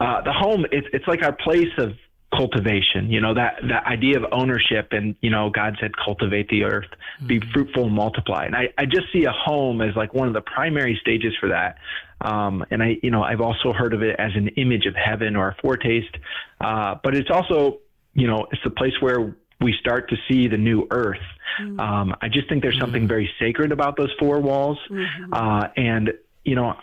uh, 0.00 0.22
the 0.22 0.32
home, 0.32 0.64
it's, 0.72 0.86
it's 0.92 1.06
like 1.06 1.22
our 1.22 1.32
place 1.32 1.72
of 1.78 1.92
cultivation, 2.34 3.10
you 3.10 3.20
know, 3.20 3.34
that, 3.34 3.56
that 3.68 3.84
idea 3.86 4.16
of 4.16 4.24
ownership 4.32 4.88
and, 4.90 5.14
you 5.20 5.30
know, 5.30 5.50
God 5.50 5.76
said, 5.80 5.92
cultivate 6.02 6.48
the 6.48 6.64
earth, 6.64 6.88
be 7.26 7.38
mm-hmm. 7.38 7.50
fruitful 7.52 7.84
and 7.84 7.94
multiply. 7.94 8.44
And 8.44 8.56
I, 8.56 8.68
I 8.76 8.84
just 8.84 9.12
see 9.12 9.24
a 9.24 9.32
home 9.32 9.80
as 9.80 9.94
like 9.96 10.12
one 10.12 10.28
of 10.28 10.34
the 10.34 10.40
primary 10.40 10.98
stages 11.00 11.34
for 11.38 11.48
that. 11.50 11.76
Um, 12.20 12.64
and 12.70 12.82
I, 12.82 12.96
you 13.02 13.10
know, 13.10 13.22
I've 13.22 13.40
also 13.40 13.72
heard 13.72 13.94
of 13.94 14.02
it 14.02 14.16
as 14.18 14.32
an 14.34 14.48
image 14.56 14.86
of 14.86 14.94
heaven 14.94 15.36
or 15.36 15.48
a 15.48 15.56
foretaste. 15.62 16.16
Uh, 16.60 16.96
but 17.02 17.14
it's 17.14 17.30
also, 17.30 17.78
you 18.14 18.26
know, 18.26 18.46
it's 18.50 18.62
the 18.64 18.70
place 18.70 18.94
where 19.00 19.36
we 19.60 19.74
start 19.80 20.10
to 20.10 20.16
see 20.28 20.48
the 20.48 20.56
new 20.56 20.86
earth. 20.90 21.18
Mm-hmm. 21.60 21.80
Um, 21.80 22.14
I 22.20 22.28
just 22.28 22.48
think 22.48 22.62
there's 22.62 22.78
something 22.78 23.02
mm-hmm. 23.02 23.08
very 23.08 23.30
sacred 23.38 23.72
about 23.72 23.96
those 23.96 24.12
four 24.18 24.40
walls. 24.40 24.78
Mm-hmm. 24.90 25.32
Uh, 25.32 25.68
and, 25.76 26.12
you 26.44 26.54
know, 26.54 26.74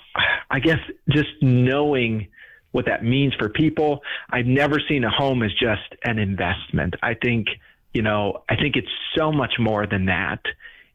I 0.49 0.59
guess 0.59 0.79
just 1.09 1.29
knowing 1.41 2.27
what 2.71 2.85
that 2.85 3.03
means 3.03 3.33
for 3.35 3.49
people, 3.49 4.01
I've 4.29 4.47
never 4.47 4.81
seen 4.89 5.03
a 5.03 5.11
home 5.11 5.43
as 5.43 5.51
just 5.53 5.95
an 6.03 6.17
investment. 6.17 6.95
I 7.03 7.13
think, 7.13 7.47
you 7.93 8.01
know, 8.01 8.43
I 8.49 8.55
think 8.55 8.75
it's 8.75 8.87
so 9.15 9.31
much 9.31 9.53
more 9.59 9.85
than 9.85 10.05
that. 10.05 10.39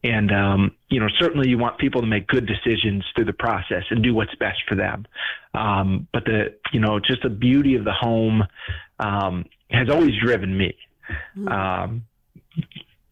And, 0.03 0.33
um, 0.33 0.73
you 0.88 1.01
know, 1.01 1.09
certainly 1.19 1.49
you 1.49 1.59
want 1.59 1.79
people 1.79 2.01
to 2.01 2.07
make 2.07 2.27
good 2.27 2.47
decisions 2.47 3.05
through 3.14 3.25
the 3.27 3.33
process 3.33 3.85
and 3.91 4.03
do 4.03 4.14
what's 4.14 4.35
best 4.37 4.61
for 4.69 4.75
them. 4.75 5.07
Um, 5.55 6.09
but 6.12 6.25
the, 6.25 6.55
you 6.73 6.81
know, 6.81 7.01
just 7.01 7.23
the 7.23 7.31
beauty 7.31 7.75
of 7.77 7.85
the 7.85 7.93
home 7.93 8.45
um, 8.99 9.45
has 9.71 9.88
always 9.91 10.12
driven 10.21 10.57
me. 10.57 10.77
Mm-hmm. 11.37 11.49
Um, 11.49 12.05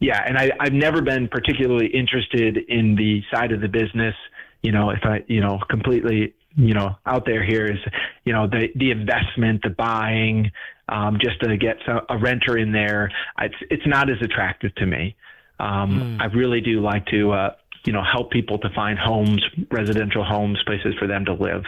yeah, 0.01 0.23
and 0.27 0.37
I, 0.37 0.51
I've 0.61 0.73
never 0.73 1.01
been 1.01 1.29
particularly 1.29 1.87
interested 1.87 2.59
in 2.69 2.97
the 2.97 3.23
side 3.33 3.53
of 3.53 3.61
the 3.61 3.69
business. 3.69 4.15
You 4.63 4.73
know, 4.73 4.91
if 4.91 5.01
I, 5.05 5.25
you 5.27 5.41
know, 5.41 5.59
completely, 5.71 6.35
you 6.57 6.75
know, 6.75 6.97
out 7.07 7.25
there 7.25 7.45
here 7.45 7.67
is, 7.67 7.79
you 8.25 8.33
know, 8.33 8.47
the 8.47 8.69
the 8.75 8.91
investment, 8.91 9.63
the 9.63 9.71
buying, 9.71 10.51
um, 10.89 11.19
just 11.21 11.41
to 11.41 11.57
get 11.57 11.77
a 11.87 12.19
renter 12.19 12.59
in 12.59 12.73
there. 12.73 13.11
It's 13.41 13.55
it's 13.71 13.87
not 13.87 14.11
as 14.11 14.17
attractive 14.21 14.75
to 14.77 14.87
me. 14.87 15.17
Um, 15.59 16.19
mm. 16.19 16.21
I 16.21 16.27
really 16.27 16.61
do 16.61 16.81
like 16.81 17.07
to, 17.07 17.33
uh, 17.33 17.55
you 17.87 17.93
know, 17.93 18.03
help 18.03 18.31
people 18.31 18.59
to 18.59 18.69
find 18.75 18.99
homes, 18.99 19.43
residential 19.71 20.25
homes, 20.25 20.59
places 20.67 20.95
for 20.99 21.07
them 21.07 21.25
to 21.25 21.33
live. 21.33 21.65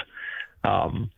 Um, 0.64 1.10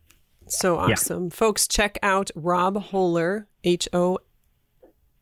so 0.47 0.79
awesome. 0.79 1.25
Yeah. 1.25 1.31
Folks, 1.31 1.67
check 1.67 1.99
out 2.03 2.31
Rob 2.35 2.77
Hohler, 2.91 3.47
H 3.65 3.89
O 3.93 4.19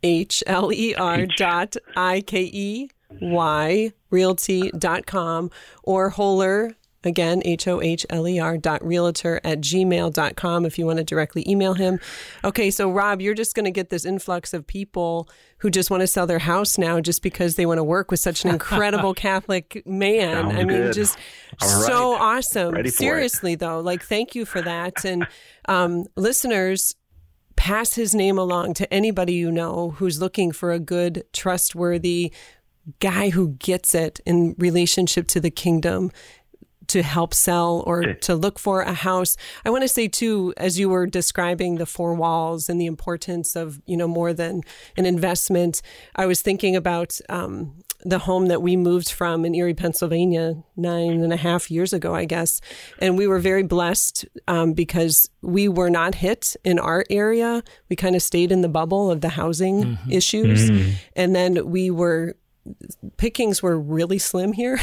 H 0.03 0.43
L 0.47 0.73
E 0.73 0.95
R 0.95 1.27
dot 1.37 1.77
I 1.97 2.21
K 2.23 2.43
E 2.53 2.91
Y 3.21 3.93
realty 4.11 4.71
dot 4.73 5.07
com 5.07 5.51
or 5.83 6.13
Hohler 6.13 6.75
Again, 7.05 7.43
H 7.45 7.69
O 7.69 7.81
H 7.81 8.05
L 8.11 8.27
E 8.27 8.41
R 8.41 8.59
dot 8.59 8.85
realtor 8.85 9.41
at 9.45 9.61
gmail 9.61 10.13
dot 10.13 10.35
com 10.35 10.67
if 10.67 10.79
you 10.79 10.85
want 10.85 10.99
to 10.99 11.05
directly 11.05 11.49
email 11.49 11.75
him. 11.75 12.01
Okay, 12.43 12.73
so 12.73 12.91
Rob, 12.91 13.21
you're 13.21 13.35
just 13.35 13.55
going 13.55 13.67
to 13.67 13.71
get 13.71 13.89
this 13.89 14.05
influx 14.05 14.53
of 14.53 14.67
people 14.67 15.29
who 15.59 15.71
just 15.71 15.91
want 15.91 16.01
to 16.01 16.09
sell 16.09 16.27
their 16.27 16.41
house 16.41 16.77
now 16.77 17.01
just 17.01 17.23
because 17.23 17.55
they 17.55 17.67
want 17.67 17.79
to 17.79 17.85
work 17.85 18.11
with 18.11 18.19
such 18.19 18.45
an 18.45 18.51
incredible 18.51 19.15
Catholic 19.29 19.81
man. 19.87 20.43
Sounds 20.51 20.55
I 20.55 20.65
mean, 20.65 20.79
good. 20.79 20.93
just 20.93 21.17
All 21.63 21.69
so 21.69 22.13
right. 22.13 22.21
awesome. 22.39 22.75
For 22.75 22.81
it. 22.81 22.93
Seriously, 22.93 23.55
though, 23.55 23.79
like, 23.79 24.03
thank 24.03 24.35
you 24.35 24.45
for 24.45 24.61
that. 24.61 25.05
And 25.05 25.25
um, 25.69 26.05
listeners, 26.17 26.97
pass 27.59 27.95
his 27.95 28.15
name 28.15 28.39
along 28.39 28.73
to 28.73 28.95
anybody 28.95 29.35
you 29.35 29.51
know 29.51 29.91
who's 29.97 30.21
looking 30.21 30.53
for 30.53 30.71
a 30.71 30.79
good, 30.79 31.25
trustworthy 31.33 32.33
guy 33.01 33.31
who 33.31 33.49
gets 33.49 33.97
it 33.97 34.21
in 34.25 34.55
relationship 34.59 35.27
to 35.27 35.41
the 35.41 35.51
kingdom 35.51 36.13
to 36.87 37.03
help 37.03 37.35
sell 37.35 37.83
or 37.85 38.15
to 38.15 38.37
look 38.37 38.61
for 38.61 38.83
a 38.83 38.95
house. 38.95 39.37
I 39.65 39.71
want 39.71 39.83
to 39.83 39.89
say 39.89 40.07
too, 40.07 40.55
as 40.57 40.79
you 40.79 40.89
were 40.89 41.05
describing 41.05 41.75
the 41.75 41.85
four 41.85 42.15
walls 42.15 42.69
and 42.69 42.81
the 42.81 42.87
importance 42.87 43.57
of, 43.57 43.83
you 43.87 43.97
know, 43.97 44.09
more 44.09 44.33
than 44.33 44.63
an 44.97 45.05
investment, 45.05 45.83
I 46.15 46.27
was 46.27 46.41
thinking 46.41 46.77
about 46.77 47.19
um, 47.29 47.75
the 48.05 48.21
home 48.21 48.47
that 48.47 48.63
we 48.63 48.77
moved 48.77 49.11
from 49.11 49.45
in 49.45 49.55
Erie, 49.55 49.75
Pennsylvania, 49.75 50.55
nine 50.77 51.23
and 51.23 51.33
a 51.33 51.37
half 51.37 51.71
years 51.71 51.93
ago, 51.93 52.15
I 52.15 52.25
guess. 52.25 52.61
And 53.01 53.17
we 53.17 53.27
were 53.27 53.41
very 53.41 53.65
blessed 53.65 54.25
um, 54.47 54.73
because 54.73 55.29
we 55.43 55.69
were 55.69 55.91
not 55.91 56.15
hit 56.15 56.55
in 56.65 56.79
our 56.79 57.05
area. 57.11 57.63
We 57.89 57.97
kind 57.97 58.15
of 58.15 58.23
stayed 58.23 58.53
in 58.53 58.63
the 58.63 58.69
bubble 58.69 59.11
of 59.11 59.21
the 59.21 59.31
housing 59.31 59.99
issues. 60.11 60.71
And 61.17 61.35
then 61.35 61.71
we 61.71 61.91
were 61.91 62.37
pickings 63.17 63.63
were 63.63 63.79
really 63.79 64.19
slim 64.19 64.53
here, 64.53 64.79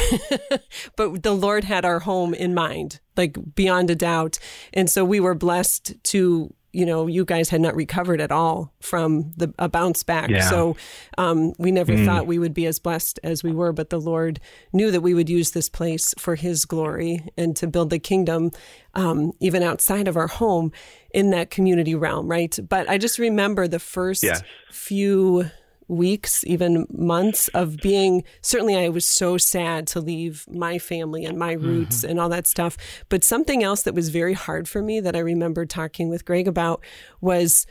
but 0.96 1.24
the 1.24 1.34
Lord 1.34 1.64
had 1.64 1.86
our 1.86 2.00
home 2.00 2.34
in 2.34 2.54
mind, 2.54 3.00
like 3.16 3.38
beyond 3.56 3.90
a 3.90 3.96
doubt. 3.96 4.40
And 4.74 4.90
so 4.90 5.06
we 5.06 5.20
were 5.20 5.36
blessed 5.36 5.94
to, 6.06 6.54
you 6.76 6.86
know, 6.86 7.08
you 7.08 7.26
guys 7.26 7.50
had 7.50 7.62
not 7.62 7.76
recovered 7.76 8.20
at 8.22 8.32
all 8.32 8.74
from 8.82 9.32
the 9.38 9.54
a 9.58 9.70
bounce 9.70 10.04
back. 10.04 10.30
Yeah. 10.30 10.50
So 10.50 10.76
um, 11.18 11.54
we 11.58 11.72
never 11.72 11.96
thought 12.06 12.28
we 12.28 12.38
would 12.38 12.54
be 12.54 12.66
as 12.66 12.80
blessed 12.80 13.20
as 13.24 13.44
we 13.44 13.52
were, 13.52 13.72
but 13.72 13.90
the 13.90 14.00
Lord 14.00 14.40
knew 14.74 14.92
that 14.92 15.02
we 15.02 15.14
would 15.14 15.30
use 15.30 15.52
this 15.52 15.70
place 15.70 16.14
for 16.18 16.36
His 16.36 16.66
glory 16.66 17.28
and 17.38 17.56
to 17.56 17.68
build 17.68 17.90
the 17.90 18.00
kingdom, 18.00 18.52
um, 18.94 19.32
even 19.40 19.64
outside 19.64 20.08
of 20.08 20.18
our 20.18 20.28
home 20.28 20.72
in 21.14 21.30
that 21.32 21.50
community 21.50 21.96
realm, 21.96 22.28
right? 22.28 22.58
But 22.68 22.90
I 22.90 22.98
just 22.98 23.20
remember 23.20 23.68
the 23.68 23.80
first 23.80 24.24
Yes. 24.24 24.44
few 24.70 25.50
weeks, 25.88 26.44
even 26.46 26.88
months 26.92 27.48
of 27.50 27.78
being 27.78 28.24
certainly 28.42 28.76
I 28.76 28.90
was 28.90 29.08
so 29.08 29.38
sad 29.38 29.88
to 29.88 30.00
leave 30.02 30.46
my 30.50 30.80
family 30.80 31.26
and 31.26 31.38
my 31.38 31.54
roots 31.54 32.04
and 32.04 32.20
all 32.20 32.30
that 32.30 32.48
stuff. 32.48 32.78
But 33.10 33.24
something 33.24 33.64
else 33.64 33.84
that 33.84 33.94
was 33.94 34.10
very 34.10 34.34
hard 34.34 34.68
for 34.68 34.82
me 34.82 35.00
that 35.00 35.16
I 35.16 35.20
remember 35.20 35.66
talking 35.66 36.10
with 36.10 36.26
Greg 36.26 36.48
about 36.48 36.82
was 37.22 37.68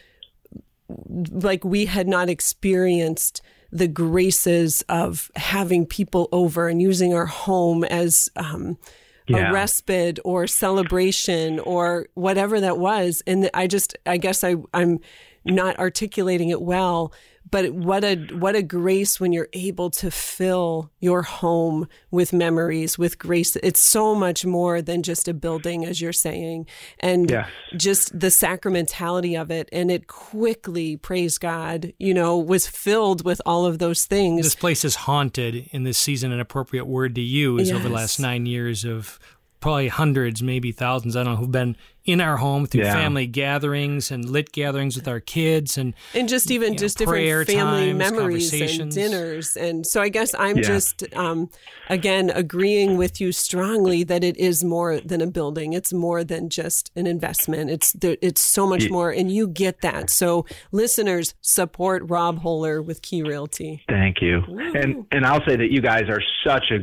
like 1.30 1.64
we 1.64 1.86
had 1.86 2.06
not 2.08 2.28
experienced 2.28 3.40
the 3.72 3.88
graces 3.88 4.82
of 4.88 5.30
having 5.34 5.86
people 5.86 6.28
over 6.30 6.68
and 6.68 6.80
using 6.80 7.12
our 7.14 7.26
home 7.26 7.82
as 7.84 8.28
um, 8.36 8.78
Yeah. 9.26 9.48
a 9.48 9.52
respite 9.52 10.20
or 10.24 10.46
celebration 10.46 11.58
or 11.60 12.06
whatever 12.14 12.60
that 12.60 12.78
was. 12.78 13.22
And 13.26 13.50
I 13.54 13.66
just, 13.66 13.96
I 14.06 14.18
guess 14.18 14.44
I, 14.44 14.56
I'm 14.72 15.00
not 15.44 15.78
articulating 15.78 16.50
it 16.50 16.62
well. 16.62 17.12
But 17.54 17.70
what 17.70 18.02
a 18.02 18.16
what 18.32 18.56
a 18.56 18.64
grace 18.64 19.20
when 19.20 19.32
you're 19.32 19.48
able 19.52 19.88
to 19.90 20.10
fill 20.10 20.90
your 20.98 21.22
home 21.22 21.86
with 22.10 22.32
memories, 22.32 22.98
with 22.98 23.16
grace. 23.16 23.54
It's 23.62 23.78
so 23.78 24.12
much 24.16 24.44
more 24.44 24.82
than 24.82 25.04
just 25.04 25.28
a 25.28 25.34
building, 25.34 25.84
as 25.84 26.00
you're 26.00 26.12
saying, 26.12 26.66
and 26.98 27.30
Yes. 27.30 27.48
just 27.76 28.18
the 28.18 28.26
sacramentality 28.26 29.40
of 29.40 29.52
it. 29.52 29.68
And 29.70 29.88
it 29.88 30.08
quickly, 30.08 30.96
praise 30.96 31.38
God, 31.38 31.92
you 32.00 32.12
know, 32.12 32.36
was 32.36 32.66
filled 32.66 33.24
with 33.24 33.40
all 33.46 33.66
of 33.66 33.78
those 33.78 34.04
things. 34.04 34.46
This 34.46 34.56
place 34.56 34.84
is 34.84 34.96
haunted 34.96 35.68
in 35.70 35.84
this 35.84 35.96
season, 35.96 36.32
an 36.32 36.40
appropriate 36.40 36.86
word 36.86 37.14
to 37.14 37.20
use 37.20 37.70
over 37.70 37.88
the 37.88 37.94
last 37.94 38.18
nine 38.18 38.46
years 38.46 38.84
of 38.84 39.20
probably 39.64 39.88
hundreds, 39.88 40.42
maybe 40.42 40.72
thousands, 40.72 41.16
I 41.16 41.24
don't 41.24 41.32
know, 41.34 41.40
who've 41.40 41.50
been 41.50 41.74
in 42.04 42.20
our 42.20 42.36
home 42.36 42.66
through 42.66 42.82
Yeah. 42.82 42.92
family 42.92 43.26
gatherings 43.26 44.10
and 44.10 44.28
lit 44.28 44.52
gatherings 44.52 44.94
with 44.94 45.08
our 45.08 45.20
kids. 45.20 45.78
And 45.78 45.94
and 46.14 46.28
just 46.28 46.50
even 46.50 46.72
know, 46.72 46.78
just 46.78 46.98
prayer 46.98 47.44
different 47.44 47.60
family 47.70 47.86
times, 47.86 47.98
memories 47.98 48.52
and 48.80 48.90
dinners 48.92 49.56
and 49.56 49.86
so 49.86 50.02
i 50.02 50.10
guess 50.10 50.34
i'm 50.38 50.58
Yeah. 50.58 50.62
just 50.74 51.02
um, 51.16 51.48
again 51.88 52.28
agreeing 52.28 52.98
with 52.98 53.22
you 53.22 53.32
strongly 53.32 54.04
that 54.04 54.22
it 54.22 54.36
is 54.36 54.62
more 54.62 55.00
than 55.00 55.22
a 55.22 55.26
building 55.26 55.72
it's 55.72 55.94
more 55.94 56.24
than 56.24 56.50
just 56.50 56.90
an 56.94 57.06
investment 57.06 57.70
it's 57.70 57.92
there, 57.94 58.18
it's 58.20 58.42
so 58.42 58.66
much 58.66 58.90
more 58.90 59.10
and 59.10 59.32
you 59.32 59.48
get 59.48 59.80
that 59.80 60.10
so 60.10 60.44
listeners 60.72 61.34
support 61.40 62.02
rob 62.06 62.42
hohler 62.42 62.84
with 62.84 63.00
key 63.00 63.22
realty 63.22 63.82
Thank 63.88 64.20
you. 64.20 64.42
And 64.74 65.06
and 65.10 65.24
I'll 65.24 65.44
say 65.48 65.56
that 65.56 65.70
you 65.70 65.80
guys 65.80 66.04
are 66.10 66.22
such 66.46 66.70
a 66.70 66.78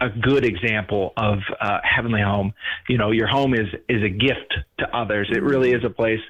a 0.00 0.08
good 0.08 0.44
example 0.44 1.12
of 1.16 1.38
uh, 1.60 1.78
heavenly 1.82 2.20
home. 2.20 2.52
You 2.88 2.98
know, 2.98 3.10
your 3.10 3.26
home 3.26 3.54
is 3.54 3.66
is 3.88 4.02
a 4.02 4.08
gift 4.08 4.54
to 4.78 4.96
others. 4.96 5.28
It 5.30 5.42
really 5.42 5.72
is 5.72 5.84
a 5.84 5.90
place. 5.90 6.20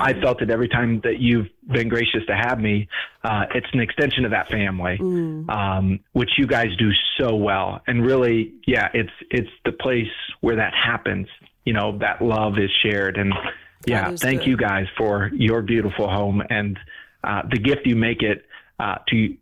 I 0.00 0.12
felt 0.20 0.42
it 0.42 0.50
every 0.50 0.68
time 0.68 1.00
that 1.04 1.18
you've 1.18 1.48
been 1.70 1.88
gracious 1.88 2.24
to 2.28 2.36
have 2.36 2.60
me. 2.60 2.88
Uh, 3.24 3.44
it's 3.54 3.66
an 3.72 3.80
extension 3.80 4.24
of 4.24 4.30
that 4.30 4.48
family, 4.48 4.98
um, 5.48 6.00
which 6.12 6.30
you 6.38 6.46
guys 6.46 6.68
do 6.78 6.90
so 7.18 7.34
well. 7.34 7.80
And 7.86 8.04
really, 8.04 8.54
yeah, 8.66 8.88
it's 8.94 9.12
it's 9.30 9.50
the 9.64 9.72
place 9.72 10.06
where 10.40 10.56
that 10.56 10.74
happens. 10.74 11.28
You 11.64 11.72
know, 11.72 11.98
that 11.98 12.22
love 12.22 12.58
is 12.58 12.70
shared. 12.82 13.16
And 13.16 13.32
yeah, 13.84 14.14
thank 14.16 14.40
good. 14.40 14.48
you 14.48 14.56
guys 14.56 14.86
for 14.96 15.30
your 15.34 15.62
beautiful 15.62 16.08
home 16.08 16.42
and 16.50 16.78
uh, 17.24 17.42
the 17.50 17.58
gift 17.58 17.82
you 17.84 17.96
make 17.96 18.22
it 18.22 18.44
uh, 18.80 18.96
to 19.08 19.36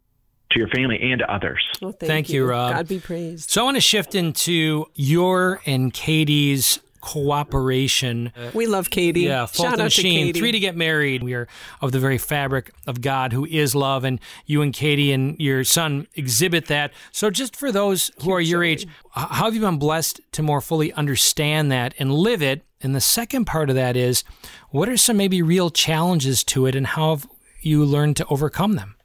to 0.51 0.59
your 0.59 0.69
family 0.69 0.99
and 1.01 1.21
to 1.21 1.33
others. 1.33 1.63
well, 1.81 1.93
thank, 1.93 2.09
Thank 2.09 2.31
you, 2.31 2.45
Rob. 2.47 2.73
god 2.73 2.89
be 2.89 2.99
praised 2.99 3.51
so 3.51 3.63
I 3.63 3.65
want 3.65 3.77
to 3.77 3.81
shift 3.81 4.15
into 4.15 4.87
your 4.95 5.61
and 5.67 5.93
Katie's 5.93 6.81
cooperation. 7.01 8.33
Uh, 8.37 8.51
we 8.55 8.67
love 8.67 8.91
katie 8.91 9.23
Yeah, 9.23 9.47
shout 9.47 9.51
Fulton 9.57 9.81
out 9.81 9.91
to 9.93 10.03
katie 10.03 10.39
three 10.39 10.53
to 10.53 10.59
get 10.59 10.77
married. 10.77 11.23
We 11.23 11.35
are 11.35 11.49
of 11.81 11.93
the 11.93 11.99
very 11.99 12.19
fabric 12.19 12.71
of 12.87 13.01
God 13.01 13.33
who 13.33 13.47
is 13.47 13.75
love, 13.75 14.05
and 14.05 14.21
you 14.47 14.63
and 14.63 14.73
Katie 14.73 15.13
and 15.13 15.39
your 15.41 15.65
son 15.65 16.07
exhibit 16.15 16.67
that. 16.67 16.93
So, 17.13 17.31
just 17.31 17.57
for 17.57 17.73
those 17.73 18.11
who 18.23 18.33
are 18.33 18.41
your 18.41 18.63
age, 18.63 18.87
how 19.13 19.47
have 19.47 19.55
you 19.55 19.61
been 19.61 19.79
blessed 19.79 20.21
to 20.33 20.43
more 20.43 20.61
fully 20.61 20.93
understand 20.93 21.73
that 21.73 21.95
and 21.99 22.13
live 22.13 22.43
it? 22.43 22.63
And 22.83 22.95
the 22.95 23.01
second 23.01 23.47
part 23.47 23.69
of 23.71 23.77
that 23.77 23.97
is, 23.97 24.25
what 24.71 24.89
are 24.89 24.97
some 24.97 25.17
maybe 25.17 25.43
real 25.43 25.71
challenges 25.71 26.45
to 26.45 26.67
it, 26.67 26.75
and 26.75 26.87
how 26.87 27.11
have 27.17 27.27
you 27.63 27.85
learned 27.85 28.17
to 28.19 28.27
overcome 28.27 28.75
them? 28.75 28.97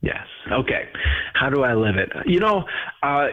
Yes. 0.00 0.26
Okay. 0.50 0.81
How 1.42 1.50
do 1.50 1.64
I 1.64 1.74
live 1.74 1.96
it? 1.96 2.10
You 2.24 2.38
know, 2.38 2.64
uh, 3.02 3.26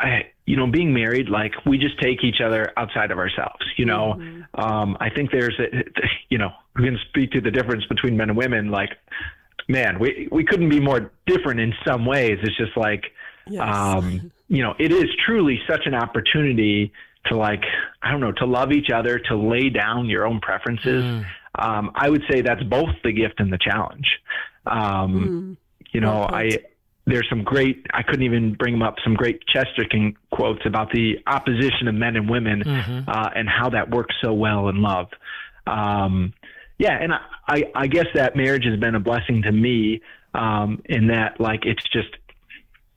I, 0.00 0.30
you 0.46 0.56
know, 0.56 0.66
being 0.66 0.94
married, 0.94 1.28
like 1.28 1.52
we 1.66 1.76
just 1.76 2.00
take 2.00 2.24
each 2.24 2.40
other 2.40 2.72
outside 2.78 3.10
of 3.10 3.18
ourselves. 3.18 3.62
You 3.76 3.84
know, 3.84 4.18
um, 4.54 4.96
I 4.98 5.10
think 5.10 5.30
there's, 5.30 5.58
a, 5.58 5.84
you 6.30 6.38
know, 6.38 6.50
we 6.76 6.84
can 6.84 6.98
speak 7.10 7.32
to 7.32 7.40
the 7.42 7.50
difference 7.50 7.84
between 7.84 8.16
men 8.16 8.30
and 8.30 8.38
women. 8.38 8.70
Like, 8.70 8.92
man, 9.68 9.98
we 9.98 10.26
we 10.32 10.42
couldn't 10.42 10.70
be 10.70 10.80
more 10.80 11.12
different 11.26 11.60
in 11.60 11.74
some 11.86 12.06
ways. 12.06 12.38
It's 12.42 12.56
just 12.56 12.76
like, 12.78 13.04
Yes. 13.46 13.60
um, 13.62 14.32
you 14.48 14.62
know, 14.62 14.74
it 14.78 14.90
is 14.90 15.08
truly 15.26 15.60
such 15.68 15.84
an 15.84 15.94
opportunity 15.94 16.92
to 17.26 17.36
like, 17.36 17.62
I 18.02 18.10
don't 18.10 18.20
know, 18.20 18.32
to 18.32 18.46
love 18.46 18.72
each 18.72 18.88
other, 18.90 19.18
to 19.28 19.36
lay 19.36 19.68
down 19.68 20.06
your 20.06 20.26
own 20.26 20.40
preferences. 20.40 21.04
Um, 21.56 21.90
I 21.94 22.08
would 22.08 22.22
say 22.30 22.40
that's 22.40 22.62
both 22.62 22.94
the 23.04 23.12
gift 23.12 23.34
and 23.38 23.52
the 23.52 23.58
challenge. 23.58 24.08
Um, 24.66 25.58
You 25.92 26.00
know, 26.00 26.22
I 26.22 26.58
there's 27.06 27.26
some 27.28 27.42
great. 27.42 27.86
I 27.92 28.02
couldn't 28.02 28.22
even 28.24 28.54
bring 28.54 28.74
them 28.74 28.82
up. 28.82 28.96
Some 29.02 29.14
great 29.14 29.40
Chesterton 29.46 30.16
quotes 30.30 30.64
about 30.66 30.92
the 30.92 31.18
opposition 31.26 31.88
of 31.88 31.94
men 31.94 32.16
and 32.16 32.28
women 32.30 32.62
uh, 33.08 33.30
and 33.34 33.48
how 33.48 33.70
that 33.70 33.90
works 33.90 34.14
so 34.22 34.32
well 34.32 34.68
in 34.68 34.80
love. 34.82 35.08
Um, 35.66 36.32
yeah, 36.78 36.96
and 37.00 37.12
I, 37.12 37.20
I, 37.48 37.64
I 37.74 37.86
guess 37.86 38.06
that 38.14 38.36
marriage 38.36 38.64
has 38.64 38.78
been 38.78 38.94
a 38.94 39.00
blessing 39.00 39.42
to 39.42 39.52
me 39.52 40.00
um, 40.34 40.80
in 40.86 41.08
that, 41.08 41.40
like, 41.40 41.66
it's 41.66 41.82
just, 41.92 42.08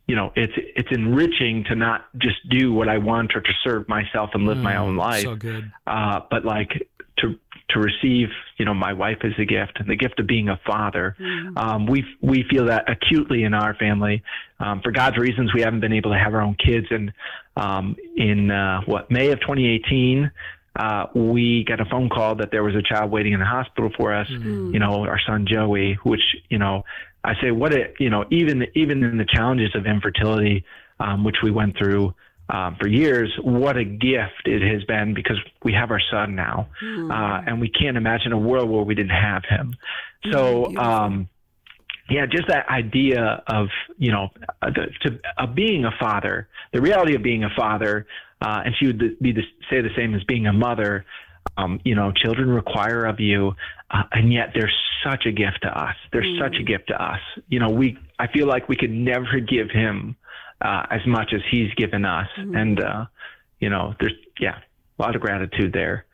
you 0.08 0.16
know, 0.16 0.32
it's 0.36 0.54
it's 0.76 0.90
enriching 0.92 1.64
to 1.66 1.76
not 1.76 2.06
just 2.18 2.38
do 2.50 2.72
what 2.74 2.88
I 2.90 2.98
want 3.00 3.36
or 3.36 3.42
to 3.42 3.54
serve 3.64 3.88
myself 3.90 4.32
and 4.34 4.46
live 4.46 4.58
my 4.58 4.76
own 4.76 4.96
life, 4.96 5.24
So 5.24 5.36
good. 5.36 5.72
uh, 5.88 6.22
but 6.30 6.46
like 6.46 6.88
to 7.20 7.40
to 7.74 7.80
receive, 7.80 8.30
you 8.58 8.66
know, 8.66 8.74
my 8.74 8.94
wife 8.94 9.18
as 9.24 9.32
a 9.38 9.46
gift 9.46 9.80
and 9.80 9.90
the 9.90 9.96
gift 9.96 10.20
of 10.20 10.28
being 10.28 10.50
a 10.50 10.60
father. 10.66 11.16
Um, 11.58 11.86
we 11.86 12.06
we 12.22 12.44
feel 12.50 12.66
that 12.68 12.90
acutely 12.90 13.44
in 13.44 13.54
our 13.54 13.76
family. 13.76 14.24
Um, 14.60 14.82
for 14.82 14.92
God's 14.92 15.18
reasons, 15.18 15.54
we 15.54 15.62
haven't 15.62 15.82
been 15.82 15.94
able 15.94 16.12
to 16.12 16.18
have 16.18 16.34
our 16.34 16.42
own 16.42 16.56
kids, 16.56 16.88
and 16.90 17.12
um, 17.58 17.96
in 18.16 18.52
uh, 18.52 18.82
what 18.86 19.12
May 19.12 19.32
of 19.32 19.40
2018. 19.42 20.32
Uh, 20.76 21.06
we 21.14 21.64
got 21.66 21.80
a 21.80 21.86
phone 21.86 22.10
call 22.10 22.34
that 22.34 22.50
there 22.50 22.64
was 22.64 22.74
a 22.74 22.82
child 22.82 23.12
waiting 23.12 23.34
in 23.34 23.40
the 23.40 23.46
hospital 23.46 23.92
for 23.96 24.12
us. 24.12 24.28
You 24.74 24.80
know, 24.80 25.06
our 25.06 25.20
son 25.24 25.46
Joey, 25.48 26.00
which 26.04 26.24
you 26.50 26.58
know, 26.58 26.84
I 27.24 27.34
say, 27.42 27.52
what 27.52 27.74
a 27.74 27.94
you 28.00 28.10
know, 28.10 28.26
even 28.32 28.66
even 28.74 29.04
in 29.04 29.18
the 29.18 29.26
challenges 29.26 29.76
of 29.76 29.86
infertility, 29.86 30.66
um, 31.00 31.24
which 31.24 31.38
we 31.44 31.52
went 31.52 31.78
through, 31.78 32.16
um, 32.54 32.78
for 32.80 32.88
years 32.88 33.34
what 33.42 33.78
a 33.78 33.84
gift 33.84 34.46
it 34.46 34.62
has 34.62 34.84
been 34.84 35.16
because 35.16 35.38
we 35.64 35.74
have 35.74 35.90
our 35.90 36.02
son 36.12 36.36
now, 36.36 36.70
uh, 37.12 37.42
and 37.48 37.60
we 37.60 37.68
can't 37.68 37.98
imagine 37.98 38.32
a 38.32 38.38
world 38.38 38.70
where 38.70 38.84
we 38.84 38.96
didn't 38.96 39.10
have 39.10 39.44
him. 39.44 39.76
So. 40.32 40.76
Um, 40.78 41.28
yeah, 42.10 42.26
just 42.26 42.50
that 42.50 42.68
idea 42.68 43.42
of 43.48 43.70
you 43.98 44.12
know 44.12 44.28
uh, 44.62 44.70
the, 44.72 44.88
to 45.04 45.20
of 45.38 45.56
being 45.56 45.86
a 45.86 45.92
father, 46.02 46.50
the 46.74 46.82
reality 46.82 47.16
of 47.16 47.24
being 47.24 47.46
a 47.46 47.50
father, 47.56 48.06
uh, 48.42 48.62
and 48.66 48.76
she 48.78 48.88
would 48.88 49.18
be 49.20 49.32
the, 49.32 49.42
say 49.70 49.80
the 49.82 49.90
same 49.96 50.14
as 50.14 50.22
being 50.26 50.46
a 50.46 50.52
mother. 50.52 51.06
Um, 51.56 51.80
you 51.86 51.96
know, 51.96 52.12
children 52.12 52.50
require 52.50 53.06
of 53.06 53.22
you, 53.22 53.54
uh, 53.90 54.04
and 54.12 54.34
yet 54.34 54.50
they're 54.54 54.72
such 55.04 55.26
a 55.26 55.32
gift 55.32 55.60
to 55.62 55.70
us. 55.70 55.96
They're 56.12 56.26
such 56.40 56.58
a 56.60 56.64
gift 56.64 56.90
to 56.90 57.02
us. 57.02 57.20
You 57.48 57.60
know, 57.60 57.70
we 57.70 57.98
I 58.20 58.28
feel 58.28 58.48
like 58.48 58.68
we 58.68 58.76
could 58.76 58.92
never 58.92 59.40
give 59.40 59.70
him 59.72 60.18
uh, 60.64 60.86
as 60.90 61.06
much 61.06 61.34
as 61.34 61.42
he's 61.52 61.74
given 61.76 62.06
us, 62.06 62.28
and 62.38 62.80
uh, 62.80 63.06
you 63.60 63.70
know, 63.70 63.94
there's 64.00 64.14
yeah, 64.40 64.60
a 64.98 65.02
lot 65.02 65.16
of 65.16 65.22
gratitude 65.22 65.74
there. 65.74 66.06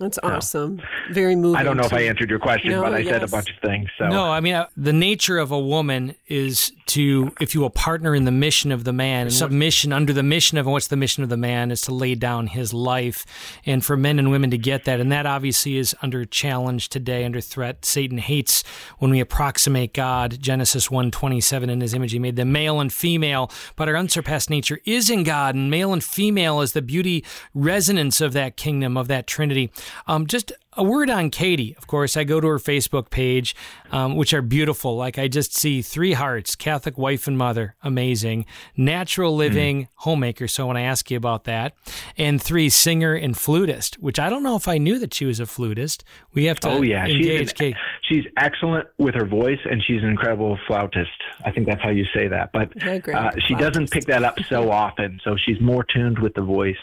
That's 0.00 0.18
awesome. 0.24 0.82
Very 1.12 1.36
moving. 1.36 1.60
I 1.60 1.62
don't 1.62 1.76
know 1.76 1.84
if. 1.84 1.92
I 1.92 2.00
answered 2.00 2.28
your 2.28 2.40
question, 2.40 2.72
No, 2.72 2.82
but 2.82 2.94
I 2.94 3.04
said 3.04 3.22
a 3.22 3.28
bunch 3.28 3.48
of 3.48 3.56
things. 3.62 3.88
So 3.96 4.08
No, 4.08 4.24
I 4.24 4.40
mean, 4.40 4.54
uh, 4.54 4.66
the 4.76 4.92
nature 4.92 5.38
of 5.38 5.52
a 5.52 5.58
woman 5.58 6.16
is 6.26 6.72
to, 6.86 7.32
if 7.40 7.54
you 7.54 7.60
will, 7.60 7.70
partner 7.70 8.12
in 8.12 8.24
the 8.24 8.32
mission 8.32 8.72
of 8.72 8.82
the 8.82 8.92
man. 8.92 9.26
And 9.26 9.32
submission 9.32 9.92
under 9.92 10.12
the 10.12 10.24
mission 10.24 10.58
of, 10.58 10.66
and 10.66 10.72
what's 10.72 10.88
the 10.88 10.96
mission 10.96 11.22
of 11.22 11.28
the 11.28 11.36
man 11.36 11.70
is 11.70 11.80
to 11.82 11.94
lay 11.94 12.16
down 12.16 12.48
his 12.48 12.74
life. 12.74 13.24
And 13.64 13.84
for 13.84 13.96
men 13.96 14.18
and 14.18 14.32
women 14.32 14.50
to 14.50 14.58
get 14.58 14.84
that. 14.84 14.98
And 14.98 15.12
that 15.12 15.26
obviously 15.26 15.76
is 15.76 15.94
under 16.02 16.24
challenge 16.24 16.88
today, 16.88 17.24
under 17.24 17.40
threat. 17.40 17.84
Satan 17.84 18.18
hates 18.18 18.64
when 18.98 19.12
we 19.12 19.20
approximate 19.20 19.94
God. 19.94 20.40
Genesis 20.40 20.90
1 20.90 21.12
27, 21.12 21.70
in 21.70 21.80
his 21.80 21.94
image, 21.94 22.10
he 22.10 22.18
made 22.18 22.34
them 22.34 22.50
male 22.50 22.80
and 22.80 22.92
female. 22.92 23.48
But 23.76 23.88
our 23.88 23.96
unsurpassed 23.96 24.50
nature 24.50 24.80
is 24.84 25.08
in 25.08 25.22
God, 25.22 25.54
and 25.54 25.70
male 25.70 25.92
and 25.92 26.02
female 26.02 26.60
is 26.62 26.72
the 26.72 26.82
beauty 26.82 27.24
resonance 27.54 28.20
of 28.20 28.32
that 28.32 28.56
kingdom, 28.56 28.96
of 28.96 29.06
that 29.06 29.28
Trinity. 29.28 29.70
Um, 30.06 30.26
just 30.26 30.52
a 30.76 30.82
word 30.84 31.10
on 31.10 31.30
Katie. 31.30 31.74
Of 31.76 31.86
course, 31.86 32.16
I 32.16 32.24
go 32.24 32.40
to 32.40 32.46
her 32.48 32.58
Facebook 32.58 33.10
page, 33.10 33.54
um, 33.90 34.16
which 34.16 34.32
are 34.34 34.42
beautiful. 34.42 34.96
Like 34.96 35.18
I 35.18 35.28
just 35.28 35.54
see 35.56 35.82
three 35.82 36.12
hearts, 36.14 36.54
Catholic 36.56 36.98
wife 36.98 37.26
and 37.26 37.36
mother, 37.38 37.76
amazing, 37.82 38.46
natural 38.76 39.34
living 39.36 39.88
homemaker. 39.96 40.48
So 40.48 40.66
when 40.66 40.76
I 40.76 40.82
ask 40.82 41.10
you 41.10 41.16
about 41.16 41.44
that, 41.44 41.74
and 42.16 42.42
three 42.42 42.68
singer 42.68 43.14
and 43.14 43.36
flutist, 43.36 43.96
which 44.00 44.18
I 44.18 44.28
don't 44.28 44.42
know 44.42 44.56
if 44.56 44.68
I 44.68 44.78
knew 44.78 44.98
that 44.98 45.14
she 45.14 45.24
was 45.24 45.40
a 45.40 45.46
flutist. 45.46 46.04
We 46.32 46.44
have 46.46 46.58
to 46.60 46.68
Oh 46.70 46.82
yeah, 46.82 47.06
engage 47.06 47.40
she's 47.48 47.52
Kate. 47.52 47.76
she's 48.02 48.24
excellent 48.36 48.88
with 48.98 49.14
her 49.14 49.26
voice, 49.26 49.60
and 49.70 49.82
she's 49.86 50.02
an 50.02 50.08
incredible 50.08 50.58
flautist. 50.66 51.10
I 51.44 51.50
think 51.50 51.66
that's 51.68 51.82
how 51.82 51.90
you 51.90 52.04
say 52.14 52.28
that. 52.28 52.50
But 52.52 52.72
uh, 53.14 53.30
she 53.46 53.54
doesn't 53.54 53.90
pick 53.90 54.04
that 54.06 54.24
up 54.24 54.38
so 54.48 54.70
often, 54.84 55.20
so 55.24 55.36
she's 55.36 55.60
more 55.60 55.84
tuned 55.84 56.18
with 56.18 56.34
the 56.34 56.42
voice 56.42 56.76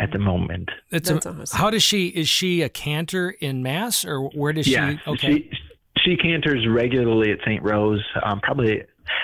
at 0.00 0.10
the 0.12 0.18
moment. 0.18 0.70
It's 0.90 1.08
That's 1.10 1.26
a- 1.26 1.30
awesome. 1.30 1.58
How 1.58 1.70
does 1.70 1.82
she? 1.82 2.08
Is 2.08 2.28
she 2.28 2.62
a 2.62 2.68
cantor 2.68 3.33
in 3.40 3.62
mass, 3.62 4.04
or 4.04 4.28
where 4.30 4.52
does 4.52 4.66
Yeah, 4.66 4.96
she? 5.04 5.10
Okay. 5.10 5.32
she 5.32 5.50
she 6.10 6.16
cantors 6.16 6.66
regularly 6.68 7.30
at 7.32 7.38
St. 7.46 7.62
Rose, 7.62 8.04
um, 8.24 8.40
probably 8.40 8.82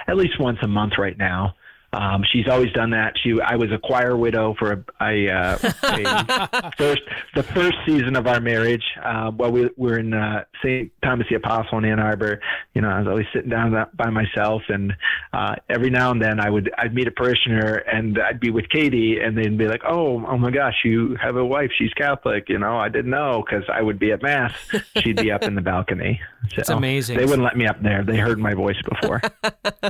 at 0.09 0.17
least 0.17 0.41
once 0.41 0.59
a 0.63 0.69
month 0.69 0.95
right 0.99 1.17
now. 1.19 1.55
Um, 1.93 2.25
she's 2.31 2.47
always 2.49 2.73
done 2.73 2.91
that. 2.91 3.15
She, 3.23 3.41
I 3.41 3.57
was 3.57 3.73
a 3.73 3.79
choir 3.79 4.17
widow 4.17 4.55
for 4.59 4.73
a, 4.73 5.05
a, 5.05 5.29
uh, 5.29 5.59
a 5.83 6.73
first, 6.79 7.03
the 7.35 7.43
first 7.43 7.77
season 7.85 8.17
of 8.17 8.27
our 8.27 8.41
marriage. 8.41 8.85
Uh, 9.03 9.31
while 9.31 9.51
we 9.51 9.69
were 9.77 9.99
in 9.99 10.15
uh, 10.15 10.45
St. 10.63 10.93
Thomas 11.03 11.27
the 11.29 11.37
Apostle 11.37 11.79
in 11.79 11.85
Ann 11.85 11.99
Arbor, 11.99 12.41
you 12.75 12.81
know, 12.83 12.89
I 12.89 13.01
was 13.01 13.09
always 13.09 13.27
sitting 13.33 13.51
down 13.51 13.87
by 13.95 14.11
myself, 14.11 14.63
and 14.69 14.93
uh, 15.33 15.57
every 15.69 15.91
now 15.91 16.13
and 16.13 16.23
then 16.23 16.39
I 16.39 16.49
would, 16.49 16.71
I'd 16.79 16.95
meet 16.95 17.09
a 17.09 17.11
parishioner, 17.11 17.77
and 17.93 18.19
I'd 18.21 18.41
be 18.41 18.51
with 18.51 18.69
Katie, 18.69 19.19
and 19.21 19.37
they'd 19.37 19.59
be 19.59 19.67
like, 19.67 19.83
"Oh, 19.85 20.25
oh 20.27 20.39
my 20.39 20.51
gosh, 20.51 20.77
you 20.85 21.17
have 21.21 21.37
a 21.37 21.45
wife? 21.45 21.71
She's 21.77 21.93
Catholic." 21.95 22.49
You 22.49 22.59
know, 22.59 22.79
I 22.79 22.89
didn't 22.89 23.11
know 23.11 23.45
because 23.45 23.65
I 23.73 23.83
would 23.83 23.99
be 23.99 24.13
at 24.13 24.23
mass, 24.23 24.53
she'd 24.99 25.17
be 25.17 25.33
up 25.33 25.43
in 25.43 25.55
the 25.55 25.63
balcony. 25.63 26.21
So 26.65 26.77
amazing. 26.77 27.17
They 27.17 27.27
wouldn't 27.27 27.45
let 27.45 27.57
me 27.57 27.67
up 27.67 27.81
there. 27.81 28.03
They 28.03 28.17
heard 28.17 28.39
my 28.39 28.55
voice 28.55 28.81
before. 28.83 29.21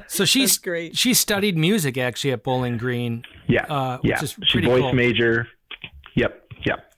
So 0.08 0.24
she's 0.24 0.58
great. 0.58 0.96
She 0.96 1.14
studied 1.14 1.56
music 1.56 1.89
actually 1.98 2.32
at 2.32 2.42
Bowling 2.42 2.76
Green. 2.78 3.24
Yeah, 3.48 3.64
Uh, 3.64 3.98
which 3.98 4.10
yeah. 4.10 4.22
is 4.22 4.36
She 4.44 4.60
voice 4.60 4.80
cool. 4.82 4.92
major. 4.92 5.48
Yep, 6.14 6.52
yep. 6.64 6.92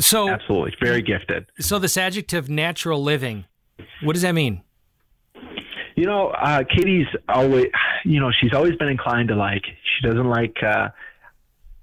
So 0.00 0.28
Absolutely, 0.28 0.74
very 0.80 1.02
gifted. 1.02 1.46
So 1.60 1.78
this 1.78 1.96
adjective 1.96 2.48
natural 2.48 3.02
living, 3.02 3.44
what 4.02 4.12
does 4.14 4.22
that 4.22 4.32
mean? 4.34 4.62
You 5.96 6.06
know, 6.06 6.28
uh, 6.30 6.64
Katie's 6.64 7.06
always, 7.28 7.66
you 8.04 8.18
know, 8.20 8.30
she's 8.40 8.52
always 8.52 8.74
been 8.76 8.88
inclined 8.88 9.28
to 9.28 9.36
like. 9.36 9.62
She 9.64 10.06
doesn't 10.08 10.28
like 10.28 10.56
uh, 10.62 10.88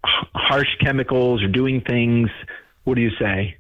harsh 0.04 0.68
chemicals 0.84 1.42
or 1.42 1.48
doing 1.48 1.82
things. 1.82 2.30
What 2.84 2.96
do 2.96 3.02
you 3.02 3.12
say? 3.20 3.58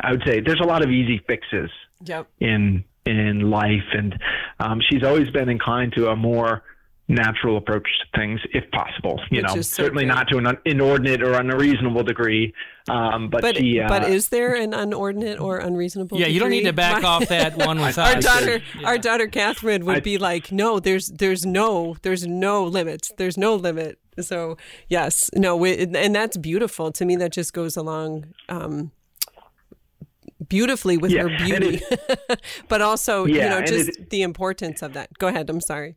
I 0.00 0.12
would 0.12 0.22
say 0.26 0.40
there's 0.40 0.60
a 0.60 0.66
lot 0.66 0.82
of 0.82 0.90
easy 0.90 1.20
fixes 1.26 1.70
Yep. 2.04 2.26
in 2.40 2.84
in 3.06 3.50
life, 3.50 3.84
and 3.92 4.18
um, 4.60 4.80
she's 4.90 5.02
always 5.04 5.30
been 5.30 5.48
inclined 5.48 5.92
to 5.96 6.08
a 6.08 6.16
more 6.16 6.62
natural 7.08 7.56
approach 7.56 7.86
to 8.00 8.18
things, 8.18 8.40
if 8.52 8.68
possible. 8.72 9.20
You 9.30 9.38
Which 9.42 9.46
know, 9.46 9.54
so 9.56 9.62
certainly 9.62 10.04
good. 10.04 10.08
not 10.14 10.28
to 10.28 10.38
an 10.38 10.56
inordinate 10.64 11.22
or 11.22 11.34
unreasonable 11.34 12.02
degree, 12.02 12.52
um, 12.88 13.28
but, 13.30 13.42
But 13.42 13.56
she. 13.58 13.78
Uh, 13.80 13.88
but 13.88 14.10
is 14.10 14.28
there 14.30 14.54
an 14.56 14.74
unordinate 14.74 15.38
or 15.38 15.58
unreasonable? 15.58 16.18
Yeah, 16.18 16.26
you 16.26 16.40
don't 16.40 16.50
need 16.50 16.64
to 16.64 16.72
back 16.72 17.02
My- 17.02 17.08
off 17.08 17.28
that 17.28 17.56
one 17.66 17.80
with 17.80 17.96
Our 17.96 18.16
us. 18.16 18.24
daughter, 18.24 18.60
our 18.84 18.98
daughter 18.98 19.28
Catherine 19.28 19.84
would 19.84 19.98
I- 19.98 20.00
be 20.00 20.18
like, 20.18 20.50
"No, 20.50 20.80
there's 20.80 21.06
there's 21.08 21.46
no 21.46 21.96
there's 22.02 22.26
no 22.26 22.64
limits. 22.64 23.12
There's 23.16 23.38
no 23.38 23.54
limit." 23.54 23.98
So 24.20 24.56
yes, 24.88 25.30
no, 25.34 25.56
we, 25.56 25.76
and 25.78 26.14
that's 26.14 26.36
beautiful 26.36 26.90
to 26.90 27.04
me. 27.04 27.14
That 27.16 27.32
just 27.32 27.52
goes 27.52 27.76
along 27.76 28.26
um, 28.48 28.90
beautifully 30.48 30.96
with 30.96 31.10
Yeah, 31.12 31.22
her 31.22 31.28
and 31.28 31.44
beauty, 31.44 31.82
but 32.68 32.80
also 32.80 33.26
you 33.26 33.40
know 33.40 33.62
just 33.62 33.90
it- 33.90 34.10
the 34.10 34.22
importance 34.22 34.82
of 34.82 34.92
that. 34.94 35.16
Go 35.18 35.28
ahead. 35.28 35.48
I'm 35.50 35.60
sorry. 35.60 35.96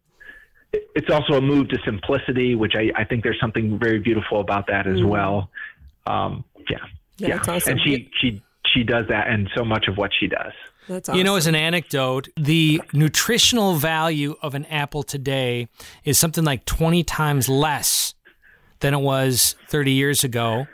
It's 0.72 1.10
also 1.10 1.34
a 1.34 1.42
move 1.42 1.70
to 1.70 1.78
simplicity, 1.84 2.56
which 2.56 2.74
I, 2.76 2.92
I 2.96 3.04
think 3.04 3.24
there's 3.24 3.40
something 3.40 3.80
very 3.80 4.00
beautiful 4.00 4.40
about 4.40 4.68
that 4.68 4.88
as 4.88 5.04
well. 5.04 5.50
Um, 6.08 6.44
yeah, 6.70 6.78
Mm. 7.20 7.28
Yeah, 7.28 7.40
awesome. 7.48 7.74
and 7.74 7.82
she 7.82 8.10
she 8.22 8.42
she 8.66 8.84
does 8.84 9.08
that, 9.10 9.28
and 9.28 9.50
so 9.56 9.66
much 9.66 9.88
of 9.90 9.98
what 9.98 10.12
she 10.18 10.28
does. 10.28 10.54
That's 10.88 11.10
awesome. 11.10 11.18
You 11.18 11.24
know, 11.26 11.36
as 11.36 11.48
an 11.48 11.56
anecdote, 11.56 12.30
the 12.38 12.82
nutritional 12.94 13.76
value 13.76 14.36
of 14.42 14.56
an 14.56 14.66
apple 14.66 15.04
today 15.04 15.68
is 16.06 16.18
something 16.18 16.44
like 16.46 16.64
20 16.66 17.04
times 17.04 17.50
less 17.50 18.14
than 18.80 18.94
it 18.94 19.00
was 19.00 19.56
30 19.68 19.92
years 19.92 20.24
ago. 20.24 20.66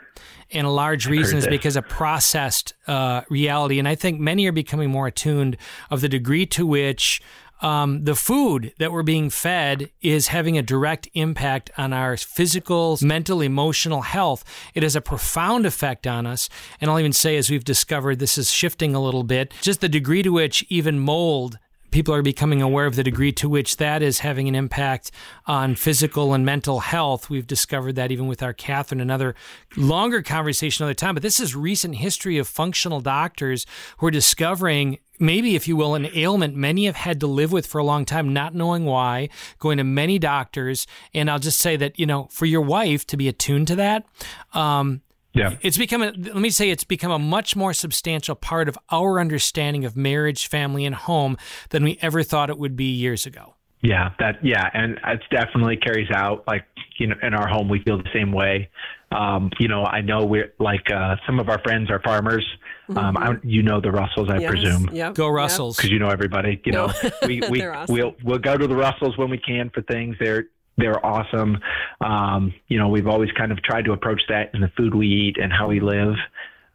And 0.52 0.66
a 0.66 0.70
large 0.70 1.06
reason 1.08 1.38
is 1.38 1.44
this. 1.44 1.50
because 1.50 1.76
of 1.76 1.88
processed 1.88 2.72
uh, 2.86 3.22
reality. 3.28 3.80
And 3.80 3.88
I 3.88 3.96
think 3.96 4.20
many 4.20 4.46
are 4.46 4.52
becoming 4.52 4.90
more 4.90 5.08
attuned 5.08 5.56
of 5.90 6.00
the 6.00 6.08
degree 6.08 6.46
to 6.46 6.64
which 6.64 7.20
um, 7.60 8.04
the 8.04 8.14
food 8.14 8.72
that 8.78 8.92
we're 8.92 9.02
being 9.02 9.30
fed 9.30 9.90
is 10.02 10.28
having 10.28 10.58
a 10.58 10.62
direct 10.62 11.08
impact 11.14 11.70
on 11.78 11.92
our 11.92 12.16
physical, 12.16 12.98
mental, 13.02 13.40
emotional 13.40 14.02
health. 14.02 14.44
It 14.74 14.82
has 14.82 14.96
a 14.96 15.00
profound 15.00 15.66
effect 15.66 16.06
on 16.06 16.26
us. 16.26 16.48
And 16.80 16.90
I'll 16.90 16.98
even 16.98 17.12
say, 17.12 17.36
as 17.36 17.50
we've 17.50 17.64
discovered, 17.64 18.18
this 18.18 18.38
is 18.38 18.50
shifting 18.50 18.94
a 18.94 19.02
little 19.02 19.22
bit, 19.22 19.52
just 19.62 19.80
the 19.80 19.88
degree 19.88 20.22
to 20.22 20.30
which 20.30 20.64
even 20.68 20.98
mold 20.98 21.58
people 21.90 22.14
are 22.14 22.22
becoming 22.22 22.62
aware 22.62 22.86
of 22.86 22.96
the 22.96 23.02
degree 23.02 23.32
to 23.32 23.48
which 23.48 23.76
that 23.76 24.02
is 24.02 24.20
having 24.20 24.48
an 24.48 24.54
impact 24.54 25.10
on 25.46 25.74
physical 25.74 26.34
and 26.34 26.44
mental 26.44 26.80
health. 26.80 27.30
We've 27.30 27.46
discovered 27.46 27.96
that 27.96 28.10
even 28.10 28.26
with 28.26 28.42
our 28.42 28.52
Catherine, 28.52 29.00
another 29.00 29.34
longer 29.76 30.22
conversation 30.22 30.84
another 30.84 30.94
time. 30.94 31.14
But 31.14 31.22
this 31.22 31.40
is 31.40 31.54
recent 31.54 31.96
history 31.96 32.38
of 32.38 32.48
functional 32.48 33.00
doctors 33.00 33.66
who 33.98 34.06
are 34.06 34.10
discovering 34.10 34.98
maybe, 35.18 35.56
if 35.56 35.66
you 35.66 35.76
will, 35.76 35.94
an 35.94 36.08
ailment 36.14 36.54
many 36.54 36.86
have 36.86 36.96
had 36.96 37.20
to 37.20 37.26
live 37.26 37.52
with 37.52 37.66
for 37.66 37.78
a 37.78 37.84
long 37.84 38.04
time, 38.04 38.32
not 38.32 38.54
knowing 38.54 38.84
why, 38.84 39.28
going 39.58 39.78
to 39.78 39.84
many 39.84 40.18
doctors. 40.18 40.86
And 41.14 41.30
I'll 41.30 41.38
just 41.38 41.58
say 41.58 41.76
that, 41.76 41.98
you 41.98 42.06
know, 42.06 42.28
for 42.30 42.46
your 42.46 42.60
wife 42.60 43.06
to 43.08 43.16
be 43.16 43.28
attuned 43.28 43.68
to 43.68 43.76
that, 43.76 44.04
um, 44.52 45.02
Yeah, 45.36 45.56
it's 45.62 45.78
become 45.78 46.02
a, 46.02 46.06
let 46.12 46.36
me 46.36 46.50
say 46.50 46.70
it's 46.70 46.84
become 46.84 47.12
a 47.12 47.18
much 47.18 47.54
more 47.56 47.72
substantial 47.72 48.34
part 48.34 48.68
of 48.68 48.78
our 48.90 49.20
understanding 49.20 49.84
of 49.84 49.96
marriage 49.96 50.48
family 50.48 50.84
and 50.84 50.94
home 50.94 51.36
than 51.70 51.84
we 51.84 51.98
ever 52.02 52.22
thought 52.22 52.50
it 52.50 52.58
would 52.58 52.76
be 52.76 52.86
years 52.92 53.26
ago 53.26 53.52
yeah, 53.82 54.10
that 54.18 54.42
yeah, 54.44 54.68
and 54.72 54.98
it 55.06 55.20
definitely 55.30 55.76
carries 55.76 56.10
out. 56.10 56.44
Like 56.48 56.64
you 56.98 57.06
know, 57.08 57.14
in 57.22 57.34
our 57.34 57.46
home, 57.46 57.68
we 57.68 57.80
feel 57.82 57.98
the 57.98 58.08
same 58.12 58.32
way. 58.32 58.68
Um, 59.12 59.50
you 59.60 59.68
know, 59.68 59.84
I 59.84 60.00
know 60.00 60.24
we're 60.24 60.52
like 60.58 60.90
uh, 60.90 61.16
some 61.26 61.38
of 61.38 61.48
our 61.48 61.60
friends 61.62 61.88
are 61.90 62.00
farmers. 62.02 62.44
Um, 62.88 63.16
I, 63.16 63.34
you 63.44 63.62
know 63.62 63.80
the 63.80 63.92
Russells, 63.92 64.28
I 64.30 64.38
Yes. 64.38 64.50
presume. 64.50 64.88
Yep. 64.92 65.14
go 65.14 65.28
russells 65.28 65.76
because 65.76 65.90
you 65.90 65.98
know 66.00 66.08
everybody. 66.08 66.60
You 66.64 66.72
No. 66.72 66.86
know, 66.86 66.92
we 67.26 67.42
we 67.48 67.62
awesome. 67.64 67.94
we'll 67.94 68.14
we'll 68.24 68.38
go 68.38 68.56
to 68.56 68.66
the 68.66 68.74
Russells 68.74 69.16
when 69.18 69.30
we 69.30 69.38
can 69.38 69.70
for 69.72 69.82
things. 69.82 70.16
They're 70.18 70.46
they're 70.76 71.04
awesome. 71.04 71.58
Um, 72.00 72.54
you 72.68 72.78
know, 72.78 72.88
we've 72.88 73.06
always 73.06 73.30
kind 73.32 73.52
of 73.52 73.62
tried 73.62 73.84
to 73.86 73.92
approach 73.92 74.22
that 74.28 74.50
in 74.54 74.60
the 74.60 74.70
food 74.76 74.94
we 74.94 75.06
eat 75.08 75.36
and 75.38 75.52
how 75.52 75.68
we 75.68 75.80
live. 75.80 76.14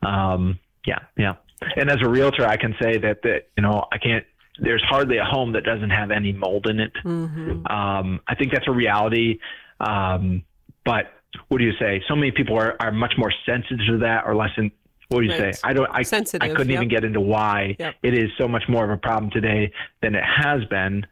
Um, 0.01 0.59
yeah, 0.85 0.99
yeah. 1.17 1.35
And 1.75 1.89
as 1.89 1.97
a 2.01 2.09
realtor, 2.09 2.45
I 2.45 2.57
can 2.57 2.75
say 2.81 2.97
that 2.97 3.21
that 3.23 3.49
you 3.55 3.63
know 3.63 3.85
I 3.91 3.97
can't. 3.97 4.25
There's 4.59 4.83
hardly 4.87 5.17
a 5.17 5.23
home 5.23 5.53
that 5.53 5.63
doesn't 5.63 5.89
have 5.91 6.11
any 6.11 6.33
mold 6.33 6.67
in 6.67 6.79
it. 6.79 6.91
Mm-hmm. 7.03 7.65
Um, 7.67 8.19
I 8.27 8.35
think 8.35 8.51
that's 8.51 8.67
a 8.67 8.71
reality. 8.71 9.39
Um, 9.79 10.43
but 10.85 11.13
what 11.47 11.59
do 11.59 11.63
you 11.63 11.73
say? 11.79 12.03
So 12.07 12.15
many 12.15 12.31
people 12.31 12.57
are, 12.57 12.75
are 12.79 12.91
much 12.91 13.13
more 13.17 13.31
sensitive 13.45 13.79
to 13.87 13.97
that 13.99 14.23
or 14.25 14.35
less 14.35 14.49
in, 14.57 14.71
what 15.09 15.19
do 15.21 15.25
you 15.25 15.31
Right. 15.31 15.55
say? 15.55 15.61
I 15.63 15.73
don't. 15.73 15.89
I, 15.91 16.03
Sensitive, 16.03 16.49
I 16.49 16.53
couldn't 16.53 16.69
yep. 16.69 16.77
even 16.77 16.87
get 16.87 17.03
into 17.03 17.19
why 17.19 17.75
Yep. 17.79 17.95
it 18.03 18.13
is 18.17 18.29
so 18.37 18.47
much 18.47 18.63
more 18.67 18.83
of 18.83 18.89
a 18.91 18.97
problem 18.97 19.29
today 19.31 19.71
than 20.01 20.15
it 20.15 20.23
has 20.23 20.63
been. 20.65 21.05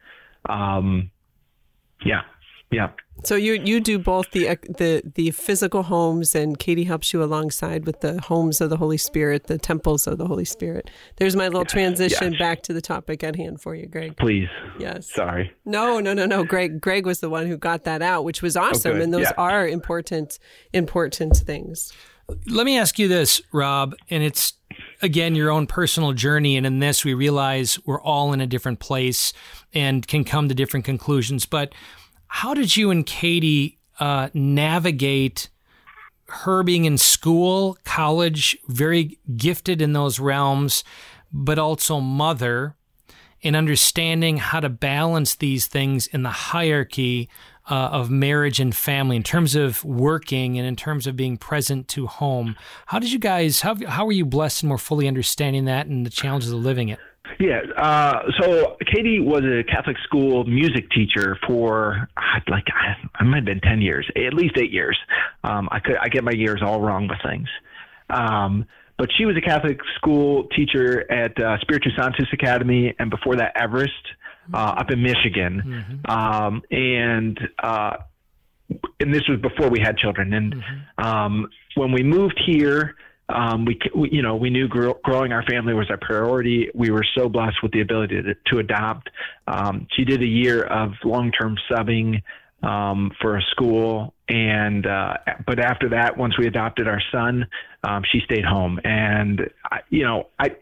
Um, 0.48 1.10
yeah, 2.04 2.22
yeah, 2.70 2.90
So 3.24 3.34
you 3.34 3.54
you 3.54 3.80
do 3.80 3.98
both 3.98 4.30
the 4.30 4.48
uh, 4.50 4.56
the 4.78 5.02
the 5.14 5.30
physical 5.32 5.82
homes, 5.82 6.34
and 6.34 6.58
Katie 6.58 6.84
helps 6.84 7.12
you 7.12 7.22
alongside 7.22 7.84
with 7.84 8.00
the 8.00 8.20
homes 8.20 8.60
of 8.60 8.70
the 8.70 8.76
Holy 8.76 8.96
Spirit, 8.96 9.48
the 9.48 9.58
temples 9.58 10.06
of 10.06 10.18
the 10.18 10.26
Holy 10.26 10.44
Spirit. 10.44 10.88
There's 11.16 11.36
my 11.36 11.48
little 11.48 11.64
transition 11.64 12.32
yes. 12.32 12.38
back 12.38 12.62
to 12.62 12.72
the 12.72 12.80
topic 12.80 13.24
at 13.24 13.36
hand 13.36 13.60
for 13.60 13.74
you, 13.74 13.86
Greg. 13.86 14.16
please. 14.16 14.48
Yes. 14.78 15.10
Sorry. 15.12 15.52
No, 15.64 16.00
no, 16.00 16.14
no, 16.14 16.26
no. 16.26 16.44
Greg 16.44 16.80
Greg 16.80 17.06
was 17.06 17.20
the 17.20 17.28
one 17.28 17.46
who 17.46 17.56
got 17.56 17.84
that 17.84 18.02
out, 18.02 18.24
which 18.24 18.40
was 18.40 18.56
oh, 18.56 18.62
awesome, 18.62 18.92
good. 18.94 19.02
and 19.02 19.12
those 19.12 19.22
Yeah. 19.22 19.32
are 19.36 19.68
important 19.68 20.38
important 20.72 21.36
things. 21.36 21.92
Let 22.46 22.64
me 22.64 22.78
ask 22.78 22.98
you 22.98 23.08
this, 23.08 23.42
Rob, 23.52 23.94
and 24.08 24.22
it's 24.22 24.52
again 25.02 25.34
your 25.34 25.50
own 25.50 25.66
personal 25.66 26.12
journey. 26.12 26.56
And 26.56 26.64
in 26.64 26.78
this, 26.78 27.04
we 27.04 27.12
realize 27.12 27.78
we're 27.84 28.00
all 28.00 28.32
in 28.32 28.40
a 28.40 28.46
different 28.46 28.78
place 28.78 29.32
and 29.74 30.06
can 30.06 30.22
come 30.24 30.48
to 30.48 30.54
different 30.54 30.84
conclusions. 30.86 31.44
But 31.44 31.74
how 32.32 32.54
did 32.54 32.76
you 32.76 32.92
and 32.92 33.04
Katie 33.04 33.76
uh, 33.98 34.28
navigate 34.32 35.48
her 36.28 36.62
being 36.62 36.84
in 36.84 36.96
school, 36.96 37.76
college, 37.84 38.56
very 38.68 39.18
gifted 39.36 39.82
in 39.82 39.94
those 39.94 40.20
realms, 40.20 40.84
but 41.32 41.58
also 41.58 41.98
mother, 41.98 42.76
and 43.42 43.56
understanding 43.56 44.36
how 44.36 44.60
to 44.60 44.68
balance 44.68 45.34
these 45.34 45.66
things 45.66 46.06
in 46.06 46.22
the 46.22 46.30
hierarchy 46.30 47.28
uh, 47.68 47.90
of 47.92 48.10
marriage 48.10 48.60
and 48.60 48.76
family 48.76 49.16
in 49.16 49.24
terms 49.24 49.56
of 49.56 49.84
working 49.84 50.56
and 50.56 50.68
in 50.68 50.76
terms 50.76 51.08
of 51.08 51.16
being 51.16 51.36
present 51.36 51.88
to 51.88 52.06
home. 52.06 52.54
How 52.86 53.00
did 53.00 53.10
you 53.10 53.18
guys, 53.18 53.62
how, 53.62 53.74
how 53.88 54.06
were 54.06 54.12
you 54.12 54.24
blessed 54.24 54.62
in 54.62 54.68
more 54.68 54.78
fully 54.78 55.08
understanding 55.08 55.64
that 55.64 55.88
and 55.88 56.06
the 56.06 56.10
challenges 56.10 56.52
of 56.52 56.60
living 56.60 56.90
it? 56.90 57.00
Yeah. 57.38 57.60
Uh, 57.76 58.22
so 58.40 58.76
Katie 58.92 59.20
was 59.20 59.42
a 59.44 59.62
Catholic 59.64 59.96
school 60.04 60.44
music 60.44 60.90
teacher 60.90 61.38
for 61.46 62.08
uh, 62.16 62.40
like 62.48 62.64
I, 62.68 62.94
I 63.14 63.24
might 63.24 63.36
have 63.36 63.44
been 63.44 63.60
ten 63.60 63.80
years, 63.80 64.08
at 64.16 64.34
least 64.34 64.56
eight 64.58 64.72
years. 64.72 64.98
Um, 65.44 65.68
I 65.70 65.80
could 65.80 65.96
I 66.00 66.08
get 66.08 66.24
my 66.24 66.32
years 66.32 66.60
all 66.64 66.80
wrong 66.80 67.08
with 67.08 67.18
things. 67.24 67.48
Um, 68.10 68.66
but 68.98 69.08
she 69.16 69.24
was 69.24 69.36
a 69.36 69.40
Catholic 69.40 69.78
school 69.96 70.48
teacher 70.54 71.10
at 71.10 71.40
uh, 71.40 71.58
Spiritus 71.60 71.92
Sanctus 71.96 72.26
Academy, 72.34 72.94
and 72.98 73.08
before 73.10 73.36
that, 73.36 73.52
Everest, 73.56 73.94
uh, 74.52 74.74
up 74.76 74.90
in 74.90 75.02
Michigan. 75.02 76.02
Um, 76.06 76.62
and 76.70 77.40
uh, 77.62 77.96
and 79.00 79.14
this 79.14 79.22
was 79.28 79.40
before 79.40 79.70
we 79.70 79.80
had 79.80 79.96
children. 79.96 80.34
And 80.34 80.54
um, 80.98 81.48
when 81.76 81.92
we 81.92 82.02
moved 82.02 82.40
here, 82.46 82.94
um, 83.34 83.64
we, 83.64 83.78
we, 83.94 84.10
you 84.10 84.22
know, 84.22 84.36
we 84.36 84.50
knew 84.50 84.68
grow, 84.68 84.94
growing 85.04 85.32
our 85.32 85.42
family 85.44 85.74
was 85.74 85.88
our 85.90 85.98
priority. 85.98 86.68
We 86.74 86.90
were 86.90 87.04
so 87.16 87.28
blessed 87.28 87.62
with 87.62 87.72
the 87.72 87.80
ability 87.80 88.22
to, 88.22 88.34
to 88.52 88.58
adopt. 88.58 89.10
Um, 89.46 89.86
she 89.96 90.04
did 90.04 90.22
a 90.22 90.26
year 90.26 90.62
of 90.64 90.92
long-term 91.04 91.56
subbing 91.70 92.22
um, 92.62 93.10
for 93.20 93.36
a 93.36 93.42
school, 93.50 94.14
and 94.28 94.86
uh, 94.86 95.14
but 95.46 95.58
after 95.58 95.88
that, 95.90 96.16
once 96.16 96.36
we 96.38 96.46
adopted 96.46 96.86
our 96.86 97.02
son, 97.10 97.46
um, 97.84 98.02
she 98.10 98.20
stayed 98.20 98.44
home. 98.44 98.80
And 98.84 99.48
I, 99.64 99.80
you 99.88 100.04
know, 100.04 100.28
I. 100.38 100.56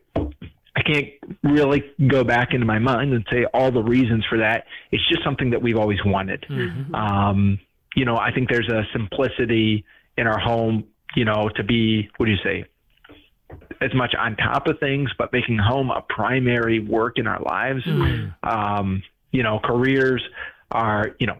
I 0.76 0.82
can't 0.82 1.08
really 1.42 1.82
go 2.06 2.22
back 2.22 2.54
into 2.54 2.64
my 2.64 2.78
mind 2.78 3.12
and 3.12 3.26
say 3.32 3.44
all 3.52 3.72
the 3.72 3.82
reasons 3.82 4.24
for 4.30 4.38
that. 4.38 4.66
It's 4.92 5.02
just 5.08 5.24
something 5.24 5.50
that 5.50 5.60
we've 5.60 5.76
always 5.76 5.98
wanted. 6.04 6.46
Um, 6.94 7.58
you 7.96 8.04
know, 8.04 8.16
I 8.16 8.30
think 8.30 8.48
there's 8.48 8.68
a 8.68 8.84
simplicity 8.92 9.84
in 10.16 10.28
our 10.28 10.38
home, 10.38 10.84
you 11.16 11.24
know, 11.24 11.48
to 11.56 11.64
be, 11.64 12.08
what 12.16 12.26
do 12.26 12.32
you 12.32 12.38
say, 12.44 12.64
as 13.80 13.94
much 13.94 14.14
on 14.14 14.36
top 14.36 14.66
of 14.66 14.78
things, 14.78 15.10
but 15.16 15.32
making 15.32 15.58
home 15.58 15.90
a 15.90 16.02
primary 16.02 16.80
work 16.80 17.18
in 17.18 17.26
our 17.26 17.40
lives. 17.40 17.82
Um, 18.42 19.02
you 19.30 19.42
know, 19.42 19.58
careers 19.62 20.22
are, 20.70 21.14
you 21.18 21.26
know, 21.26 21.38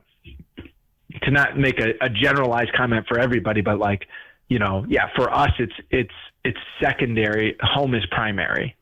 to 1.22 1.30
not 1.30 1.58
make 1.58 1.80
a, 1.80 1.94
a 2.00 2.08
generalized 2.08 2.72
comment 2.72 3.06
for 3.08 3.18
everybody, 3.18 3.60
but 3.60 3.78
like, 3.78 4.06
you 4.48 4.58
know, 4.58 4.86
yeah, 4.88 5.08
for 5.16 5.32
us, 5.32 5.50
it's, 5.58 5.74
it's, 5.90 6.14
it's 6.44 6.58
secondary. 6.80 7.56
Home 7.60 7.94
is 7.94 8.06
primary. 8.10 8.74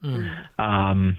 Um, 0.59 1.16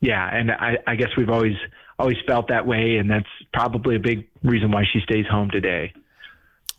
yeah. 0.00 0.28
And 0.34 0.50
I, 0.50 0.78
I 0.86 0.96
guess 0.96 1.10
we've 1.16 1.30
always, 1.30 1.56
always 1.98 2.16
felt 2.26 2.48
that 2.48 2.66
way. 2.66 2.96
And 2.96 3.08
that's 3.08 3.28
probably 3.52 3.96
a 3.96 4.00
big 4.00 4.26
reason 4.42 4.72
why 4.72 4.84
she 4.92 5.00
stays 5.00 5.26
home 5.30 5.50
today. 5.50 5.92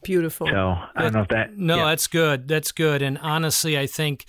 Beautiful. 0.06 0.48
So 0.48 0.78
I 0.96 1.02
don't 1.02 1.14
know 1.14 1.22
if 1.22 1.28
that. 1.30 1.58
No, 1.58 1.78
yeah. 1.78 1.86
that's 1.86 2.08
good. 2.08 2.48
That's 2.48 2.72
good. 2.72 3.02
And 3.02 3.18
honestly, 3.18 3.78
I 3.78 3.88
think 3.88 4.26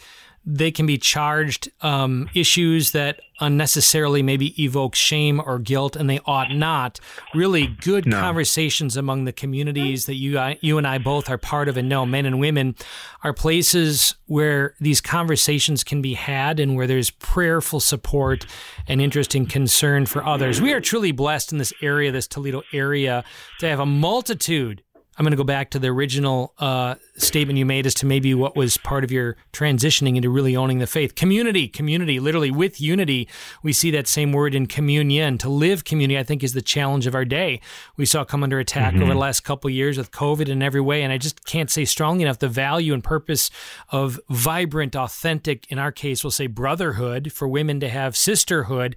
they 0.49 0.71
can 0.71 0.87
be 0.87 0.97
charged 0.97 1.69
um, 1.83 2.31
issues 2.33 2.93
that 2.93 3.19
unnecessarily 3.41 4.23
maybe 4.23 4.63
evoke 4.63 4.95
shame 4.95 5.43
or 5.45 5.59
guilt, 5.59 5.97
and 5.97 6.09
they 6.09 6.21
ought 6.25 6.55
not. 6.55 7.01
Really 7.35 7.67
good 7.67 8.11
conversations 8.11 8.97
among 8.97 9.25
the 9.25 9.33
communities 9.33 10.07
that 10.07 10.15
you 10.15 10.39
I- 10.39 10.57
you 10.63 10.79
and 10.79 10.87
I 10.87 10.99
both 10.99 11.29
are 11.29 11.37
part 11.37 11.69
of 11.69 11.77
and 11.77 11.89
know, 11.89 12.07
men 12.07 12.27
and 12.27 12.39
women, 12.39 12.77
are 13.25 13.33
places 13.33 14.15
where 14.27 14.75
these 14.81 15.01
conversations 15.01 15.83
can 15.83 16.01
be 16.01 16.15
had 16.15 16.61
and 16.61 16.77
where 16.77 16.87
there's 16.87 17.11
prayerful 17.11 17.81
support 17.81 18.47
and 18.87 19.01
interest 19.01 19.35
and 19.35 19.51
concern 19.51 20.07
for 20.07 20.25
others. 20.25 20.63
We 20.63 20.73
are 20.73 20.81
truly 20.81 21.11
blessed 21.11 21.51
in 21.51 21.59
this 21.59 21.73
area, 21.83 22.13
this 22.13 22.29
Toledo 22.29 22.63
area, 22.73 23.25
to 23.59 23.69
have 23.69 23.81
a 23.81 23.87
multitude 23.87 24.83
I'm 25.19 25.25
going 25.25 25.31
to 25.31 25.37
go 25.37 25.45
back 25.45 25.71
to 25.71 25.79
the 25.79 25.89
original 25.89 26.53
uh, 26.59 26.97
statement 27.17 27.59
you 27.59 27.65
made 27.65 27.87
as 27.87 27.95
to 27.95 28.07
maybe 28.07 28.35
what 28.35 28.55
was 28.55 28.77
part 28.77 29.03
of 29.03 29.11
your 29.11 29.37
transitioning 29.53 30.17
into 30.17 30.29
really 30.29 30.55
owning 30.55 30.79
the 30.79 30.87
faith. 30.87 31.15
Community, 31.15 31.69
community, 31.69 32.21
literally 32.21 32.51
with 32.51 32.81
unity. 32.81 33.27
We 33.63 33.73
see 33.73 33.91
that 33.93 34.09
same 34.09 34.33
word 34.33 34.55
in 34.55 34.67
communion. 34.67 35.39
To 35.39 35.49
live 35.49 35.85
community, 35.85 36.19
I 36.19 36.23
think, 36.23 36.45
is 36.45 36.53
the 36.53 36.61
challenge 36.61 37.07
of 37.07 37.15
our 37.15 37.25
day. 37.25 37.61
We 37.97 38.05
saw 38.05 38.23
it 38.23 38.29
come 38.29 38.43
under 38.43 38.59
attack 38.59 38.95
over 38.95 39.07
the 39.07 39.15
last 39.15 39.41
couple 39.41 39.69
of 39.69 39.75
years 39.75 39.97
with 39.97 40.11
COVID 40.11 40.49
in 40.49 40.63
every 40.63 40.83
way. 40.83 41.03
And 41.03 41.13
I 41.13 41.19
just 41.19 41.45
can't 41.47 41.71
say 41.71 41.87
strongly 41.87 42.25
enough 42.25 42.39
the 42.39 42.49
value 42.49 42.93
and 42.93 43.03
purpose 43.03 43.51
of 43.89 44.21
vibrant, 44.29 44.95
authentic, 44.95 45.67
in 45.71 45.79
our 45.79 45.93
case, 45.93 46.25
we'll 46.25 46.31
say 46.31 46.47
brotherhood 46.47 47.33
for 47.33 47.49
women 47.49 47.81
to 47.81 47.89
have 47.89 48.17
sisterhood. 48.17 48.97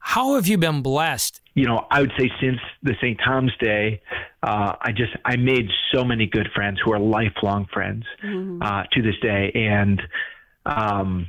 How 0.00 0.36
have 0.36 0.46
you 0.46 0.56
been 0.56 0.80
blessed 0.80 1.42
you 1.58 1.66
know, 1.66 1.88
I 1.90 2.02
would 2.02 2.12
say 2.16 2.30
since 2.40 2.60
the 2.84 2.94
St. 3.00 3.18
Thomas 3.24 3.52
Day, 3.58 4.00
uh, 4.42 4.74
I 4.80 4.92
just 4.92 5.12
I 5.24 5.36
made 5.36 5.68
so 5.92 6.04
many 6.04 6.26
good 6.26 6.48
friends 6.54 6.78
who 6.84 6.92
are 6.92 6.98
lifelong 7.00 7.66
friends 7.72 8.04
uh, 8.62 8.84
to 8.92 9.02
this 9.02 9.18
day, 9.20 9.52
and 9.54 10.00
um, 10.66 11.26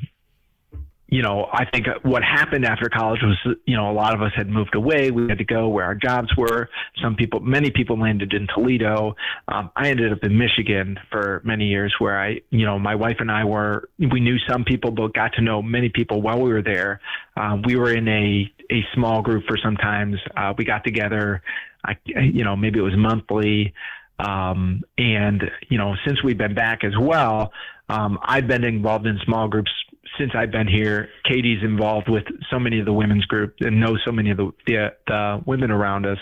you 1.11 1.23
know, 1.23 1.47
I 1.51 1.65
think 1.65 1.87
what 2.03 2.23
happened 2.23 2.65
after 2.65 2.87
college 2.87 3.21
was, 3.23 3.55
you 3.65 3.75
know, 3.75 3.89
a 3.89 3.93
lot 3.93 4.13
of 4.13 4.21
us 4.21 4.31
had 4.35 4.47
moved 4.47 4.75
away. 4.75 5.09
We 5.09 5.27
had 5.27 5.39
to 5.39 5.43
go 5.43 5.67
where 5.67 5.85
our 5.85 5.95
jobs 5.95 6.29
were. 6.37 6.69
Some 7.01 7.15
people, 7.15 7.39
many 7.39 7.71
people 7.71 7.99
landed 7.99 8.31
in 8.33 8.47
Toledo. 8.53 9.15
Um, 9.47 9.71
I 9.75 9.89
ended 9.89 10.13
up 10.13 10.19
in 10.23 10.37
Michigan 10.37 10.99
for 11.09 11.41
many 11.43 11.65
years 11.65 11.95
where 11.97 12.19
I, 12.19 12.41
you 12.51 12.63
know, 12.63 12.77
my 12.77 12.93
wife 12.93 13.17
and 13.19 13.31
I 13.31 13.43
were, 13.43 13.89
we 13.97 14.19
knew 14.19 14.37
some 14.47 14.63
people, 14.63 14.91
but 14.91 15.13
got 15.15 15.33
to 15.33 15.41
know 15.41 15.63
many 15.63 15.89
people 15.89 16.21
while 16.21 16.39
we 16.39 16.51
were 16.51 16.61
there. 16.61 17.01
Um, 17.35 17.63
we 17.63 17.75
were 17.75 17.91
in 17.91 18.07
a, 18.07 18.51
a 18.71 18.85
small 18.93 19.23
group 19.23 19.45
for 19.47 19.57
some 19.57 19.77
times. 19.77 20.17
Uh, 20.37 20.53
we 20.57 20.63
got 20.63 20.83
together, 20.83 21.41
I, 21.83 21.95
you 22.05 22.43
know, 22.43 22.55
maybe 22.55 22.79
it 22.79 22.83
was 22.83 22.97
monthly. 22.97 23.73
Um, 24.19 24.81
and, 24.97 25.43
you 25.69 25.77
know, 25.77 25.95
since 26.05 26.21
we've 26.23 26.37
been 26.37 26.55
back 26.55 26.83
as 26.83 26.93
well, 26.99 27.51
um, 27.87 28.19
I've 28.21 28.47
been 28.47 28.63
involved 28.63 29.07
in 29.07 29.17
small 29.25 29.47
groups 29.47 29.71
since 30.17 30.31
I've 30.35 30.51
been 30.51 30.67
here. 30.67 31.09
Katie's 31.23 31.63
involved 31.63 32.09
with 32.09 32.23
so 32.51 32.59
many 32.59 32.79
of 32.79 32.85
the 32.85 32.93
women's 32.93 33.25
group 33.25 33.55
and 33.61 33.79
knows 33.79 34.01
so 34.05 34.11
many 34.11 34.31
of 34.31 34.37
the, 34.37 34.51
the, 34.67 34.93
the 35.07 35.41
women 35.45 35.71
around 35.71 36.05
us. 36.05 36.19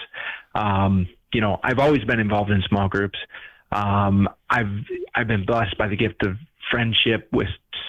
Um, 0.53 1.07
you 1.33 1.41
know, 1.41 1.59
I've 1.63 1.79
always 1.79 2.03
been 2.03 2.19
involved 2.19 2.51
in 2.51 2.61
small 2.69 2.87
groups. 2.87 3.17
Um, 3.71 4.29
I've, 4.49 4.71
I've 5.15 5.27
been 5.27 5.45
blessed 5.45 5.77
by 5.77 5.87
the 5.87 5.97
gift 5.97 6.25
of 6.25 6.35
friendship 6.71 7.29
with 7.31 7.47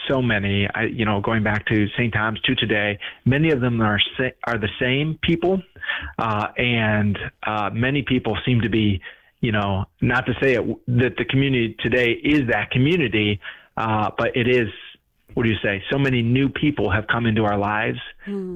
so 0.09 0.23
many, 0.23 0.67
I, 0.75 0.85
you 0.85 1.05
know, 1.05 1.21
going 1.21 1.43
back 1.43 1.67
to 1.67 1.87
St. 1.97 2.13
Tom's 2.13 2.41
to 2.43 2.55
today, 2.55 2.99
many 3.25 3.51
of 3.51 3.61
them 3.61 3.81
are, 3.81 4.01
are 4.47 4.59
the 4.59 4.69
same 4.81 5.19
people. 5.23 5.63
Uh, 6.19 6.49
and, 6.57 7.19
uh, 7.45 7.71
many 7.73 8.03
people 8.03 8.37
seem 8.45 8.61
to 8.61 8.69
be, 8.69 9.01
you 9.41 9.53
know, 9.53 9.85
not 10.01 10.27
to 10.27 10.35
say 10.41 10.55
it, 10.55 10.65
that 10.89 11.17
the 11.17 11.25
community 11.25 11.77
today 11.81 12.11
is 12.11 12.49
that 12.49 12.71
community, 12.71 13.41
uh, 13.77 14.11
but 14.19 14.37
it 14.37 14.49
is, 14.49 14.69
what 15.35 15.45
do 15.45 15.51
you 15.51 15.59
say? 15.63 15.83
So 15.91 15.99
many 15.99 16.23
new 16.23 16.49
people 16.49 16.91
have 16.91 17.07
come 17.07 17.27
into 17.27 17.45
our 17.45 17.57
lives. 17.57 18.01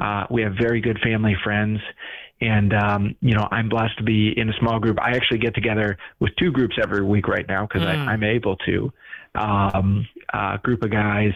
Uh, 0.02 0.26
we 0.30 0.42
have 0.42 0.54
very 0.54 0.80
good 0.80 0.98
family 0.98 1.36
friends. 1.44 1.78
And, 2.40 2.74
um, 2.74 3.14
you 3.20 3.34
know, 3.34 3.46
I'm 3.52 3.68
blessed 3.68 3.98
to 3.98 4.02
be 4.02 4.36
in 4.36 4.48
a 4.48 4.52
small 4.58 4.80
group. 4.80 5.00
I 5.00 5.12
actually 5.12 5.38
get 5.38 5.54
together 5.54 5.96
with 6.18 6.34
two 6.36 6.50
groups 6.50 6.76
every 6.82 7.04
week 7.04 7.28
right 7.28 7.46
now 7.46 7.66
because 7.66 7.86
I'm 8.08 8.24
able 8.24 8.56
to. 8.56 8.92
Um, 9.36 10.08
a 10.34 10.58
group 10.62 10.82
of 10.82 10.90
guys 10.90 11.32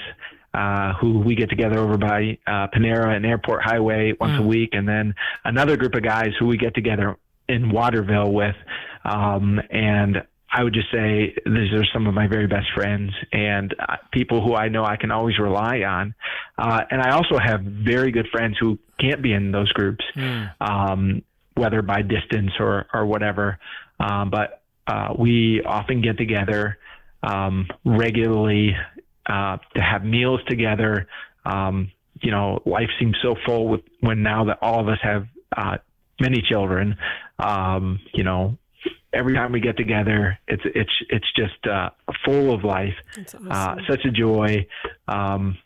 uh, 0.54 0.94
who 0.94 1.18
we 1.18 1.34
get 1.34 1.50
together 1.50 1.78
over 1.78 1.96
by 1.96 2.38
uh, 2.46 2.68
Panera 2.68 3.14
and 3.14 3.26
Airport 3.26 3.62
Highway 3.62 4.14
once 4.18 4.38
a 4.38 4.42
week. 4.42 4.70
And 4.72 4.88
then 4.88 5.14
another 5.44 5.76
group 5.76 5.94
of 5.94 6.02
guys 6.02 6.30
who 6.38 6.46
we 6.46 6.56
get 6.56 6.74
together 6.74 7.16
in 7.48 7.70
Waterville 7.70 8.32
with. 8.32 8.56
Um, 9.04 9.60
and 9.70 10.22
I 10.50 10.62
would 10.62 10.72
just 10.72 10.90
say 10.90 11.34
these 11.44 11.72
are 11.72 11.84
some 11.92 12.06
of 12.06 12.14
my 12.14 12.26
very 12.26 12.46
best 12.46 12.68
friends 12.74 13.12
and 13.32 13.74
uh, 13.78 13.96
people 14.12 14.42
who 14.42 14.54
I 14.54 14.68
know 14.68 14.84
I 14.84 14.96
can 14.96 15.10
always 15.10 15.38
rely 15.38 15.80
on. 15.80 16.14
Uh, 16.56 16.82
and 16.90 17.02
I 17.02 17.10
also 17.10 17.38
have 17.38 17.60
very 17.62 18.10
good 18.10 18.28
friends 18.28 18.56
who 18.58 18.78
can't 18.98 19.22
be 19.22 19.32
in 19.32 19.52
those 19.52 19.70
groups, 19.72 20.04
mm. 20.14 20.50
um, 20.60 21.22
whether 21.54 21.82
by 21.82 22.02
distance 22.02 22.52
or, 22.58 22.86
or 22.94 23.04
whatever. 23.04 23.58
Um, 24.00 24.30
but 24.30 24.62
uh, 24.86 25.14
we 25.18 25.62
often 25.62 26.00
get 26.00 26.16
together 26.16 26.78
um, 27.22 27.66
regularly 27.84 28.76
uh, 29.28 29.58
to 29.74 29.80
have 29.80 30.04
meals 30.04 30.40
together. 30.48 31.08
Um, 31.44 31.90
you 32.22 32.30
know, 32.30 32.62
life 32.64 32.88
seems 32.98 33.16
so 33.22 33.36
full 33.44 33.68
with 33.68 33.82
when 34.00 34.22
now 34.22 34.44
that 34.44 34.58
all 34.62 34.80
of 34.80 34.88
us 34.88 34.98
have 35.02 35.26
uh, 35.56 35.78
many 36.20 36.42
children. 36.42 36.96
Um, 37.38 38.00
you 38.14 38.24
know, 38.24 38.56
every 39.12 39.34
time 39.34 39.52
we 39.52 39.60
get 39.60 39.76
together, 39.76 40.38
it's 40.48 40.62
it's 40.64 40.90
it's 41.10 41.26
just 41.36 41.66
uh, 41.66 41.90
full 42.24 42.52
of 42.52 42.64
life. 42.64 42.94
Uh, 43.16 43.20
awesome. 43.20 43.48
Uh, 43.50 43.76
such 43.88 44.04
a 44.04 44.10
joy. 44.10 44.66
Um, 45.08 45.58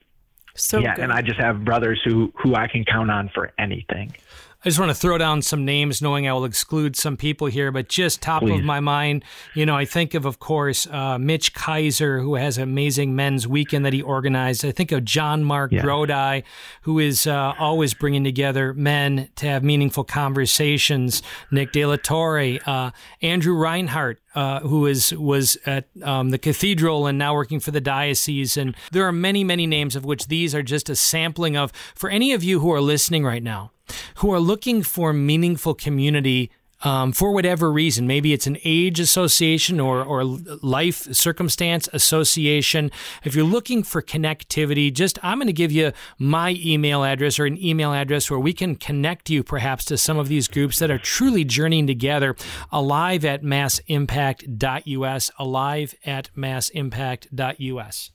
so 0.54 0.78
yeah, 0.78 0.94
good. 0.94 1.04
and 1.04 1.12
I 1.12 1.22
just 1.22 1.40
have 1.40 1.64
brothers 1.64 2.00
who 2.04 2.32
who 2.42 2.54
I 2.54 2.66
can 2.66 2.84
count 2.84 3.10
on 3.10 3.30
for 3.34 3.52
anything. 3.58 4.14
I 4.62 4.68
just 4.68 4.78
want 4.78 4.90
to 4.90 4.94
throw 4.94 5.16
down 5.16 5.40
some 5.40 5.64
names, 5.64 6.02
knowing 6.02 6.28
I 6.28 6.34
will 6.34 6.44
exclude 6.44 6.94
some 6.94 7.16
people 7.16 7.46
here, 7.46 7.72
but 7.72 7.88
just 7.88 8.20
top 8.20 8.42
Please. 8.42 8.58
of 8.58 8.64
my 8.64 8.78
mind, 8.78 9.24
you 9.54 9.64
know, 9.64 9.74
I 9.74 9.86
think 9.86 10.12
of, 10.12 10.26
of 10.26 10.38
course, 10.38 10.86
uh, 10.86 11.16
Mitch 11.16 11.54
Kaiser, 11.54 12.20
who 12.20 12.34
has 12.34 12.58
an 12.58 12.64
amazing 12.64 13.16
men's 13.16 13.48
weekend 13.48 13.86
that 13.86 13.94
he 13.94 14.02
organized. 14.02 14.62
I 14.62 14.72
think 14.72 14.92
of 14.92 15.02
John 15.02 15.44
Mark 15.44 15.72
yeah. 15.72 15.80
Grodi, 15.80 16.42
who 16.82 16.98
is 16.98 17.26
uh, 17.26 17.54
always 17.58 17.94
bringing 17.94 18.22
together 18.22 18.74
men 18.74 19.30
to 19.36 19.46
have 19.46 19.64
meaningful 19.64 20.04
conversations. 20.04 21.22
Nick 21.50 21.72
De 21.72 21.86
La 21.86 21.96
Torre, 21.96 22.58
uh, 22.66 22.90
Andrew 23.22 23.54
Reinhardt, 23.54 24.20
uh, 24.34 24.60
who 24.60 24.84
is 24.84 25.14
was 25.14 25.56
at 25.64 25.88
um, 26.02 26.30
the 26.30 26.38
cathedral 26.38 27.06
and 27.06 27.16
now 27.18 27.32
working 27.34 27.60
for 27.60 27.70
the 27.70 27.80
diocese. 27.80 28.58
And 28.58 28.76
there 28.92 29.06
are 29.06 29.12
many, 29.12 29.42
many 29.42 29.66
names 29.66 29.96
of 29.96 30.04
which 30.04 30.28
these 30.28 30.54
are 30.54 30.62
just 30.62 30.90
a 30.90 30.96
sampling 30.96 31.56
of. 31.56 31.72
For 31.94 32.10
any 32.10 32.34
of 32.34 32.44
you 32.44 32.60
who 32.60 32.70
are 32.72 32.80
listening 32.82 33.24
right 33.24 33.42
now, 33.42 33.72
who 34.16 34.32
are 34.32 34.40
looking 34.40 34.82
for 34.82 35.12
meaningful 35.12 35.74
community 35.74 36.50
um, 36.82 37.12
for 37.12 37.32
whatever 37.32 37.70
reason. 37.70 38.06
Maybe 38.06 38.32
it's 38.32 38.46
an 38.46 38.56
age 38.64 39.00
association 39.00 39.80
or, 39.80 40.02
or 40.02 40.24
life 40.24 41.14
circumstance 41.14 41.88
association. 41.92 42.90
If 43.24 43.34
you're 43.34 43.44
looking 43.44 43.82
for 43.82 44.02
connectivity, 44.02 44.92
just 44.92 45.18
I'm 45.22 45.38
going 45.38 45.46
to 45.46 45.52
give 45.52 45.72
you 45.72 45.92
my 46.18 46.56
email 46.58 47.04
address 47.04 47.38
or 47.38 47.46
an 47.46 47.62
email 47.62 47.92
address 47.92 48.30
where 48.30 48.40
we 48.40 48.52
can 48.52 48.76
connect 48.76 49.30
you 49.30 49.42
perhaps 49.42 49.84
to 49.86 49.98
some 49.98 50.18
of 50.18 50.28
these 50.28 50.48
groups 50.48 50.78
that 50.78 50.90
are 50.90 50.98
truly 50.98 51.44
journeying 51.44 51.86
together. 51.86 52.36
Alive 52.72 53.24
at 53.24 53.42
massimpact.us, 53.42 55.30
alive 55.38 55.94
at 56.04 56.30
massimpact.us. 56.34 58.10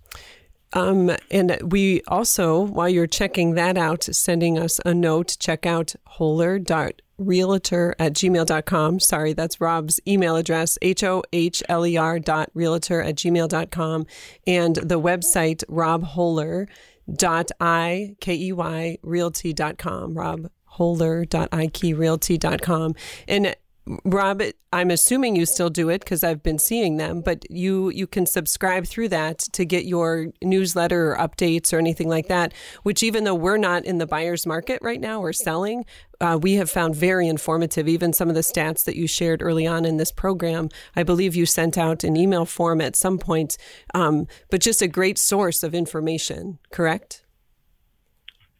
Um, 0.75 1.15
and 1.31 1.57
we 1.63 2.01
also, 2.07 2.61
while 2.61 2.89
you're 2.89 3.07
checking 3.07 3.55
that 3.55 3.77
out, 3.77 4.03
sending 4.03 4.59
us 4.59 4.79
a 4.85 4.93
note, 4.93 5.37
check 5.39 5.65
out 5.65 5.95
hohler.realtor 6.17 7.95
at 7.97 8.13
gmail.com. 8.13 8.99
Sorry, 8.99 9.33
that's 9.33 9.59
Rob's 9.61 9.99
email 10.05 10.35
address, 10.35 10.77
H 10.81 11.01
O 11.03 11.23
H 11.31 11.63
L 11.69 11.85
E 11.85 11.95
R 11.97 12.19
dot 12.19 12.49
realtor 12.53 13.01
at 13.01 13.15
gmail.com. 13.15 14.05
And 14.45 14.75
the 14.75 14.99
website, 14.99 15.63
robhohler 15.65 16.67
dot 17.11 17.49
I 17.61 18.15
K 18.19 18.35
E 18.35 18.51
Y 18.51 18.97
realty.com. 19.01 20.13
Rob 20.13 20.49
hohler.ikeyrealty.com. 20.77 22.95
And 23.27 23.55
Rob, 24.03 24.41
I'm 24.73 24.89
assuming 24.89 25.35
you 25.35 25.45
still 25.45 25.69
do 25.69 25.89
it 25.89 25.99
because 25.99 26.23
I've 26.23 26.41
been 26.41 26.57
seeing 26.57 26.97
them, 26.97 27.21
but 27.21 27.49
you 27.51 27.89
you 27.91 28.07
can 28.07 28.25
subscribe 28.25 28.87
through 28.87 29.09
that 29.09 29.39
to 29.53 29.63
get 29.63 29.85
your 29.85 30.27
newsletter 30.41 31.11
or 31.11 31.17
updates 31.17 31.71
or 31.71 31.77
anything 31.77 32.09
like 32.09 32.27
that. 32.27 32.51
Which, 32.81 33.03
even 33.03 33.25
though 33.25 33.35
we're 33.35 33.57
not 33.57 33.85
in 33.85 33.99
the 33.99 34.07
buyer's 34.07 34.47
market 34.47 34.79
right 34.81 34.99
now 34.99 35.21
or 35.21 35.31
selling, 35.33 35.85
uh, 36.19 36.39
we 36.41 36.55
have 36.55 36.69
found 36.69 36.95
very 36.95 37.27
informative. 37.27 37.87
Even 37.87 38.11
some 38.11 38.27
of 38.27 38.33
the 38.33 38.41
stats 38.41 38.85
that 38.85 38.95
you 38.95 39.05
shared 39.07 39.43
early 39.43 39.67
on 39.67 39.85
in 39.85 39.97
this 39.97 40.11
program, 40.11 40.69
I 40.95 41.03
believe 41.03 41.35
you 41.35 41.45
sent 41.45 41.77
out 41.77 42.03
an 42.03 42.17
email 42.17 42.45
form 42.45 42.81
at 42.81 42.95
some 42.95 43.19
point, 43.19 43.55
um, 43.93 44.25
but 44.49 44.61
just 44.61 44.81
a 44.81 44.87
great 44.87 45.19
source 45.19 45.61
of 45.61 45.75
information. 45.75 46.57
Correct? 46.71 47.23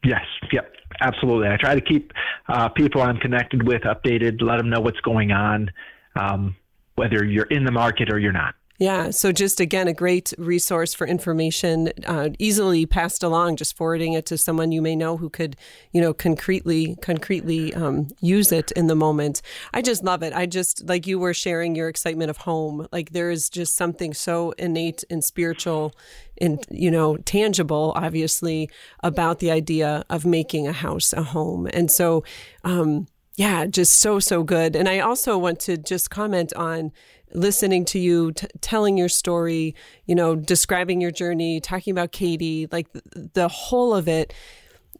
Yes. 0.04 0.26
Yep 0.52 0.76
absolutely. 1.02 1.50
I 1.50 1.58
try 1.58 1.76
to 1.76 1.82
keep 1.82 2.14
uh, 2.48 2.70
people 2.70 3.02
I'm 3.02 3.18
connected 3.18 3.66
with 3.66 3.82
updated, 3.84 4.42
let 4.42 4.58
them 4.58 4.70
know 4.70 4.82
what's 4.82 5.00
going 5.02 5.32
on, 5.32 5.72
um, 6.16 6.56
whether 6.96 7.24
you're 7.24 7.46
in 7.46 7.66
the 7.66 7.72
market 7.72 8.12
or 8.12 8.20
you're 8.20 8.32
not. 8.32 8.56
Yeah. 8.78 9.12
So, 9.12 9.32
just 9.32 9.62
again, 9.62 9.88
a 9.88 9.94
great 9.94 10.34
resource 10.38 10.94
for 10.94 11.08
information, 11.08 11.94
uh, 12.06 12.30
easily 12.40 12.86
passed 12.86 13.24
along. 13.24 13.56
Just 13.56 13.78
forwarding 13.78 14.14
it 14.14 14.26
to 14.28 14.38
someone 14.38 14.74
you 14.74 14.82
may 14.82 14.98
know 14.98 15.16
who 15.16 15.30
could, 15.30 15.56
you 15.94 16.02
know, 16.02 16.14
concretely, 16.14 16.98
concretely 17.02 17.74
um, 17.74 18.10
use 18.20 18.52
it 18.52 18.72
in 18.74 18.88
the 18.88 18.96
moment. 18.96 19.42
I 19.74 19.82
just 19.82 20.04
love 20.04 20.24
it. 20.24 20.34
I 20.34 20.46
just 20.46 20.84
like 20.90 21.08
you 21.08 21.18
were 21.20 21.34
sharing 21.34 21.74
your 21.74 21.88
excitement 21.88 22.30
of 22.30 22.38
home. 22.38 22.86
Like 22.92 23.12
there 23.12 23.32
is 23.32 23.50
just 23.50 23.76
something 23.78 24.14
so 24.14 24.52
innate 24.58 25.06
and 25.10 25.24
spiritual, 25.24 25.96
and 26.42 26.66
you 26.70 26.92
know, 26.92 27.16
tangible, 27.16 27.94
obviously, 27.96 28.70
about 29.02 29.40
the 29.40 29.52
idea 29.52 30.04
of 30.10 30.26
making 30.26 30.68
a 30.68 30.74
house 30.74 31.14
a 31.14 31.24
home. 31.24 31.70
And 31.74 31.90
so, 31.90 32.26
um, 32.66 33.08
yeah, 33.38 33.66
just 33.68 34.00
so 34.02 34.20
so 34.20 34.44
good. 34.44 34.76
And 34.76 34.90
I 34.90 35.00
also 35.00 35.38
want 35.38 35.60
to 35.62 35.78
just 35.78 36.10
comment 36.10 36.54
on 36.56 36.92
listening 37.36 37.86
to 37.86 38.00
you 38.00 38.32
t- 38.32 38.48
telling 38.62 38.98
your 38.98 39.10
story, 39.10 39.76
you 40.06 40.16
know, 40.16 40.36
describing 40.36 41.02
your 41.02 41.12
journey, 41.12 41.60
talking 41.60 41.92
about 41.92 42.12
Katie, 42.12 42.68
like 42.72 42.92
the, 42.94 43.30
the 43.34 43.48
whole 43.48 43.94
of 43.94 44.08
it, 44.08 44.34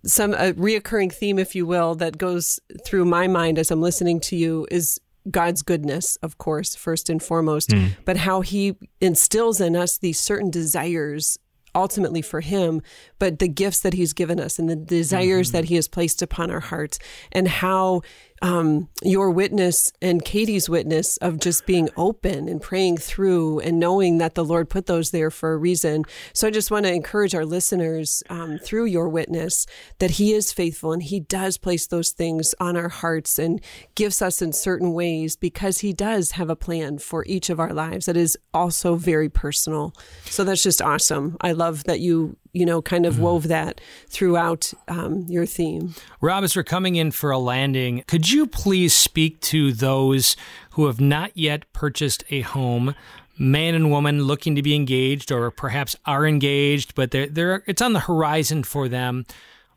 some 0.06 0.34
a 0.34 0.54
reoccurring 0.54 1.12
theme, 1.12 1.40
if 1.40 1.56
you 1.56 1.66
will, 1.66 1.96
that 1.96 2.18
goes 2.18 2.60
through 2.86 3.06
my 3.06 3.28
mind 3.28 3.58
as 3.58 3.72
I'm 3.72 3.82
listening 3.82 4.20
to 4.22 4.36
you 4.36 4.68
is 4.70 5.00
God's 5.32 5.64
goodness, 5.64 6.18
of 6.18 6.38
course, 6.38 6.76
first 6.76 7.10
and 7.10 7.22
foremost, 7.22 7.70
mm. 7.70 7.96
but 8.06 8.18
how 8.18 8.42
He 8.42 8.76
instills 9.02 9.60
in 9.60 9.76
us 9.76 9.98
these 9.98 10.20
certain 10.20 10.52
desires 10.52 11.40
ultimately 11.76 12.22
for 12.22 12.42
him, 12.42 12.82
but 13.20 13.40
the 13.40 13.48
gifts 13.48 13.82
that 13.82 13.94
he's 13.94 14.14
given 14.14 14.40
us 14.40 14.58
and 14.58 14.70
the 14.70 14.76
desires 14.76 15.50
mm-hmm. 15.50 15.58
that 15.58 15.66
he 15.66 15.76
has 15.76 15.88
placed 15.88 16.22
upon 16.22 16.50
our 16.50 16.62
hearts, 16.62 16.98
and 17.32 17.48
how 17.48 18.02
um, 18.42 18.90
your 19.04 19.32
witness 19.32 19.92
and 20.02 20.24
Katie's 20.24 20.70
witness 20.70 21.18
of 21.18 21.40
just 21.40 21.66
being 21.66 21.90
open 21.98 22.48
and 22.50 22.62
praying 22.62 22.98
through 22.98 23.60
and 23.60 23.80
knowing 23.80 24.18
that 24.18 24.36
the 24.36 24.44
Lord 24.44 24.70
put 24.70 24.86
those 24.86 25.12
there 25.12 25.32
for 25.32 25.54
a 25.54 25.58
reason. 25.58 26.04
So 26.34 26.48
I 26.48 26.52
just 26.52 26.72
want 26.72 26.86
to 26.86 26.94
encourage 26.94 27.34
our 27.34 27.46
listeners 27.46 28.24
um, 28.30 28.58
through 28.60 28.86
your 28.86 29.10
witness 29.10 29.66
that 30.00 30.12
He 30.12 30.34
is 30.34 30.52
faithful 30.52 30.94
and 30.94 31.04
He 31.04 31.20
does 31.20 31.58
place 31.58 31.88
those 31.88 32.12
things 32.12 32.54
on 32.60 32.76
our 32.76 32.90
hearts 32.90 33.40
and 33.40 33.62
gives 33.96 34.22
us 34.22 34.42
in 34.42 34.54
certain 34.54 34.94
ways 34.94 35.36
because 35.36 35.80
He 35.80 35.94
does 35.94 36.32
have 36.32 36.50
a 36.50 36.56
plan 36.56 36.98
for 36.98 37.26
each 37.26 37.50
of 37.50 37.60
our 37.60 37.74
lives 37.74 38.06
that 38.06 38.18
is 38.18 38.38
also 38.54 38.96
very 38.96 39.30
personal. 39.30 39.94
So 40.26 40.44
that's 40.44 40.64
just 40.64 40.82
awesome. 40.82 41.38
I 41.42 41.54
love 41.54 41.86
that 41.86 42.00
you 42.00 42.38
you 42.56 42.66
know, 42.66 42.82
kind 42.82 43.06
of 43.06 43.16
mm-hmm. 43.16 43.24
wove 43.24 43.48
that 43.50 43.82
throughout 44.08 44.74
um, 44.88 45.26
your 45.28 45.46
theme. 45.46 45.94
Rob, 46.22 46.44
as 46.44 46.56
we're 46.56 46.64
coming 46.64 46.96
in 46.96 47.12
for 47.12 47.30
a 47.30 47.38
landing, 47.38 48.04
could 48.08 48.32
you 48.32 48.48
please 48.48 48.94
speak 48.94 49.42
to 49.42 49.74
those 49.74 50.38
who 50.72 50.88
have 50.88 51.02
not 51.02 51.32
yet 51.36 51.72
purchased 51.74 52.24
a 52.30 52.42
home? 52.42 52.96
Man 53.38 53.76
and 53.76 53.92
woman 53.92 54.24
looking 54.24 54.56
to 54.56 54.62
be 54.62 54.74
engaged, 54.74 55.30
or 55.30 55.52
perhaps 55.52 55.98
are 56.06 56.26
engaged, 56.26 56.96
but 56.96 57.12
they're, 57.12 57.28
they're, 57.28 57.64
it's 57.68 57.82
on 57.82 57.92
the 57.92 58.00
horizon 58.00 58.64
for 58.64 58.88
them. 58.88 59.26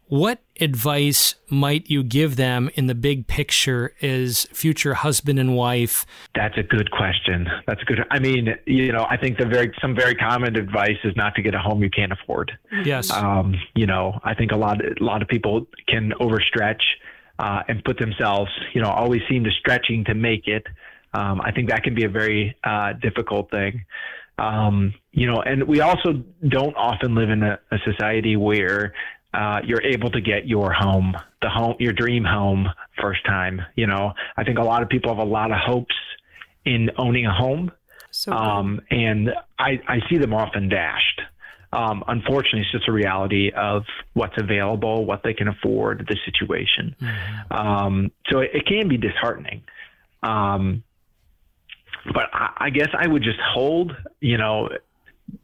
What 0.09 0.41
advice 0.59 1.35
might 1.51 1.91
you 1.91 2.03
give 2.03 2.37
them 2.37 2.71
in 2.75 2.87
the 2.87 2.95
big 2.95 3.27
picture 3.27 3.93
as 4.01 4.47
future 4.53 4.95
husband 4.95 5.39
and 5.39 5.55
wife? 5.55 6.07
That's 6.35 6.57
a 6.57 6.63
good 6.63 6.91
question. 6.91 7.47
That's 7.67 7.83
a 7.83 7.85
good. 7.85 7.99
I 8.11 8.19
mean, 8.19 8.55
you 8.65 8.91
know, 8.91 9.07
I 9.11 9.19
think 9.19 9.37
the 9.37 9.45
very 9.45 9.71
some 9.83 9.95
very 9.95 10.15
common 10.15 10.57
advice 10.57 10.97
is 11.05 11.15
not 11.15 11.35
to 11.35 11.43
get 11.43 11.55
a 11.55 11.59
home 11.59 11.83
you 11.83 11.91
can't 11.91 12.13
afford. 12.13 12.53
Yes. 12.85 13.11
Um, 13.11 13.55
you 13.75 13.87
know, 13.87 14.19
I 14.25 14.35
think 14.35 14.53
a 14.53 14.57
lot 14.57 14.81
a 14.83 15.05
lot 15.05 15.21
of 15.21 15.29
people 15.29 15.67
can 15.87 16.13
overstretch 16.21 16.81
uh, 17.39 17.63
and 17.69 17.85
put 17.85 17.99
themselves, 17.99 18.51
you 18.73 18.81
know, 18.81 18.89
always 18.89 19.21
seem 19.29 19.45
to 19.45 19.51
stretching 19.61 20.05
to 20.07 20.15
make 20.15 20.47
it. 20.47 20.67
Um, 21.13 21.41
I 21.43 21.53
think 21.53 21.69
that 21.69 21.83
can 21.83 21.95
be 21.95 22.05
a 22.05 22.09
very 22.09 22.57
uh, 22.65 22.95
difficult 22.95 23.51
thing. 23.51 23.85
Um, 24.39 24.95
you 25.13 25.27
know, 25.27 25.43
and 25.43 25.65
we 25.65 25.81
also 25.81 26.23
don't 26.49 26.77
often 26.77 27.15
live 27.15 27.29
in 27.29 27.43
a, 27.43 27.59
a 27.73 27.79
society 27.85 28.37
where 28.37 28.95
uh, 29.35 29.61
you're 29.65 29.83
able 29.83 30.11
to 30.11 30.21
get 30.21 30.47
your 30.47 30.73
home, 30.73 31.15
the 31.43 31.49
home, 31.49 31.75
your 31.79 31.93
dream 31.93 32.25
home, 32.25 32.69
first 33.01 33.25
time. 33.27 33.61
You 33.77 33.87
know, 33.87 34.13
I 34.37 34.45
think 34.45 34.59
a 34.59 34.63
lot 34.63 34.83
of 34.83 34.89
people 34.89 35.15
have 35.15 35.25
a 35.25 35.31
lot 35.31 35.51
of 35.51 35.59
hopes 35.59 35.95
in 36.65 36.91
owning 36.97 37.27
a 37.27 37.33
home, 37.33 37.71
so 38.11 38.33
um, 38.33 38.81
and 38.91 39.31
I, 39.59 39.81
I 39.87 39.99
see 40.09 40.19
them 40.19 40.33
often 40.33 40.69
dashed. 40.69 41.21
Um, 41.73 42.03
unfortunately, 42.09 42.61
it's 42.61 42.73
just 42.73 42.89
a 42.89 42.93
reality 42.93 43.53
of 43.55 43.85
what's 44.15 44.37
available, 44.39 45.05
what 45.05 45.23
they 45.23 45.35
can 45.35 45.49
afford, 45.49 46.07
the 46.09 46.17
situation. 46.25 46.97
Mm-hmm. 47.01 47.53
Um, 47.53 48.13
so 48.31 48.41
it, 48.41 48.51
it, 48.55 48.67
can 48.67 48.89
be 48.89 48.97
disheartening. 48.97 49.63
Um, 50.23 50.83
but 52.07 52.25
I, 52.33 52.53
I 52.57 52.71
guess 52.71 52.89
I 52.99 53.07
would 53.07 53.23
just 53.23 53.39
hold, 53.53 53.95
you 54.21 54.39
know, 54.39 54.71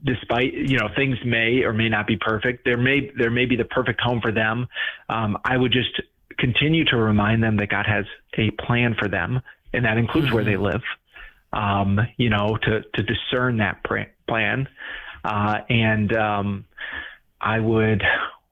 despite 0.05 0.53
you 0.55 0.79
know 0.79 0.89
things 0.97 1.17
may 1.25 1.63
or 1.63 1.73
may 1.73 1.89
not 1.89 2.07
be 2.07 2.17
perfect 2.17 2.65
there 2.65 2.77
may 2.77 3.11
there 3.19 3.31
may 3.31 3.47
be 3.47 3.57
the 3.57 3.65
perfect 3.65 4.01
home 4.01 4.21
for 4.21 4.33
them 4.33 4.67
um, 5.09 5.37
i 5.45 5.57
would 5.57 5.73
just 5.73 6.01
continue 6.39 6.85
to 6.85 6.97
remind 6.97 7.43
them 7.43 7.57
that 7.57 7.69
god 7.69 7.87
has 7.87 8.05
a 8.39 8.51
plan 8.53 8.95
for 8.99 9.09
them 9.09 9.41
and 9.73 9.85
that 9.85 9.97
includes 9.97 10.27
mm-hmm. 10.27 10.37
where 10.37 10.45
they 10.45 10.53
mm-hmm. 10.53 10.65
live 10.65 10.83
um, 11.53 12.01
you 12.17 12.31
know 12.31 12.57
to 12.63 12.83
to 12.95 13.03
discern 13.03 13.59
that 13.59 13.85
plan 14.27 14.69
uh, 15.25 15.59
and 15.69 16.17
um, 16.17 16.65
i 17.41 17.59
would 17.59 18.03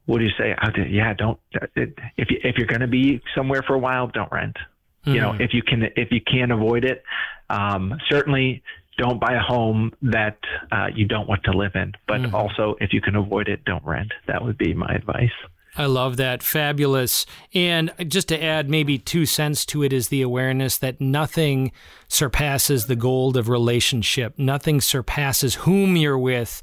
what 0.06 0.18
do 0.18 0.24
you 0.24 0.32
say 0.38 0.54
yeah 0.90 1.14
don't 1.14 1.38
if 1.76 2.30
you, 2.30 2.38
if 2.44 2.56
you're 2.56 2.66
going 2.66 2.80
to 2.80 2.86
be 2.86 3.20
somewhere 3.34 3.62
for 3.62 3.74
a 3.74 3.78
while 3.78 4.06
don't 4.06 4.30
rent 4.32 4.56
mm-hmm. 4.56 5.14
you 5.14 5.20
know 5.20 5.32
mm-hmm. 5.32 5.42
if 5.42 5.54
you 5.54 5.62
can 5.62 5.82
if 5.96 6.10
you 6.10 6.20
can 6.20 6.50
avoid 6.50 6.84
it 6.84 7.02
um, 7.50 7.94
certainly 8.08 8.62
don't 8.98 9.20
buy 9.20 9.34
a 9.34 9.40
home 9.40 9.92
that 10.02 10.38
uh, 10.70 10.88
you 10.94 11.06
don't 11.06 11.28
want 11.28 11.44
to 11.44 11.52
live 11.52 11.72
in. 11.74 11.92
But 12.06 12.20
mm-hmm. 12.20 12.34
also, 12.34 12.76
if 12.80 12.92
you 12.92 13.00
can 13.00 13.16
avoid 13.16 13.48
it, 13.48 13.64
don't 13.64 13.84
rent. 13.84 14.12
That 14.26 14.44
would 14.44 14.58
be 14.58 14.74
my 14.74 14.92
advice. 14.94 15.30
I 15.74 15.86
love 15.86 16.18
that. 16.18 16.42
Fabulous. 16.42 17.24
And 17.54 17.92
just 18.06 18.28
to 18.28 18.42
add 18.42 18.68
maybe 18.68 18.98
two 18.98 19.24
cents 19.24 19.64
to 19.66 19.82
it 19.82 19.92
is 19.92 20.08
the 20.08 20.20
awareness 20.20 20.76
that 20.78 21.00
nothing 21.00 21.72
surpasses 22.08 22.86
the 22.86 22.96
gold 22.96 23.38
of 23.38 23.48
relationship. 23.48 24.38
Nothing 24.38 24.82
surpasses 24.82 25.54
whom 25.54 25.96
you're 25.96 26.18
with. 26.18 26.60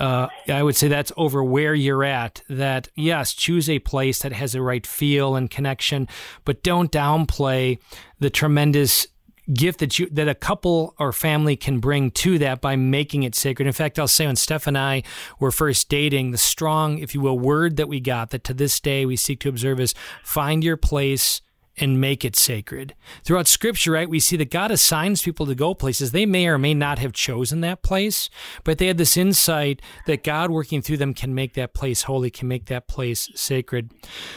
Uh, 0.00 0.28
I 0.48 0.62
would 0.62 0.76
say 0.76 0.88
that's 0.88 1.12
over 1.16 1.42
where 1.42 1.74
you're 1.74 2.04
at. 2.04 2.42
That, 2.48 2.88
yes, 2.96 3.32
choose 3.32 3.70
a 3.70 3.78
place 3.78 4.20
that 4.20 4.32
has 4.32 4.52
the 4.52 4.62
right 4.62 4.86
feel 4.86 5.36
and 5.36 5.48
connection, 5.48 6.08
but 6.44 6.62
don't 6.64 6.90
downplay 6.90 7.78
the 8.18 8.30
tremendous 8.30 9.06
gift 9.52 9.80
that 9.80 9.98
you 9.98 10.08
that 10.10 10.28
a 10.28 10.34
couple 10.34 10.94
or 10.98 11.12
family 11.12 11.56
can 11.56 11.80
bring 11.80 12.10
to 12.10 12.38
that 12.38 12.60
by 12.60 12.76
making 12.76 13.22
it 13.22 13.34
sacred. 13.34 13.66
In 13.66 13.72
fact, 13.72 13.98
I'll 13.98 14.08
say 14.08 14.26
when 14.26 14.36
Steph 14.36 14.66
and 14.66 14.76
I 14.76 15.02
were 15.38 15.50
first 15.50 15.88
dating, 15.88 16.30
the 16.30 16.38
strong, 16.38 16.98
if 16.98 17.14
you 17.14 17.20
will, 17.20 17.38
word 17.38 17.76
that 17.76 17.88
we 17.88 18.00
got 18.00 18.30
that 18.30 18.44
to 18.44 18.54
this 18.54 18.78
day 18.80 19.06
we 19.06 19.16
seek 19.16 19.40
to 19.40 19.48
observe 19.48 19.80
is 19.80 19.94
find 20.22 20.62
your 20.62 20.76
place 20.76 21.40
and 21.80 22.00
make 22.00 22.24
it 22.24 22.36
sacred. 22.36 22.94
Throughout 23.24 23.46
scripture, 23.46 23.92
right, 23.92 24.08
we 24.08 24.20
see 24.20 24.36
that 24.36 24.50
God 24.50 24.70
assigns 24.70 25.22
people 25.22 25.46
to 25.46 25.54
go 25.54 25.74
places. 25.74 26.12
They 26.12 26.26
may 26.26 26.46
or 26.46 26.58
may 26.58 26.74
not 26.74 26.98
have 26.98 27.12
chosen 27.12 27.60
that 27.60 27.82
place, 27.82 28.28
but 28.64 28.78
they 28.78 28.86
had 28.86 28.98
this 28.98 29.16
insight 29.16 29.80
that 30.06 30.24
God 30.24 30.50
working 30.50 30.82
through 30.82 30.96
them 30.98 31.14
can 31.14 31.34
make 31.34 31.54
that 31.54 31.74
place 31.74 32.02
holy, 32.02 32.30
can 32.30 32.48
make 32.48 32.66
that 32.66 32.88
place 32.88 33.30
sacred. 33.34 33.90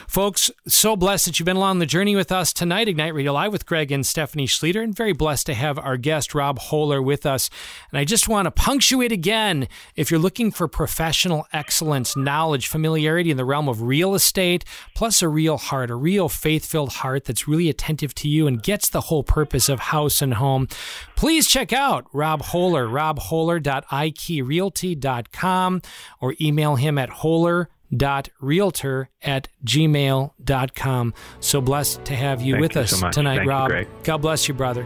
Folks, 0.08 0.52
so 0.68 0.96
blessed 0.96 1.26
that 1.26 1.39
you've 1.39 1.46
been 1.46 1.58
along 1.58 1.80
the 1.80 1.86
journey 1.86 2.16
with 2.16 2.32
us 2.32 2.54
tonight, 2.54 2.88
Ignite 2.88 3.14
Radio 3.14 3.34
Live 3.34 3.52
with 3.52 3.66
Greg 3.66 3.92
and 3.92 4.06
Stephanie 4.06 4.48
Schlueter, 4.48 4.84
and 4.84 4.96
very 4.96 5.14
blessed 5.14 5.48
to 5.48 5.54
have 5.54 5.80
our 5.80 5.98
guest, 5.98 6.36
Rob 6.36 6.60
Hohler, 6.60 7.04
with 7.04 7.26
us. 7.26 7.50
And 7.92 8.00
I 8.00 8.06
just 8.06 8.28
want 8.28 8.46
to 8.46 8.52
punctuate 8.52 9.12
again 9.12 9.68
if 9.96 10.12
you're 10.12 10.20
looking 10.20 10.52
for 10.52 10.68
professional 10.68 11.48
excellence, 11.54 12.16
knowledge, 12.16 12.68
familiarity 12.68 13.32
in 13.32 13.38
the 13.38 13.46
realm 13.46 13.68
of 13.68 13.82
real 13.82 14.16
estate, 14.16 14.66
plus 14.96 15.22
a 15.22 15.28
real 15.28 15.58
heart, 15.58 15.89
a 15.89 15.96
real 15.96 16.30
faith 16.30 16.66
filled 16.66 16.94
heart 16.94 17.26
that's 17.32 17.48
really 17.48 17.70
attentive 17.70 18.14
to 18.14 18.28
you 18.28 18.46
and 18.46 18.62
gets 18.62 18.90
the 18.90 19.00
whole 19.00 19.24
purpose 19.24 19.70
of 19.70 19.80
house 19.80 20.22
and 20.22 20.34
home, 20.34 20.68
please 21.16 21.48
check 21.48 21.72
out 21.72 22.06
Rob 22.12 22.42
Hohler, 22.42 22.92
robhohler.ikeyrealty.com, 22.92 25.82
or 26.20 26.36
email 26.42 26.76
him 26.76 26.98
at 26.98 27.10
hohler.realtor 27.10 29.10
at 29.22 29.48
gmail.com. 29.64 31.14
So 31.40 31.62
blessed 31.62 32.04
to 32.04 32.16
have 32.16 32.42
you 32.42 32.56
Thank 32.56 32.62
with 32.62 32.76
you 32.76 32.82
us 32.82 33.00
so 33.00 33.10
tonight, 33.12 33.38
Thank 33.38 33.50
Rob. 33.50 33.72
You, 33.72 33.88
God 34.04 34.18
bless 34.18 34.50
you, 34.50 34.54
brother. 34.54 34.86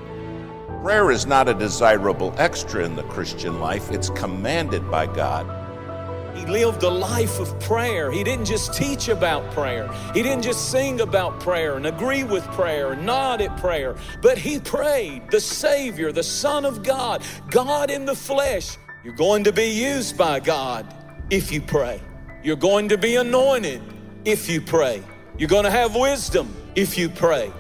Prayer 0.84 1.10
is 1.10 1.26
not 1.26 1.50
a 1.50 1.56
desirable 1.56 2.32
extra 2.38 2.86
in 2.86 2.96
the 2.96 3.02
Christian 3.06 3.60
life, 3.60 3.89
it's 3.89 4.12
commanded 4.12 4.91
by 4.91 5.08
God. 5.08 5.64
He 6.36 6.46
lived 6.46 6.84
a 6.84 6.90
life 6.90 7.40
of 7.40 7.58
prayer. 7.62 8.12
He 8.12 8.24
didn't 8.24 8.46
just 8.46 8.74
teach 8.74 9.08
about 9.08 9.50
prayer. 9.52 9.90
He 10.14 10.22
didn't 10.22 10.44
just 10.44 10.70
sing 10.70 11.00
about 11.00 11.40
prayer 11.40 11.78
and 11.78 11.88
agree 11.88 12.24
with 12.24 12.44
prayer 12.52 12.92
and 12.92 13.06
nod 13.06 13.40
at 13.42 13.56
prayer, 13.58 13.96
but 14.22 14.38
he 14.38 14.60
prayed. 14.60 15.32
The 15.32 15.40
Savior, 15.40 16.12
the 16.12 16.24
Son 16.24 16.66
of 16.66 16.84
God, 16.84 17.24
God 17.50 17.90
in 17.90 18.06
the 18.06 18.16
flesh. 18.16 18.78
You're 19.04 19.16
going 19.16 19.46
to 19.46 19.54
be 19.54 19.68
used 19.68 20.18
by 20.18 20.40
God 20.40 20.86
if 21.30 21.52
you 21.52 21.62
pray. 21.62 22.02
You're 22.44 22.56
going 22.56 22.90
to 22.90 22.98
be 22.98 23.16
anointed 23.16 23.82
if 24.26 24.50
you 24.50 24.60
pray. 24.60 25.02
You're 25.38 25.50
going 25.50 25.64
to 25.64 25.72
have 25.72 25.96
wisdom 25.96 26.54
if 26.76 26.98
you 26.98 27.10
pray. 27.10 27.52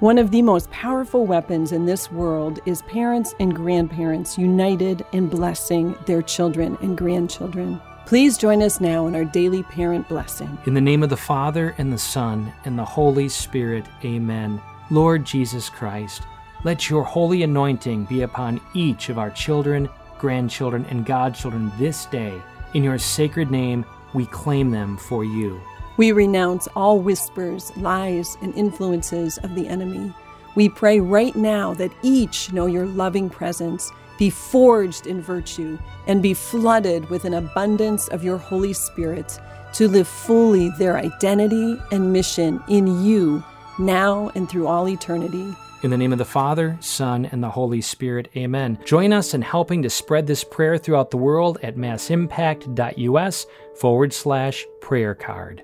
One 0.00 0.18
of 0.18 0.30
the 0.30 0.42
most 0.42 0.70
powerful 0.70 1.24
weapons 1.24 1.72
in 1.72 1.86
this 1.86 2.12
world 2.12 2.60
is 2.66 2.82
parents 2.82 3.34
and 3.40 3.54
grandparents 3.54 4.36
united 4.36 5.04
in 5.12 5.28
blessing 5.28 5.96
their 6.04 6.20
children 6.20 6.76
and 6.82 6.98
grandchildren. 6.98 7.80
Please 8.06 8.38
join 8.38 8.62
us 8.62 8.80
now 8.80 9.08
in 9.08 9.16
our 9.16 9.24
daily 9.24 9.64
parent 9.64 10.08
blessing. 10.08 10.56
In 10.64 10.74
the 10.74 10.80
name 10.80 11.02
of 11.02 11.10
the 11.10 11.16
Father, 11.16 11.74
and 11.76 11.92
the 11.92 11.98
Son, 11.98 12.52
and 12.64 12.78
the 12.78 12.84
Holy 12.84 13.28
Spirit, 13.28 13.84
amen. 14.04 14.62
Lord 14.92 15.24
Jesus 15.24 15.68
Christ, 15.68 16.22
let 16.62 16.88
your 16.88 17.02
holy 17.02 17.42
anointing 17.42 18.04
be 18.04 18.22
upon 18.22 18.60
each 18.74 19.08
of 19.08 19.18
our 19.18 19.30
children, 19.30 19.88
grandchildren, 20.20 20.86
and 20.88 21.04
godchildren 21.04 21.72
this 21.78 22.06
day. 22.06 22.40
In 22.74 22.84
your 22.84 22.96
sacred 22.96 23.50
name, 23.50 23.84
we 24.14 24.26
claim 24.26 24.70
them 24.70 24.96
for 24.96 25.24
you. 25.24 25.60
We 25.96 26.12
renounce 26.12 26.68
all 26.76 27.00
whispers, 27.00 27.76
lies, 27.76 28.36
and 28.40 28.54
influences 28.54 29.38
of 29.38 29.56
the 29.56 29.66
enemy. 29.66 30.14
We 30.54 30.68
pray 30.68 31.00
right 31.00 31.34
now 31.34 31.74
that 31.74 31.90
each 32.02 32.52
know 32.52 32.66
your 32.66 32.86
loving 32.86 33.28
presence 33.28 33.90
be 34.18 34.30
forged 34.30 35.06
in 35.06 35.20
virtue, 35.20 35.78
and 36.06 36.22
be 36.22 36.34
flooded 36.34 37.08
with 37.10 37.24
an 37.24 37.34
abundance 37.34 38.08
of 38.08 38.24
your 38.24 38.38
Holy 38.38 38.72
Spirit 38.72 39.38
to 39.74 39.88
live 39.88 40.08
fully 40.08 40.70
their 40.78 40.96
identity 40.96 41.78
and 41.92 42.12
mission 42.12 42.62
in 42.68 43.04
you 43.04 43.44
now 43.78 44.30
and 44.34 44.48
through 44.48 44.66
all 44.66 44.88
eternity. 44.88 45.54
In 45.82 45.90
the 45.90 45.98
name 45.98 46.12
of 46.12 46.18
the 46.18 46.24
Father, 46.24 46.78
Son, 46.80 47.26
and 47.26 47.42
the 47.42 47.50
Holy 47.50 47.82
Spirit, 47.82 48.28
amen. 48.34 48.78
Join 48.84 49.12
us 49.12 49.34
in 49.34 49.42
helping 49.42 49.82
to 49.82 49.90
spread 49.90 50.26
this 50.26 50.42
prayer 50.42 50.78
throughout 50.78 51.10
the 51.10 51.18
world 51.18 51.58
at 51.62 51.76
massimpact.us 51.76 53.46
forward 53.76 54.12
slash 54.12 54.66
prayer 54.80 55.14
card. 55.14 55.62